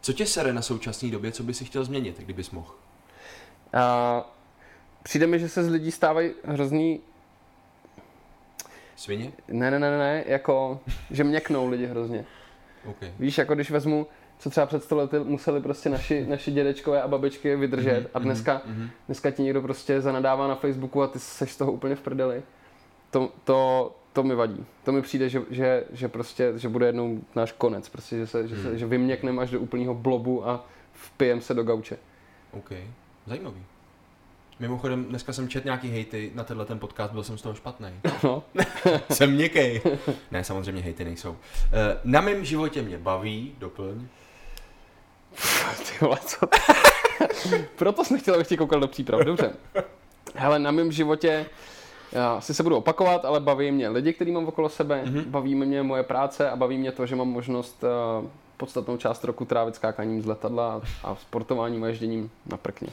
Co 0.00 0.12
tě 0.12 0.26
sere 0.26 0.52
na 0.52 0.62
současné 0.62 1.10
době, 1.10 1.32
co 1.32 1.42
by 1.42 1.54
si 1.54 1.64
chtěl 1.64 1.84
změnit, 1.84 2.18
kdybys 2.18 2.50
mohl? 2.50 2.74
A 3.72 4.24
přijde 5.02 5.26
mi, 5.26 5.38
že 5.38 5.48
se 5.48 5.64
z 5.64 5.68
lidí 5.68 5.90
stávají 5.90 6.30
hrozný, 6.44 7.00
Svině? 8.96 9.32
ne, 9.48 9.70
ne, 9.70 9.78
ne, 9.78 9.98
ne, 9.98 10.24
jako, 10.26 10.80
že 11.10 11.24
měknou 11.24 11.68
lidi 11.68 11.86
hrozně. 11.86 12.24
OK. 12.86 12.96
Víš, 13.18 13.38
jako 13.38 13.54
když 13.54 13.70
vezmu, 13.70 14.06
co 14.38 14.50
třeba 14.50 14.66
před 14.66 14.92
lety 14.92 15.18
museli 15.18 15.60
prostě 15.60 15.88
naši, 15.88 16.26
naši 16.26 16.50
dědečkové 16.52 17.02
a 17.02 17.08
babičky 17.08 17.56
vydržet 17.56 17.96
Mhm, 17.98 18.06
a 18.14 18.18
dneska, 18.18 18.62
mhm. 18.66 18.88
dneska 19.06 19.30
ti 19.30 19.42
někdo 19.42 19.62
prostě 19.62 20.00
zanadává 20.00 20.48
na 20.48 20.54
Facebooku 20.54 21.02
a 21.02 21.06
ty 21.06 21.18
seš 21.18 21.52
z 21.52 21.56
toho 21.56 21.72
úplně 21.72 21.94
v 21.96 22.00
prdeli. 22.00 22.42
To, 23.10 23.32
to, 23.44 23.92
to 24.12 24.22
mi 24.22 24.34
vadí. 24.34 24.64
To 24.84 24.92
mi 24.92 25.02
přijde, 25.02 25.28
že, 25.28 25.42
že, 25.50 25.84
že 25.92 26.08
prostě, 26.08 26.52
že 26.56 26.68
bude 26.68 26.86
jednou 26.86 27.20
náš 27.36 27.52
konec, 27.52 27.88
prostě, 27.88 28.16
že, 28.16 28.26
se, 28.26 28.48
že, 28.48 28.56
se, 28.62 28.68
Mhm. 28.68 28.78
že 28.78 28.86
vyměkneme 28.86 29.42
až 29.42 29.50
do 29.50 29.60
úplného 29.60 29.94
blobu 29.94 30.48
a 30.48 30.66
vpijem 30.92 31.40
se 31.40 31.54
do 31.54 31.62
gauče. 31.62 31.96
OK. 32.52 32.72
Zajímavý. 33.26 33.62
Mimochodem, 34.60 35.04
dneska 35.04 35.32
jsem 35.32 35.48
čet 35.48 35.64
nějaký 35.64 35.88
hejty 35.90 36.30
na 36.34 36.44
tenhle 36.44 36.66
ten 36.66 36.78
podcast, 36.78 37.12
byl 37.12 37.24
jsem 37.24 37.38
z 37.38 37.42
toho 37.42 37.54
špatný. 37.54 37.88
No. 38.24 38.42
jsem 39.12 39.32
měkkej. 39.34 39.80
ne, 40.30 40.44
samozřejmě 40.44 40.82
hejty 40.82 41.04
nejsou. 41.04 41.36
Eh, 41.72 41.98
Na 42.04 42.20
mém 42.20 42.44
životě 42.44 42.82
mě 42.82 42.98
baví, 42.98 43.54
doplň. 43.58 44.06
Ty 45.78 46.04
vole, 46.04 46.18
co? 46.26 46.46
Proto 47.76 48.04
jsem 48.04 48.18
chtěl, 48.20 48.34
abych 48.34 48.46
ti 48.46 48.56
koukal 48.56 48.80
do 48.80 48.88
příprav, 48.88 49.20
dobře. 49.20 49.52
Hele, 50.34 50.58
na 50.58 50.70
mém 50.70 50.92
životě, 50.92 51.46
já 52.12 52.34
asi 52.34 52.54
se 52.54 52.62
budu 52.62 52.76
opakovat, 52.76 53.24
ale 53.24 53.40
baví 53.40 53.70
mě 53.70 53.88
lidi, 53.88 54.12
který 54.12 54.32
mám 54.32 54.46
okolo 54.46 54.68
sebe, 54.68 55.02
Mhm. 55.04 55.14
mm-hmm. 55.14 55.24
baví 55.24 55.54
mě 55.54 55.82
moje 55.82 56.02
práce 56.02 56.50
a 56.50 56.56
baví 56.56 56.78
mě 56.78 56.92
to, 56.92 57.06
že 57.06 57.16
mám 57.16 57.28
možnost 57.28 57.84
uh, 58.22 58.26
podstatnou 58.56 58.96
část 58.96 59.24
roku 59.24 59.44
trávit 59.44 59.74
skákáním 59.74 60.22
z 60.22 60.26
letadla 60.26 60.82
a 61.04 61.14
sportováním 61.16 61.84
a 61.84 61.88
ježděním 61.88 62.30
na 62.46 62.56
prkně. 62.56 62.88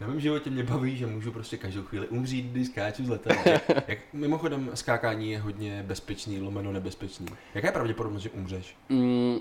Na 0.00 0.06
mém 0.08 0.20
životě 0.20 0.50
mě 0.50 0.62
baví, 0.62 0.96
že 0.96 1.06
můžu 1.06 1.32
prostě 1.32 1.56
každou 1.56 1.82
chvíli 1.82 2.08
umřít, 2.08 2.46
když 2.46 2.66
skáču 2.68 3.04
z 3.04 3.08
letadla. 3.08 3.42
Jak, 3.52 3.88
jak, 3.88 3.98
mimochodem, 4.12 4.70
skákání 4.74 5.30
je 5.30 5.38
hodně 5.38 5.82
bezpečný, 5.86 6.40
lomeno 6.40 6.72
nebezpečný. 6.72 7.26
Jaká 7.54 7.68
je 7.68 7.72
pravděpodobnost, 7.72 8.22
že 8.22 8.30
umřeš? 8.30 8.76
Mm, 8.88 9.38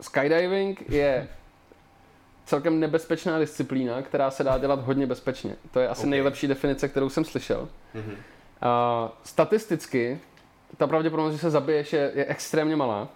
skydiving 0.00 0.90
je 0.90 1.28
celkem 2.46 2.80
nebezpečná 2.80 3.38
disciplína, 3.38 4.02
která 4.02 4.30
se 4.30 4.44
dá 4.44 4.58
dělat 4.58 4.80
hodně 4.80 5.06
bezpečně. 5.06 5.56
To 5.70 5.80
je 5.80 5.88
asi 5.88 5.98
Ok. 5.98 6.02
okay. 6.02 6.10
nejlepší 6.10 6.46
definice, 6.46 6.88
kterou 6.88 7.08
jsem 7.08 7.24
slyšel. 7.24 7.68
Mhm. 7.94 8.16
A 8.60 9.12
statisticky 9.24 10.20
ta 10.76 10.86
pravděpodobnost, 10.86 11.32
že 11.32 11.38
se 11.40 11.50
zabiješ, 11.50 11.92
je, 11.92 12.12
je 12.14 12.24
extrémně 12.26 12.76
malá. 12.76 13.08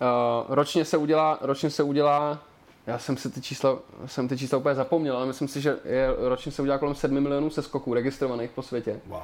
Uh, 0.00 0.54
ročně 0.54 0.84
se 0.84 0.96
udělá, 0.96 1.38
ročně 1.40 1.70
se 1.70 1.82
udělá, 1.82 2.38
já 2.86 2.98
jsem 2.98 3.16
si 3.16 3.30
ty 3.30 3.40
čísla, 3.40 3.78
jsem 4.06 4.28
ty 4.28 4.38
čísla 4.38 4.58
úplně 4.58 4.74
zapomněl, 4.74 5.16
ale 5.16 5.26
myslím 5.26 5.48
si, 5.48 5.60
že 5.60 5.76
je, 5.84 6.08
ročně 6.18 6.52
se 6.52 6.62
udělá 6.62 6.78
kolem 6.78 6.94
7 6.94 7.20
milionů 7.20 7.50
seskoků 7.50 7.94
registrovaných 7.94 8.50
po 8.50 8.62
světě 8.62 9.00
Wow. 9.06 9.20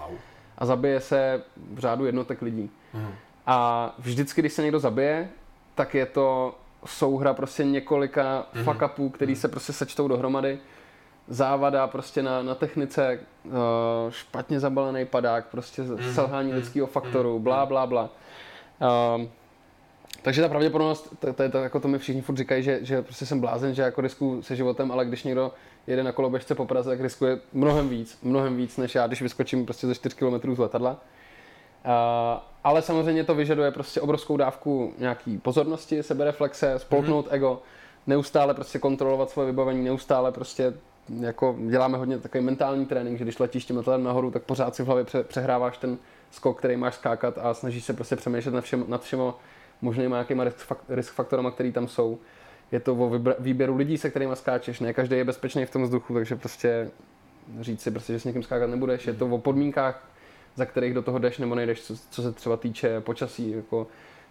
a 0.59 0.67
zabije 0.67 1.01
se 1.01 1.43
v 1.73 1.79
řádu 1.79 2.07
jednotek 2.07 2.43
lidí. 2.43 2.71
Mhm. 2.95 3.15
A 3.47 3.95
vždycky, 3.99 4.41
když 4.43 4.53
se 4.53 4.63
někdo 4.63 4.79
zabije, 4.81 5.29
tak 5.75 5.95
je 5.95 6.07
to 6.07 6.55
souhra 6.87 7.35
prostě 7.35 7.65
několika 7.65 8.47
Mhm. 8.55 8.65
mm-hmm. 8.65 8.73
fuck-upů, 8.73 9.11
který 9.11 9.37
se 9.37 9.49
prostě 9.49 9.73
sečtou 9.73 10.09
dohromady. 10.09 10.59
Závada 11.29 11.87
prostě 11.87 12.23
na, 12.23 12.43
na 12.43 12.55
technice, 12.55 13.19
uh, 13.45 13.53
špatně 14.11 14.61
zabalený 14.61 15.05
padák, 15.07 15.47
prostě 15.47 15.83
mm-hmm. 15.83 16.15
selhání 16.15 16.49
Mhm. 16.49 16.57
lidského 16.57 16.87
faktoru, 16.87 17.39
blá, 17.39 17.67
blá, 17.67 17.87
blá. 17.87 18.11
Um, 19.17 19.29
takže 20.23 20.43
ta 20.43 20.49
pravděpodobnost, 20.49 21.09
to, 21.19 21.33
to, 21.33 21.43
je 21.43 21.49
to, 21.49 21.59
jako 21.59 21.81
to 21.81 21.89
mi 21.89 21.99
všichni 21.99 22.23
furt 22.23 22.37
říkají, 22.37 22.63
že, 22.63 22.79
že 22.83 23.03
prostě 23.03 23.27
jsem 23.27 23.41
blázen, 23.41 23.75
že 23.75 23.83
jako 23.83 24.01
riskuju 24.01 24.43
se 24.43 24.57
životem, 24.57 24.93
ale 24.93 25.05
když 25.05 25.25
někdo 25.25 25.53
jede 25.87 26.03
na 26.03 26.13
koloběžce 26.13 26.55
po 26.55 26.67
Praze, 26.67 26.91
tak 26.91 27.01
riskuje 27.01 27.39
mnohem 27.53 27.89
víc, 27.89 28.19
mnohem 28.23 28.57
víc, 28.57 28.77
než 28.77 28.95
já, 28.95 29.07
když 29.07 29.23
vyskočím 29.23 29.65
prostě 29.65 29.87
ze 29.87 29.95
4 29.95 30.17
km 30.17 30.55
z 30.55 30.59
letadla. 30.59 31.01
Uh, 31.85 32.41
ale 32.65 32.83
samozřejmě 32.83 33.25
to 33.25 33.35
vyžaduje 33.35 33.71
prostě 33.71 34.01
obrovskou 34.01 34.37
dávku 34.37 34.93
nějaký 34.99 35.39
pozornosti, 35.39 36.03
sebereflexe, 36.03 36.79
spolknout 36.79 37.27
mm-hmm. 37.27 37.35
ego, 37.35 37.63
neustále 38.07 38.55
prostě 38.55 38.79
kontrolovat 38.79 39.31
svoje 39.31 39.47
vybavení, 39.47 39.85
neustále 39.85 40.33
prostě 40.33 40.75
jako 41.21 41.57
děláme 41.69 41.99
hodně 41.99 42.19
takový 42.19 42.45
mentální 42.45 42.87
trénink, 42.87 43.19
že 43.19 43.25
když 43.25 43.39
letíš 43.39 43.65
tím 43.65 43.77
letadlem 43.77 44.05
nahoru, 44.05 44.31
tak 44.31 44.43
pořád 44.43 44.75
si 44.75 44.83
v 44.83 44.87
hlavě 44.87 45.05
pře- 45.05 45.25
přehráváš 45.25 45.79
ten 45.79 45.99
skok, 46.31 46.59
který 46.59 46.77
máš 46.77 46.95
skákat 46.95 47.39
a 47.39 47.55
snažíš 47.55 47.85
se 47.85 47.93
prostě 47.93 48.17
přemýšlet 48.17 48.55
nad 48.55 48.65
všem, 48.65 48.85
nad 48.89 49.03
všema 49.03 49.35
možnýma 49.83 50.17
nějakýma 50.17 50.45
risk, 50.45 50.71
fak- 50.71 50.85
risk 50.89 51.15
faktorama, 51.15 51.51
který 51.51 51.73
tam 51.73 51.89
jsou. 51.89 52.19
Je 52.73 52.81
to 52.81 52.95
o 52.95 53.11
výběru 53.39 53.77
lidí, 53.77 53.99
se 53.99 54.11
kterými 54.11 54.37
skáčeš, 54.37 54.81
ne 54.81 54.93
každý 54.93 55.17
je 55.17 55.25
bezpečný 55.25 55.65
v 55.65 55.71
tom 55.71 55.83
vzduchu, 55.83 56.15
takže 56.15 56.37
prostě 56.37 56.91
říct 57.61 57.83
si 57.83 57.91
prostě, 57.91 58.13
že 58.13 58.21
s 58.21 58.25
někým 58.25 58.43
skákat 58.43 58.71
nebudeš, 58.71 59.07
je 59.07 59.13
to 59.13 59.27
o 59.27 59.39
podmínkách, 59.39 60.09
za 60.57 60.67
kterých 60.67 60.95
do 60.95 61.03
toho 61.03 61.19
jdeš 61.19 61.39
nebo 61.39 61.55
nejdeš, 61.55 61.83
co, 61.83 61.95
co 62.11 62.23
se 62.23 62.33
třeba 62.33 62.57
týče 62.57 63.01
počasí, 63.01 63.51
jako 63.51 63.87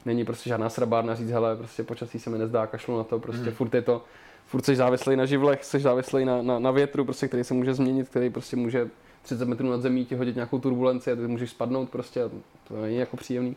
není 0.06 0.26
prostě 0.26 0.50
žádná 0.50 0.70
srabárna 0.70 1.16
říct, 1.16 1.30
hele, 1.30 1.56
prostě 1.56 1.84
počasí 1.84 2.20
se 2.20 2.30
mi 2.30 2.38
nezdá, 2.38 2.68
kašlu 2.68 2.98
na 2.98 3.04
to, 3.04 3.20
prostě 3.20 3.44
Hmm. 3.44 3.52
furt 3.54 3.74
je 3.74 3.82
to, 3.82 4.04
furt 4.46 4.66
jsi 4.66 4.76
závislý 4.76 5.16
na 5.16 5.26
živlech, 5.26 5.64
jsi 5.64 5.80
závislý 5.80 6.26
na, 6.26 6.42
na, 6.42 6.60
na 6.60 6.72
větru, 6.72 7.06
prostě, 7.06 7.28
který 7.28 7.44
se 7.44 7.54
může 7.54 7.74
změnit, 7.74 8.10
který 8.10 8.30
prostě 8.30 8.56
může 8.56 8.88
30 9.22 9.48
metrů 9.48 9.70
nad 9.70 9.82
zemí 9.82 10.06
ti 10.06 10.16
hodit 10.16 10.36
nějakou 10.36 10.60
turbulenci 10.60 11.12
a 11.12 11.16
ty 11.16 11.22
můžeš 11.22 11.50
spadnout 11.50 11.90
prostě, 11.90 12.24
a 12.24 12.30
to 12.68 12.82
není 12.82 12.98
jako 12.98 13.18
příjemný. 13.18 13.56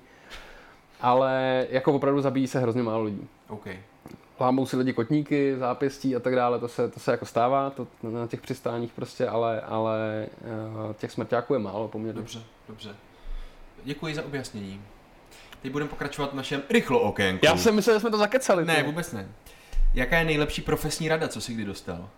Ale 1.01 1.67
jako 1.71 1.93
opravdu 1.93 2.21
zabíjí 2.21 2.47
se 2.47 2.61
hrozně 2.61 2.83
málo 2.83 3.05
lidí. 3.05 3.29
OK. 3.49 3.67
Lámou 4.41 4.67
si 4.67 4.77
lidi 4.77 4.93
kotníky, 4.93 5.57
zápěstí 5.59 6.17
a 6.17 6.21
tak 6.21 6.35
dále, 6.35 6.59
to 6.59 6.69
se, 6.69 6.89
to 6.89 7.01
se 7.01 7.11
jako 7.11 7.27
stává 7.27 7.71
to, 7.71 7.87
na 8.03 8.27
těch 8.27 8.41
přistáních 8.41 8.93
prostě, 8.93 9.29
ale, 9.29 9.61
ale 9.61 10.27
eh, 10.91 10.95
těch 10.95 11.13
smrťáků 11.13 11.55
je 11.55 11.59
málo 11.59 11.89
poměrně. 11.89 12.21
Dobře, 12.21 12.43
dobře. 12.69 12.95
Děkuji 13.85 14.15
za 14.15 14.25
objasnění. 14.25 14.83
Teď 15.63 15.73
budeme 15.73 15.91
pokračovat 15.91 16.33
v 16.33 16.37
našem 16.37 16.63
rychlo 16.71 17.01
okénku. 17.01 17.47
Já 17.47 17.57
jsem 17.57 17.75
myslel, 17.75 17.97
že 17.97 18.01
jsme 18.01 18.11
to 18.11 18.19
zakecali. 18.19 18.65
Ne, 18.65 18.77
ty. 18.77 18.83
vůbec 18.83 19.13
ne. 19.13 19.29
Jaká 19.95 20.19
je 20.19 20.25
nejlepší 20.25 20.63
profesní 20.63 21.09
rada, 21.09 21.29
co 21.29 21.41
jsi 21.41 21.55
kdy 21.55 21.65
dostal? 21.65 22.09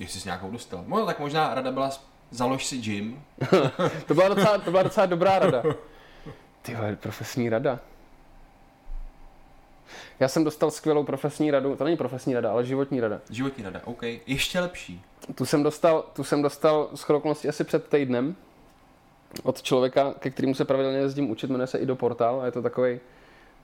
Jestli 0.00 0.20
jsi 0.20 0.28
nějakou 0.28 0.50
dostal. 0.50 0.84
No, 0.86 1.06
tak 1.06 1.20
možná 1.20 1.54
rada 1.54 1.70
byla 1.70 1.90
založ 2.30 2.66
si 2.66 2.78
gym. 2.78 3.22
To 4.06 4.14
byla 4.14 4.28
docela, 4.28 4.58
to 4.58 4.70
byla 4.70 4.82
docela 4.82 5.06
dobrá 5.06 5.38
rada. 5.38 5.62
Ty 6.62 6.76
profesní 7.00 7.48
rada. 7.48 7.80
Já 10.20 10.28
jsem 10.28 10.44
dostal 10.44 10.70
skvělou 10.70 11.04
profesní 11.04 11.50
radu, 11.50 11.76
to 11.76 11.84
není 11.84 11.96
profesní 11.96 12.34
rada, 12.34 12.50
ale 12.50 12.64
životní 12.64 13.00
rada. 13.00 13.20
Životní 13.30 13.64
rada, 13.64 13.80
OK. 13.84 14.02
Ještě 14.26 14.60
lepší. 14.60 15.02
Tu 15.34 15.46
jsem 15.46 15.62
dostal, 15.62 16.04
tu 16.12 16.24
jsem 16.24 16.42
dostal 16.42 16.88
s 16.94 17.10
okolností 17.10 17.48
asi 17.48 17.64
před 17.64 17.88
týdnem 17.88 18.36
od 19.42 19.62
člověka, 19.62 20.14
ke 20.18 20.30
kterému 20.30 20.54
se 20.54 20.64
pravidelně 20.64 20.98
jezdím 20.98 21.30
učit, 21.30 21.50
jmenuje 21.50 21.66
se 21.66 21.78
Ido 21.78 21.96
Portal 21.96 22.40
a 22.40 22.46
je 22.46 22.52
to 22.52 22.62
takový 22.62 23.00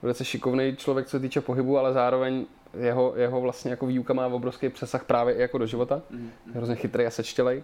velice 0.01 0.25
šikovný 0.25 0.75
člověk, 0.75 1.05
co 1.05 1.11
se 1.11 1.19
týče 1.19 1.41
pohybu, 1.41 1.77
ale 1.77 1.93
zároveň 1.93 2.45
jeho, 2.79 3.13
jeho 3.15 3.41
vlastně 3.41 3.71
jako 3.71 3.85
výuka 3.85 4.13
má 4.13 4.27
obrovský 4.27 4.69
přesah 4.69 5.03
právě 5.03 5.35
i 5.35 5.41
jako 5.41 5.57
do 5.57 5.65
života. 5.65 6.01
Je 6.47 6.53
hrozně 6.53 6.75
chytrý 6.75 7.05
a 7.05 7.09
sečtělej. 7.09 7.63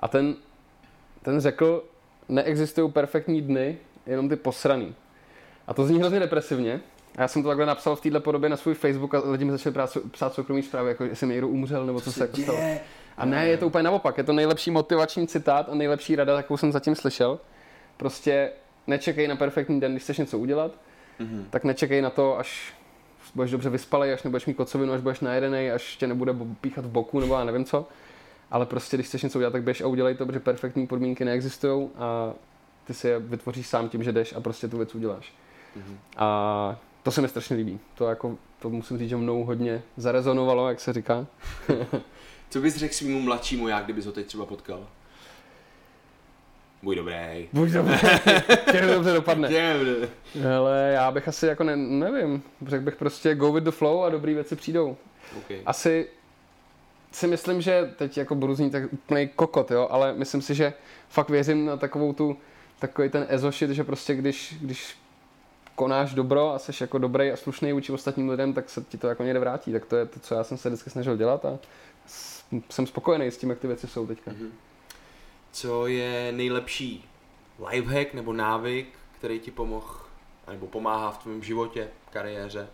A 0.00 0.08
ten, 0.08 0.34
ten 1.22 1.40
řekl, 1.40 1.84
neexistují 2.28 2.92
perfektní 2.92 3.42
dny, 3.42 3.78
jenom 4.06 4.28
ty 4.28 4.36
posraný. 4.36 4.94
A 5.66 5.74
to 5.74 5.84
zní 5.84 5.98
hrozně 5.98 6.20
depresivně. 6.20 6.80
A 7.18 7.22
já 7.22 7.28
jsem 7.28 7.42
to 7.42 7.48
takhle 7.48 7.66
napsal 7.66 7.96
v 7.96 8.00
této 8.00 8.20
podobě 8.20 8.48
na 8.48 8.56
svůj 8.56 8.74
Facebook 8.74 9.14
a 9.14 9.22
lidi 9.30 9.44
mi 9.44 9.50
začali 9.52 9.72
psát, 9.74 9.96
psát 10.10 10.34
soukromý 10.34 10.62
zprávy, 10.62 10.88
jako 10.88 11.04
jestli 11.04 11.26
mi 11.26 11.32
někdo 11.34 11.48
umřel 11.48 11.86
nebo 11.86 12.00
co 12.00 12.12
se 12.12 12.24
jako 12.24 12.36
stalo. 12.36 12.58
A 13.16 13.24
ne, 13.26 13.46
je 13.48 13.56
to 13.56 13.66
úplně 13.66 13.82
naopak. 13.82 14.18
Je 14.18 14.24
to 14.24 14.32
nejlepší 14.32 14.70
motivační 14.70 15.26
citát 15.26 15.68
a 15.68 15.74
nejlepší 15.74 16.16
rada, 16.16 16.36
jakou 16.36 16.56
jsem 16.56 16.72
zatím 16.72 16.94
slyšel. 16.94 17.38
Prostě 17.96 18.50
nečekej 18.86 19.28
na 19.28 19.36
perfektní 19.36 19.80
den, 19.80 19.92
když 19.92 20.02
chceš 20.02 20.18
něco 20.18 20.38
udělat, 20.38 20.72
Mhm. 21.18 21.46
tak 21.50 21.64
nečekej 21.64 22.02
na 22.02 22.10
to, 22.10 22.38
až 22.38 22.74
budeš 23.34 23.50
dobře 23.50 23.70
vyspalej, 23.70 24.12
až 24.12 24.22
nebudeš 24.22 24.46
mít 24.46 24.54
kocovinu, 24.54 24.92
až 24.92 25.00
budeš 25.00 25.20
najedený, 25.20 25.70
až 25.70 25.96
tě 25.96 26.06
nebude 26.06 26.34
píchat 26.60 26.84
v 26.84 26.88
boku 26.88 27.20
nebo 27.20 27.34
já 27.34 27.44
nevím 27.44 27.64
co. 27.64 27.88
ale 28.50 28.66
prostě 28.66 28.96
když 28.96 29.06
chceš 29.06 29.22
něco 29.22 29.38
udělat, 29.38 29.50
tak 29.50 29.62
běž 29.62 29.80
a 29.80 29.86
udělej 29.86 30.14
to, 30.14 30.26
protože 30.26 30.40
perfektní 30.40 30.86
podmínky 30.86 31.24
neexistují 31.24 31.88
a 31.98 32.32
ty 32.84 32.94
si 32.94 33.08
je 33.08 33.18
vytvoříš 33.18 33.66
sám 33.66 33.88
tím, 33.88 34.02
že 34.02 34.12
jdeš 34.12 34.34
a 34.34 34.40
prostě 34.40 34.68
tu 34.68 34.76
věc 34.76 34.94
uděláš. 34.94 35.32
Mm-hmm. 35.76 35.96
A 36.16 36.76
to 37.02 37.10
se 37.10 37.22
mi 37.22 37.28
strašně 37.28 37.56
líbí. 37.56 37.80
To 37.94 38.08
jako, 38.08 38.36
to 38.58 38.70
musím 38.70 38.98
říct, 38.98 39.08
že 39.08 39.16
mnou 39.16 39.44
hodně 39.44 39.82
zarezonovalo, 39.96 40.68
jak 40.68 40.80
se 40.80 40.92
říká. 40.92 41.26
Co 42.50 42.60
bys 42.60 42.76
řekl 42.76 42.94
svýmu 42.94 43.20
mladšímu 43.20 43.68
já, 43.68 43.80
kdybys 43.82 44.06
ho 44.06 44.12
teď 44.12 44.26
třeba 44.26 44.46
potkal? 44.46 44.86
Buď 46.82 46.96
dobrý. 46.96 47.48
Buď 47.52 47.68
dobrý. 47.68 47.98
Těch 48.72 48.86
dobře 48.86 49.12
dopadne. 49.12 49.48
Ale 50.56 50.90
já 50.94 51.10
bych 51.10 51.28
asi 51.28 51.46
jako 51.46 51.64
ne, 51.64 51.76
nevím. 51.76 52.42
Řekl 52.66 52.84
bych 52.84 52.96
prostě 52.96 53.34
go 53.34 53.52
with 53.52 53.64
the 53.64 53.70
flow 53.70 54.04
a 54.04 54.10
dobré 54.10 54.34
věci 54.34 54.56
přijdou. 54.56 54.96
Okay. 55.38 55.60
Asi 55.66 56.08
si 57.12 57.26
myslím, 57.26 57.60
že 57.60 57.94
teď 57.96 58.18
jako 58.18 58.34
budu 58.34 58.54
znít 58.54 58.70
tak 58.70 58.92
úplný 58.92 59.28
kokot, 59.28 59.70
jo, 59.70 59.88
ale 59.90 60.14
myslím 60.14 60.42
si, 60.42 60.54
že 60.54 60.72
fakt 61.08 61.30
věřím 61.30 61.66
na 61.66 61.76
takovou 61.76 62.12
tu, 62.12 62.36
takový 62.78 63.08
ten 63.08 63.26
ezošit, 63.28 63.70
že 63.70 63.84
prostě 63.84 64.14
když, 64.14 64.54
když 64.60 64.96
konáš 65.80 66.14
dobro 66.14 66.54
a 66.54 66.58
jsi 66.58 66.72
jako 66.80 66.98
dobrý 66.98 67.32
a 67.32 67.36
slušný 67.36 67.72
vůči 67.72 67.92
ostatním 67.92 68.28
lidem, 68.28 68.52
tak 68.52 68.70
se 68.70 68.84
ti 68.84 68.98
to 68.98 69.08
jako 69.08 69.22
někde 69.22 69.40
vrátí. 69.40 69.72
Tak 69.72 69.86
to 69.86 69.96
je 69.96 70.06
to, 70.06 70.20
co 70.20 70.34
já 70.34 70.44
jsem 70.44 70.58
se 70.58 70.68
vždycky 70.68 70.90
snažil 70.90 71.16
dělat 71.16 71.44
a 71.44 71.58
jsem 72.70 72.86
spokojený 72.86 73.26
s 73.26 73.36
tím, 73.36 73.50
jak 73.50 73.58
ty 73.58 73.66
věci 73.66 73.86
jsou 73.86 74.06
teďka. 74.06 74.30
Mm-hmm. 74.30 74.50
Co 75.52 75.86
je 75.86 76.32
nejlepší 76.32 77.04
lifehack 77.70 78.14
nebo 78.14 78.32
návyk, 78.32 78.88
který 79.18 79.40
ti 79.40 79.50
pomohl 79.50 79.94
nebo 80.50 80.66
pomáhá 80.66 81.10
v 81.10 81.18
tvém 81.18 81.42
životě, 81.42 81.88
kariéře? 82.10 82.68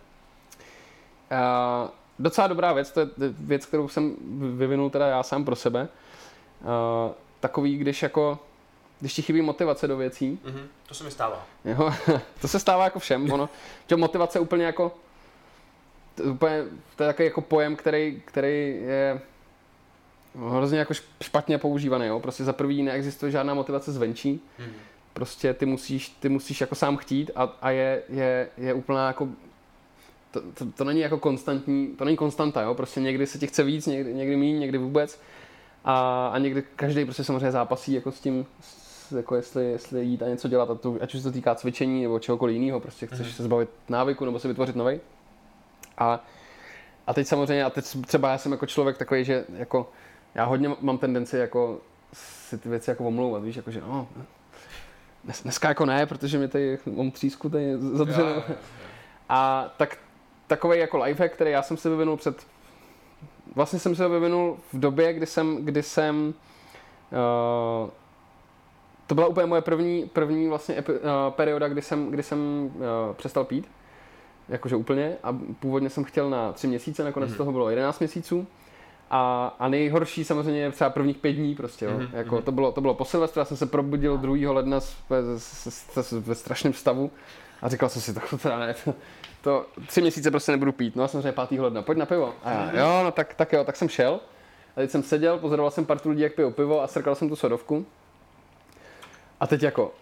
Uh, 1.31 1.89
docela 2.19 2.47
dobrá 2.47 2.73
věc, 2.73 2.91
to 2.91 2.99
je 2.99 3.07
věc, 3.39 3.65
kterou 3.65 3.87
jsem 3.87 4.15
vyvinul 4.57 4.89
teda 4.89 5.07
já 5.07 5.23
sám 5.23 5.45
pro 5.45 5.55
sebe. 5.55 5.87
Uh, 6.61 7.11
takový, 7.39 7.77
když 7.77 8.03
jako 8.03 8.39
když 8.99 9.13
ti 9.13 9.21
chybí 9.21 9.41
motivace 9.41 9.87
do 9.87 9.97
věcí. 9.97 10.39
Mm-hmm, 10.45 10.65
to 10.87 10.93
se 10.93 11.03
mi 11.03 11.11
stává. 11.11 11.45
Jo, 11.65 11.93
to 12.41 12.47
se 12.47 12.59
stává 12.59 12.83
jako 12.83 12.99
všem. 12.99 13.31
Ono, 13.31 13.49
že 13.89 13.95
motivace 13.95 14.39
úplně 14.39 14.65
jako, 14.65 14.95
to, 16.15 16.23
úplně, 16.23 16.63
to 16.95 17.03
je 17.03 17.07
takový 17.07 17.25
jako 17.25 17.41
pojem, 17.41 17.75
který, 17.75 18.21
který 18.25 18.77
je 18.81 19.21
hrozně 20.49 20.79
jako 20.79 20.93
špatně 21.23 21.57
používaný. 21.57 22.05
Jo? 22.07 22.19
Prostě 22.19 22.43
za 22.43 22.53
prvý 22.53 22.83
neexistuje 22.83 23.31
žádná 23.31 23.53
motivace 23.53 23.91
zvenčí. 23.91 24.41
Mm-hmm. 24.59 24.71
Prostě 25.13 25.53
ty 25.53 25.65
musíš, 25.65 26.09
ty 26.09 26.29
musíš 26.29 26.61
jako 26.61 26.75
sám 26.75 26.97
chtít 26.97 27.31
a, 27.35 27.43
a 27.61 27.69
je, 27.69 28.03
je, 28.09 28.49
je 28.57 28.73
úplná 28.73 29.07
jako 29.07 29.27
to, 30.31 30.41
to, 30.53 30.65
to, 30.65 30.83
není 30.83 30.99
jako 30.99 31.17
konstantní, 31.17 31.87
to 31.87 32.05
není 32.05 32.17
konstanta, 32.17 32.61
jo? 32.61 32.75
prostě 32.75 33.01
někdy 33.01 33.27
se 33.27 33.39
ti 33.39 33.47
chce 33.47 33.63
víc, 33.63 33.85
někdy, 33.85 34.13
někdy 34.13 34.35
méně, 34.35 34.59
někdy 34.59 34.77
vůbec 34.77 35.19
a, 35.85 36.27
a 36.27 36.37
někdy 36.37 36.63
každý 36.75 37.05
prostě 37.05 37.23
samozřejmě 37.23 37.51
zápasí 37.51 37.93
jako 37.93 38.11
s 38.11 38.19
tím, 38.19 38.45
jako 39.11 39.35
jestli, 39.35 39.65
jestli 39.65 40.03
jít 40.03 40.23
a 40.23 40.27
něco 40.27 40.47
dělat, 40.47 40.69
a 40.69 40.75
to, 40.75 40.97
ať 41.01 41.15
už 41.15 41.21
se 41.21 41.29
to 41.29 41.33
týká 41.33 41.55
cvičení 41.55 42.03
nebo 42.03 42.19
čehokoliv 42.19 42.55
jiného, 42.55 42.79
prostě 42.79 43.07
chceš 43.07 43.27
mm-hmm. 43.27 43.35
se 43.35 43.43
zbavit 43.43 43.69
návyku 43.89 44.25
nebo 44.25 44.39
se 44.39 44.47
vytvořit 44.47 44.75
nový. 44.75 44.99
A, 45.97 46.25
a 47.07 47.13
teď 47.13 47.27
samozřejmě, 47.27 47.63
a 47.63 47.69
teď 47.69 47.85
třeba 48.07 48.31
já 48.31 48.37
jsem 48.37 48.51
jako 48.51 48.65
člověk 48.65 48.97
takový, 48.97 49.25
že 49.25 49.45
jako 49.57 49.89
já 50.35 50.45
hodně 50.45 50.71
mám 50.81 50.97
tendenci 50.97 51.37
jako 51.37 51.79
si 52.13 52.57
ty 52.57 52.69
věci 52.69 52.89
jako 52.89 53.03
omlouvat, 53.03 53.43
víš, 53.43 53.55
jako 53.55 53.71
že 53.71 53.81
no, 53.81 54.07
dnes, 55.23 55.43
dneska 55.43 55.67
jako 55.67 55.85
ne, 55.85 56.05
protože 56.05 56.37
mi 56.37 56.47
tady 56.47 56.77
mám 56.85 57.11
třísku 57.11 57.49
tady 57.49 57.77
zadřenou. 57.77 58.43
A 59.29 59.71
tak 59.77 59.97
takový 60.47 60.79
jako 60.79 60.97
lifehack, 60.97 61.33
který 61.33 61.51
já 61.51 61.61
jsem 61.61 61.77
si 61.77 61.89
vyvinul 61.89 62.17
před 62.17 62.45
vlastně 63.55 63.79
jsem 63.79 63.95
se 63.95 64.03
ho 64.03 64.09
vyvinul 64.09 64.57
v 64.73 64.79
době, 64.79 65.13
kdy 65.13 65.25
jsem, 65.25 65.65
kdy 65.65 65.83
jsem 65.83 66.33
uh, 67.11 67.89
to 69.07 69.15
byla 69.15 69.27
úplně 69.27 69.45
moje 69.45 69.61
první, 69.61 70.09
první 70.13 70.47
vlastně 70.47 70.77
epi, 70.77 70.91
uh, 70.91 70.99
perioda, 71.29 71.67
kdy 71.67 71.81
jsem, 71.81 72.11
kdy 72.11 72.23
jsem 72.23 72.71
uh, 72.75 73.13
přestal 73.13 73.43
pít. 73.43 73.69
Jakože 74.49 74.75
úplně. 74.75 75.17
A 75.23 75.37
původně 75.59 75.89
jsem 75.89 76.03
chtěl 76.03 76.29
na 76.29 76.53
tři 76.53 76.67
měsíce, 76.67 77.03
nakonec 77.03 77.31
mm-hmm. 77.31 77.37
toho 77.37 77.51
bylo 77.51 77.69
11 77.69 77.99
měsíců. 77.99 78.47
A, 79.09 79.55
a 79.59 79.67
nejhorší 79.67 80.23
samozřejmě 80.23 80.61
je 80.61 80.71
třeba 80.71 80.89
prvních 80.89 81.17
pět 81.17 81.33
dní 81.33 81.55
prostě, 81.55 81.85
jo. 81.85 81.91
Mm-hmm. 81.91 82.09
Jako, 82.13 82.41
to, 82.41 82.51
bylo, 82.51 82.71
to 82.71 82.81
bylo 82.81 82.93
po 82.93 83.05
Silvestru, 83.05 83.39
já 83.39 83.45
jsem 83.45 83.57
se 83.57 83.65
probudil 83.65 84.17
2. 84.17 84.51
ledna 84.51 84.79
ve 86.11 86.35
strašném 86.35 86.73
stavu 86.73 87.11
a 87.61 87.69
říkal 87.69 87.89
jsem 87.89 88.01
si, 88.01 88.13
to 88.13 88.37
teda 88.37 88.59
ne, 88.59 88.75
to, 88.83 88.93
to 89.41 89.65
tři 89.87 90.01
měsíce 90.01 90.31
prostě 90.31 90.51
nebudu 90.51 90.71
pít. 90.71 90.95
No 90.95 91.03
a 91.03 91.07
samozřejmě 91.07 91.31
5. 91.47 91.59
ledna, 91.59 91.81
pojď 91.81 91.97
na 91.97 92.05
pivo. 92.05 92.33
A 92.43 92.51
já, 92.51 92.79
jo, 92.79 93.03
no 93.03 93.11
tak, 93.11 93.33
tak 93.33 93.53
jo, 93.53 93.63
tak 93.63 93.75
jsem 93.75 93.89
šel. 93.89 94.19
A 94.75 94.79
teď 94.79 94.91
jsem 94.91 95.03
seděl, 95.03 95.37
pozoroval 95.37 95.71
jsem 95.71 95.85
partu 95.85 96.09
lidí, 96.09 96.21
jak 96.21 96.33
pijou 96.33 96.51
pivo 96.51 96.81
a 96.81 96.87
srkal 96.87 97.15
jsem 97.15 97.29
tu 97.29 97.35
sodovku. 97.35 97.85
A 99.39 99.47
teď 99.47 99.63
jako, 99.63 99.93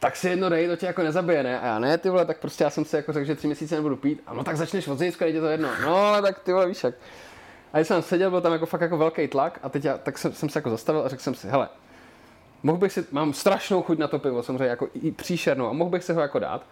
tak 0.00 0.16
si 0.16 0.28
jedno 0.28 0.48
dej, 0.48 0.68
to 0.68 0.76
tě 0.76 0.86
jako 0.86 1.02
nezabije, 1.02 1.42
ne? 1.42 1.60
A 1.60 1.66
já 1.66 1.78
ne, 1.78 1.98
ty 1.98 2.10
vole, 2.10 2.24
tak 2.24 2.38
prostě 2.38 2.64
já 2.64 2.70
jsem 2.70 2.84
si 2.84 2.96
jako 2.96 3.12
řekl, 3.12 3.26
že 3.26 3.34
tři 3.34 3.46
měsíce 3.46 3.74
nebudu 3.74 3.96
pít. 3.96 4.22
A 4.26 4.34
no 4.34 4.44
tak 4.44 4.56
začneš 4.56 4.88
od 4.88 4.98
zítřka, 4.98 5.26
je 5.26 5.40
to 5.40 5.46
jedno. 5.46 5.68
No 5.84 5.96
ale 5.96 6.22
tak 6.22 6.38
ty 6.38 6.52
vole, 6.52 6.66
víš 6.66 6.84
jak. 6.84 6.94
A 7.72 7.78
když 7.78 7.88
jsem 7.88 8.02
seděl, 8.02 8.30
byl 8.30 8.40
tam 8.40 8.52
jako 8.52 8.66
fakt 8.66 8.80
jako 8.80 8.98
velký 8.98 9.28
tlak 9.28 9.58
a 9.62 9.68
teď 9.68 9.84
já, 9.84 9.98
tak 9.98 10.18
jsem, 10.18 10.32
jsem 10.32 10.48
se 10.48 10.58
jako 10.58 10.70
zastavil 10.70 11.02
a 11.02 11.08
řekl 11.08 11.22
jsem 11.22 11.34
si, 11.34 11.48
hele, 11.48 11.68
mohl 12.62 12.78
bych 12.78 12.92
si, 12.92 13.04
mám 13.10 13.32
strašnou 13.32 13.82
chuť 13.82 13.98
na 13.98 14.08
to 14.08 14.18
pivo, 14.18 14.42
samozřejmě 14.42 14.64
jako 14.64 14.88
i 14.94 15.12
příšernou 15.12 15.68
a 15.68 15.72
mohl 15.72 15.90
bych 15.90 16.04
si 16.04 16.12
ho 16.12 16.20
jako 16.20 16.38
dát, 16.38 16.66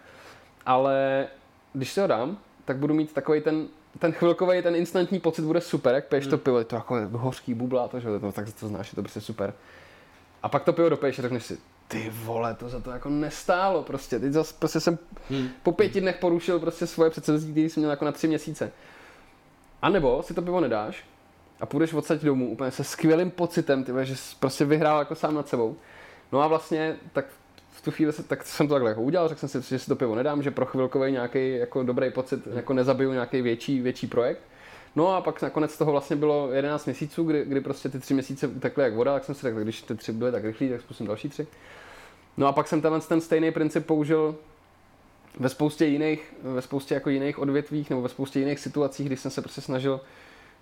ale 0.65 1.27
když 1.73 1.91
si 1.91 2.01
ho 2.01 2.07
dám, 2.07 2.37
tak 2.65 2.77
budu 2.77 2.93
mít 2.93 3.13
takový 3.13 3.41
ten, 3.41 3.67
ten 3.99 4.11
chvilkový, 4.11 4.61
ten 4.61 4.75
instantní 4.75 5.19
pocit 5.19 5.41
bude 5.41 5.61
super, 5.61 5.95
jak 5.95 6.05
piješ 6.05 6.23
hmm. 6.23 6.31
to 6.31 6.37
pivo, 6.37 6.59
je 6.59 6.65
to 6.65 6.75
jako 6.75 6.95
hořký 7.11 7.53
bubla, 7.53 7.87
to, 7.87 7.99
že 7.99 8.19
to, 8.19 8.31
tak 8.31 8.53
to 8.59 8.67
znáš, 8.67 8.91
je 8.91 8.95
to 8.95 9.01
prostě 9.01 9.21
super. 9.21 9.53
A 10.43 10.49
pak 10.49 10.63
to 10.63 10.73
pivo 10.73 10.89
dopiješ 10.89 11.19
a 11.19 11.21
řekneš 11.21 11.43
si, 11.43 11.57
ty 11.87 12.11
vole, 12.13 12.55
to 12.55 12.69
za 12.69 12.79
to 12.79 12.91
jako 12.91 13.09
nestálo 13.09 13.83
prostě. 13.83 14.19
Teď 14.19 14.33
zase 14.33 14.53
prostě 14.59 14.79
jsem 14.79 14.97
hmm. 15.29 15.49
po 15.63 15.71
pěti 15.71 16.01
dnech 16.01 16.17
porušil 16.17 16.59
prostě 16.59 16.87
svoje 16.87 17.09
předsevzetí, 17.09 17.51
který 17.51 17.69
jsem 17.69 17.81
měl 17.81 17.91
jako 17.91 18.05
na 18.05 18.11
tři 18.11 18.27
měsíce. 18.27 18.71
A 19.81 19.89
nebo 19.89 20.23
si 20.23 20.33
to 20.33 20.41
pivo 20.41 20.59
nedáš 20.59 21.05
a 21.59 21.65
půjdeš 21.65 21.93
odsaď 21.93 22.21
domů 22.21 22.49
úplně 22.49 22.71
se 22.71 22.83
skvělým 22.83 23.31
pocitem, 23.31 23.83
tyhle, 23.83 24.05
že 24.05 24.15
jsi 24.15 24.35
prostě 24.39 24.65
vyhrál 24.65 24.99
jako 24.99 25.15
sám 25.15 25.35
nad 25.35 25.47
sebou. 25.47 25.75
No 26.31 26.41
a 26.41 26.47
vlastně 26.47 26.95
tak 27.13 27.25
v 27.71 27.81
tu 27.81 27.91
chvíli 27.91 28.13
se, 28.13 28.23
tak 28.23 28.43
jsem 28.45 28.67
to 28.67 28.73
takhle 28.73 28.91
jako 28.91 29.01
udělal, 29.01 29.27
řekl 29.27 29.47
jsem 29.47 29.63
si, 29.63 29.69
že 29.69 29.79
si 29.79 29.87
to 29.87 29.95
pivo 29.95 30.15
nedám, 30.15 30.43
že 30.43 30.51
pro 30.51 30.65
chvilkový 30.65 31.11
nějaký 31.11 31.55
jako 31.55 31.83
dobrý 31.83 32.11
pocit 32.11 32.47
jako 32.53 32.73
nezabiju 32.73 33.11
nějaký 33.11 33.41
větší, 33.41 33.81
větší 33.81 34.07
projekt. 34.07 34.41
No 34.95 35.15
a 35.15 35.21
pak 35.21 35.41
nakonec 35.41 35.77
toho 35.77 35.91
vlastně 35.91 36.15
bylo 36.15 36.51
11 36.51 36.85
měsíců, 36.85 37.23
kdy, 37.23 37.45
kdy 37.45 37.61
prostě 37.61 37.89
ty 37.89 37.99
tři 37.99 38.13
měsíce 38.13 38.47
utekly 38.47 38.83
jak 38.83 38.93
voda, 38.93 39.13
tak 39.13 39.23
jsem 39.23 39.35
si 39.35 39.41
řekl, 39.41 39.59
když 39.59 39.81
ty 39.81 39.95
tři 39.95 40.11
byly 40.11 40.31
tak 40.31 40.43
rychlí, 40.43 40.69
tak 40.69 40.81
zkusím 40.81 41.07
další 41.07 41.29
tři. 41.29 41.47
No 42.37 42.47
a 42.47 42.51
pak 42.51 42.67
jsem 42.67 42.81
tenhle 42.81 43.01
ten 43.01 43.21
stejný 43.21 43.51
princip 43.51 43.85
použil 43.85 44.35
ve 45.39 45.49
spoustě 45.49 45.85
jiných, 45.85 46.33
ve 46.43 46.61
spoustě 46.61 46.93
jako 46.93 47.09
jiných 47.09 47.39
odvětvích 47.39 47.89
nebo 47.89 48.01
ve 48.01 48.09
spoustě 48.09 48.39
jiných 48.39 48.59
situacích, 48.59 49.05
když 49.05 49.19
jsem 49.19 49.31
se 49.31 49.41
prostě 49.41 49.61
snažil 49.61 50.01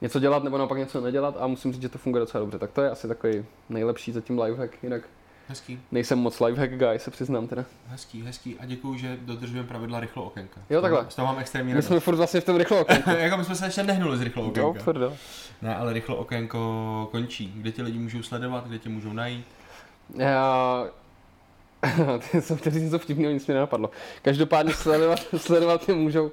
něco 0.01 0.19
dělat 0.19 0.43
nebo 0.43 0.57
naopak 0.57 0.77
něco 0.77 1.01
nedělat 1.01 1.35
a 1.39 1.47
musím 1.47 1.73
říct, 1.73 1.81
že 1.81 1.89
to 1.89 1.97
funguje 1.97 2.19
docela 2.19 2.39
dobře. 2.39 2.59
Tak 2.59 2.71
to 2.71 2.81
je 2.81 2.89
asi 2.89 3.07
takový 3.07 3.45
nejlepší 3.69 4.11
zatím 4.11 4.39
lifehack, 4.39 4.83
jinak 4.83 5.01
Hezký. 5.51 5.79
Nejsem 5.91 6.19
moc 6.19 6.39
lifehack 6.39 6.73
guy, 6.73 6.99
se 6.99 7.11
přiznám 7.11 7.47
teda. 7.47 7.65
Hezký, 7.87 8.23
hezký. 8.23 8.55
A 8.59 8.65
děkuju, 8.65 8.97
že 8.97 9.17
dodržujeme 9.21 9.67
pravidla 9.67 9.99
rychlo 9.99 10.23
okénka. 10.23 10.61
Jo, 10.69 10.81
takhle. 10.81 11.05
Z 11.09 11.15
toho 11.15 11.27
mám 11.27 11.39
extrémní 11.39 11.73
My 11.73 11.81
jsme 11.81 11.99
furt 11.99 12.15
vlastně 12.15 12.41
v 12.41 12.45
tom 12.45 12.55
rychlo 12.55 12.81
okénku. 12.81 13.09
jako 13.17 13.37
my 13.37 13.45
jsme 13.45 13.55
se 13.55 13.65
ještě 13.65 13.83
nehnuli 13.83 14.17
z 14.17 14.21
rychlo 14.21 14.43
okénka. 14.43 14.61
Jo, 14.61 14.73
tvrdo. 14.73 15.13
Ne, 15.61 15.75
ale 15.75 15.93
rychlo 15.93 16.15
okénko 16.15 17.09
končí. 17.11 17.53
Kde 17.55 17.71
ti 17.71 17.81
lidi 17.81 17.99
můžou 17.99 18.23
sledovat, 18.23 18.67
kde 18.67 18.79
tě 18.79 18.89
můžou 18.89 19.13
najít? 19.13 19.45
Já... 20.15 20.85
Ty 22.31 22.41
jsem 22.41 22.57
chtěl 22.57 22.71
říct 22.71 22.83
něco 22.83 22.99
vtipného, 22.99 23.33
nic 23.33 23.47
mi 23.47 23.53
nenapadlo. 23.53 23.89
Každopádně 24.21 24.73
sledovat, 24.73 25.19
sledovat 25.37 25.87
mě 25.87 25.95
můžou 25.95 26.31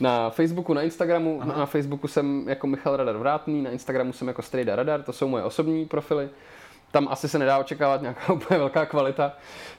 na 0.00 0.30
Facebooku, 0.30 0.74
na 0.74 0.82
Instagramu. 0.82 1.38
Aha. 1.42 1.58
Na 1.58 1.66
Facebooku 1.66 2.08
jsem 2.08 2.48
jako 2.48 2.66
Michal 2.66 2.96
Radar 2.96 3.16
Vrátný, 3.16 3.62
na 3.62 3.70
Instagramu 3.70 4.12
jsem 4.12 4.28
jako 4.28 4.42
Strejda 4.42 4.76
Radar, 4.76 5.02
to 5.02 5.12
jsou 5.12 5.28
moje 5.28 5.44
osobní 5.44 5.86
profily 5.86 6.28
tam 6.90 7.08
asi 7.10 7.28
se 7.28 7.38
nedá 7.38 7.58
očekávat 7.58 8.02
nějaká 8.02 8.32
úplně 8.32 8.58
velká 8.58 8.86
kvalita. 8.86 9.32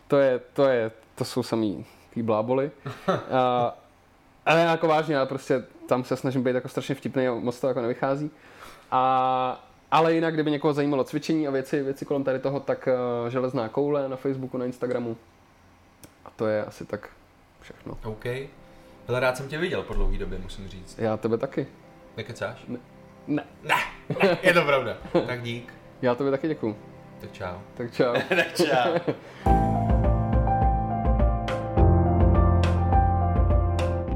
To, 0.07 0.18
je, 0.18 0.39
to, 0.53 0.68
je, 0.68 0.91
to 1.16 1.26
jsou 1.26 1.43
samý 1.43 1.86
tý 2.14 2.22
bláboli. 2.22 2.72
A, 3.32 3.78
ale 4.45 4.62
jako 4.62 4.88
vážně, 4.88 5.16
já 5.16 5.26
prostě 5.26 5.64
tam 5.88 6.03
se 6.03 6.18
snažím 6.18 6.43
být 6.43 6.55
jako 6.55 6.70
strašně 6.70 6.95
vtipný 6.95 7.28
a 7.28 7.34
moc 7.34 7.59
to 7.59 7.68
jako 7.68 7.82
nevychází. 7.82 8.32
A, 8.91 9.66
ale 9.91 10.14
jinak, 10.14 10.34
kdyby 10.34 10.51
někoho 10.51 10.74
zajímalo 10.74 11.03
cvičení 11.03 11.47
a 11.47 11.51
věci, 11.51 11.84
věci 11.84 12.05
kolem 12.05 12.24
tady 12.24 12.39
toho, 12.39 12.59
tak 12.59 12.88
uh, 13.24 13.30
železná 13.30 13.70
koule 13.70 14.09
na 14.09 14.16
Facebooku, 14.16 14.57
na 14.57 14.66
Instagramu. 14.66 15.18
A 16.26 16.30
to 16.36 16.47
je 16.47 16.66
asi 16.66 16.86
tak 16.86 17.09
všechno. 17.62 17.97
OK. 18.03 18.26
Ale 19.07 19.20
rád 19.20 19.38
jsem 19.38 19.47
tě 19.47 19.57
viděl 19.57 19.84
po 19.84 19.93
dlouhé 19.93 20.18
době, 20.18 20.39
musím 20.39 20.68
říct. 20.68 20.99
Já 20.99 21.18
tebe 21.18 21.38
taky. 21.38 21.68
Nekecáš? 22.18 22.64
Ne. 22.68 22.80
Ne. 23.28 23.43
Ne, 23.64 23.76
ne 24.24 24.38
je 24.41 24.53
to 24.53 24.62
pravda. 24.62 24.97
tak 25.28 25.41
dík. 25.41 25.74
Já 26.01 26.16
tebe 26.16 26.32
taky 26.32 26.47
děkuju. 26.47 26.76
Tak 27.22 27.32
čau. 27.32 27.55
Tak 27.74 27.91
čau. 27.93 28.13
tak 28.36 28.55
čau. 28.55 29.13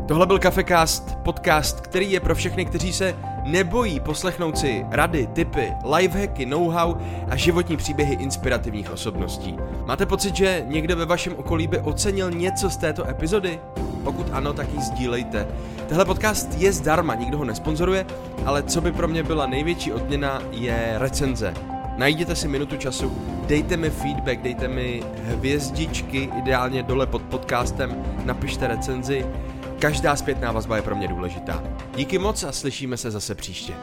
Tohle 0.08 0.26
byl 0.26 0.40
Cafecast, 0.40 1.16
podcast, 1.16 1.82
který 1.82 2.12
je 2.12 2.20
pro 2.20 2.36
všechny, 2.36 2.66
kteří 2.66 2.94
se 2.94 3.16
nebojí 3.44 4.00
poslechnout 4.00 4.58
si 4.58 4.86
rady, 4.92 5.28
tipy, 5.28 5.74
lifehacky, 5.96 6.46
know-how 6.46 6.96
a 7.30 7.36
životní 7.36 7.78
příběhy 7.78 8.14
inspirativních 8.14 8.92
osobností. 8.92 9.58
Máte 9.86 10.06
pocit, 10.06 10.36
že 10.36 10.64
někdo 10.66 10.96
ve 10.96 11.06
vašem 11.06 11.34
okolí 11.36 11.68
by 11.68 11.80
ocenil 11.80 12.32
něco 12.32 12.70
z 12.70 12.78
této 12.78 13.10
epizody? 13.10 13.60
Pokud 14.04 14.28
ano, 14.32 14.54
tak 14.54 14.74
ji 14.74 14.82
sdílejte. 14.82 15.48
Tehle 15.88 16.06
podcast 16.06 16.54
je 16.58 16.74
zdarma, 16.74 17.16
nikdo 17.16 17.38
ho 17.38 17.46
nesponzoruje, 17.46 18.06
ale 18.46 18.64
co 18.64 18.82
by 18.82 18.92
pro 18.92 19.08
mě 19.08 19.24
byla 19.24 19.46
největší 19.46 19.94
odměna 19.94 20.42
je 20.52 20.94
recenze. 20.98 21.54
Najděte 21.98 22.36
si 22.36 22.48
minutu 22.48 22.78
času, 22.78 23.18
dejte 23.48 23.78
mi 23.78 23.90
feedback, 23.90 24.42
dejte 24.42 24.68
mi 24.68 25.04
hvězdičky, 25.24 26.30
ideálně 26.38 26.84
dole 26.84 27.08
pod 27.08 27.22
podcastem, 27.22 28.04
napište 28.26 28.68
recenzi. 28.68 29.26
Každá 29.80 30.16
zpětná 30.16 30.52
vazba 30.52 30.76
je 30.76 30.82
pro 30.82 30.96
mě 30.96 31.08
důležitá. 31.08 31.64
Díky 31.96 32.18
moc 32.18 32.44
a 32.44 32.52
slyšíme 32.52 32.98
se 32.98 33.12
zase 33.12 33.36
příště. 33.36 33.74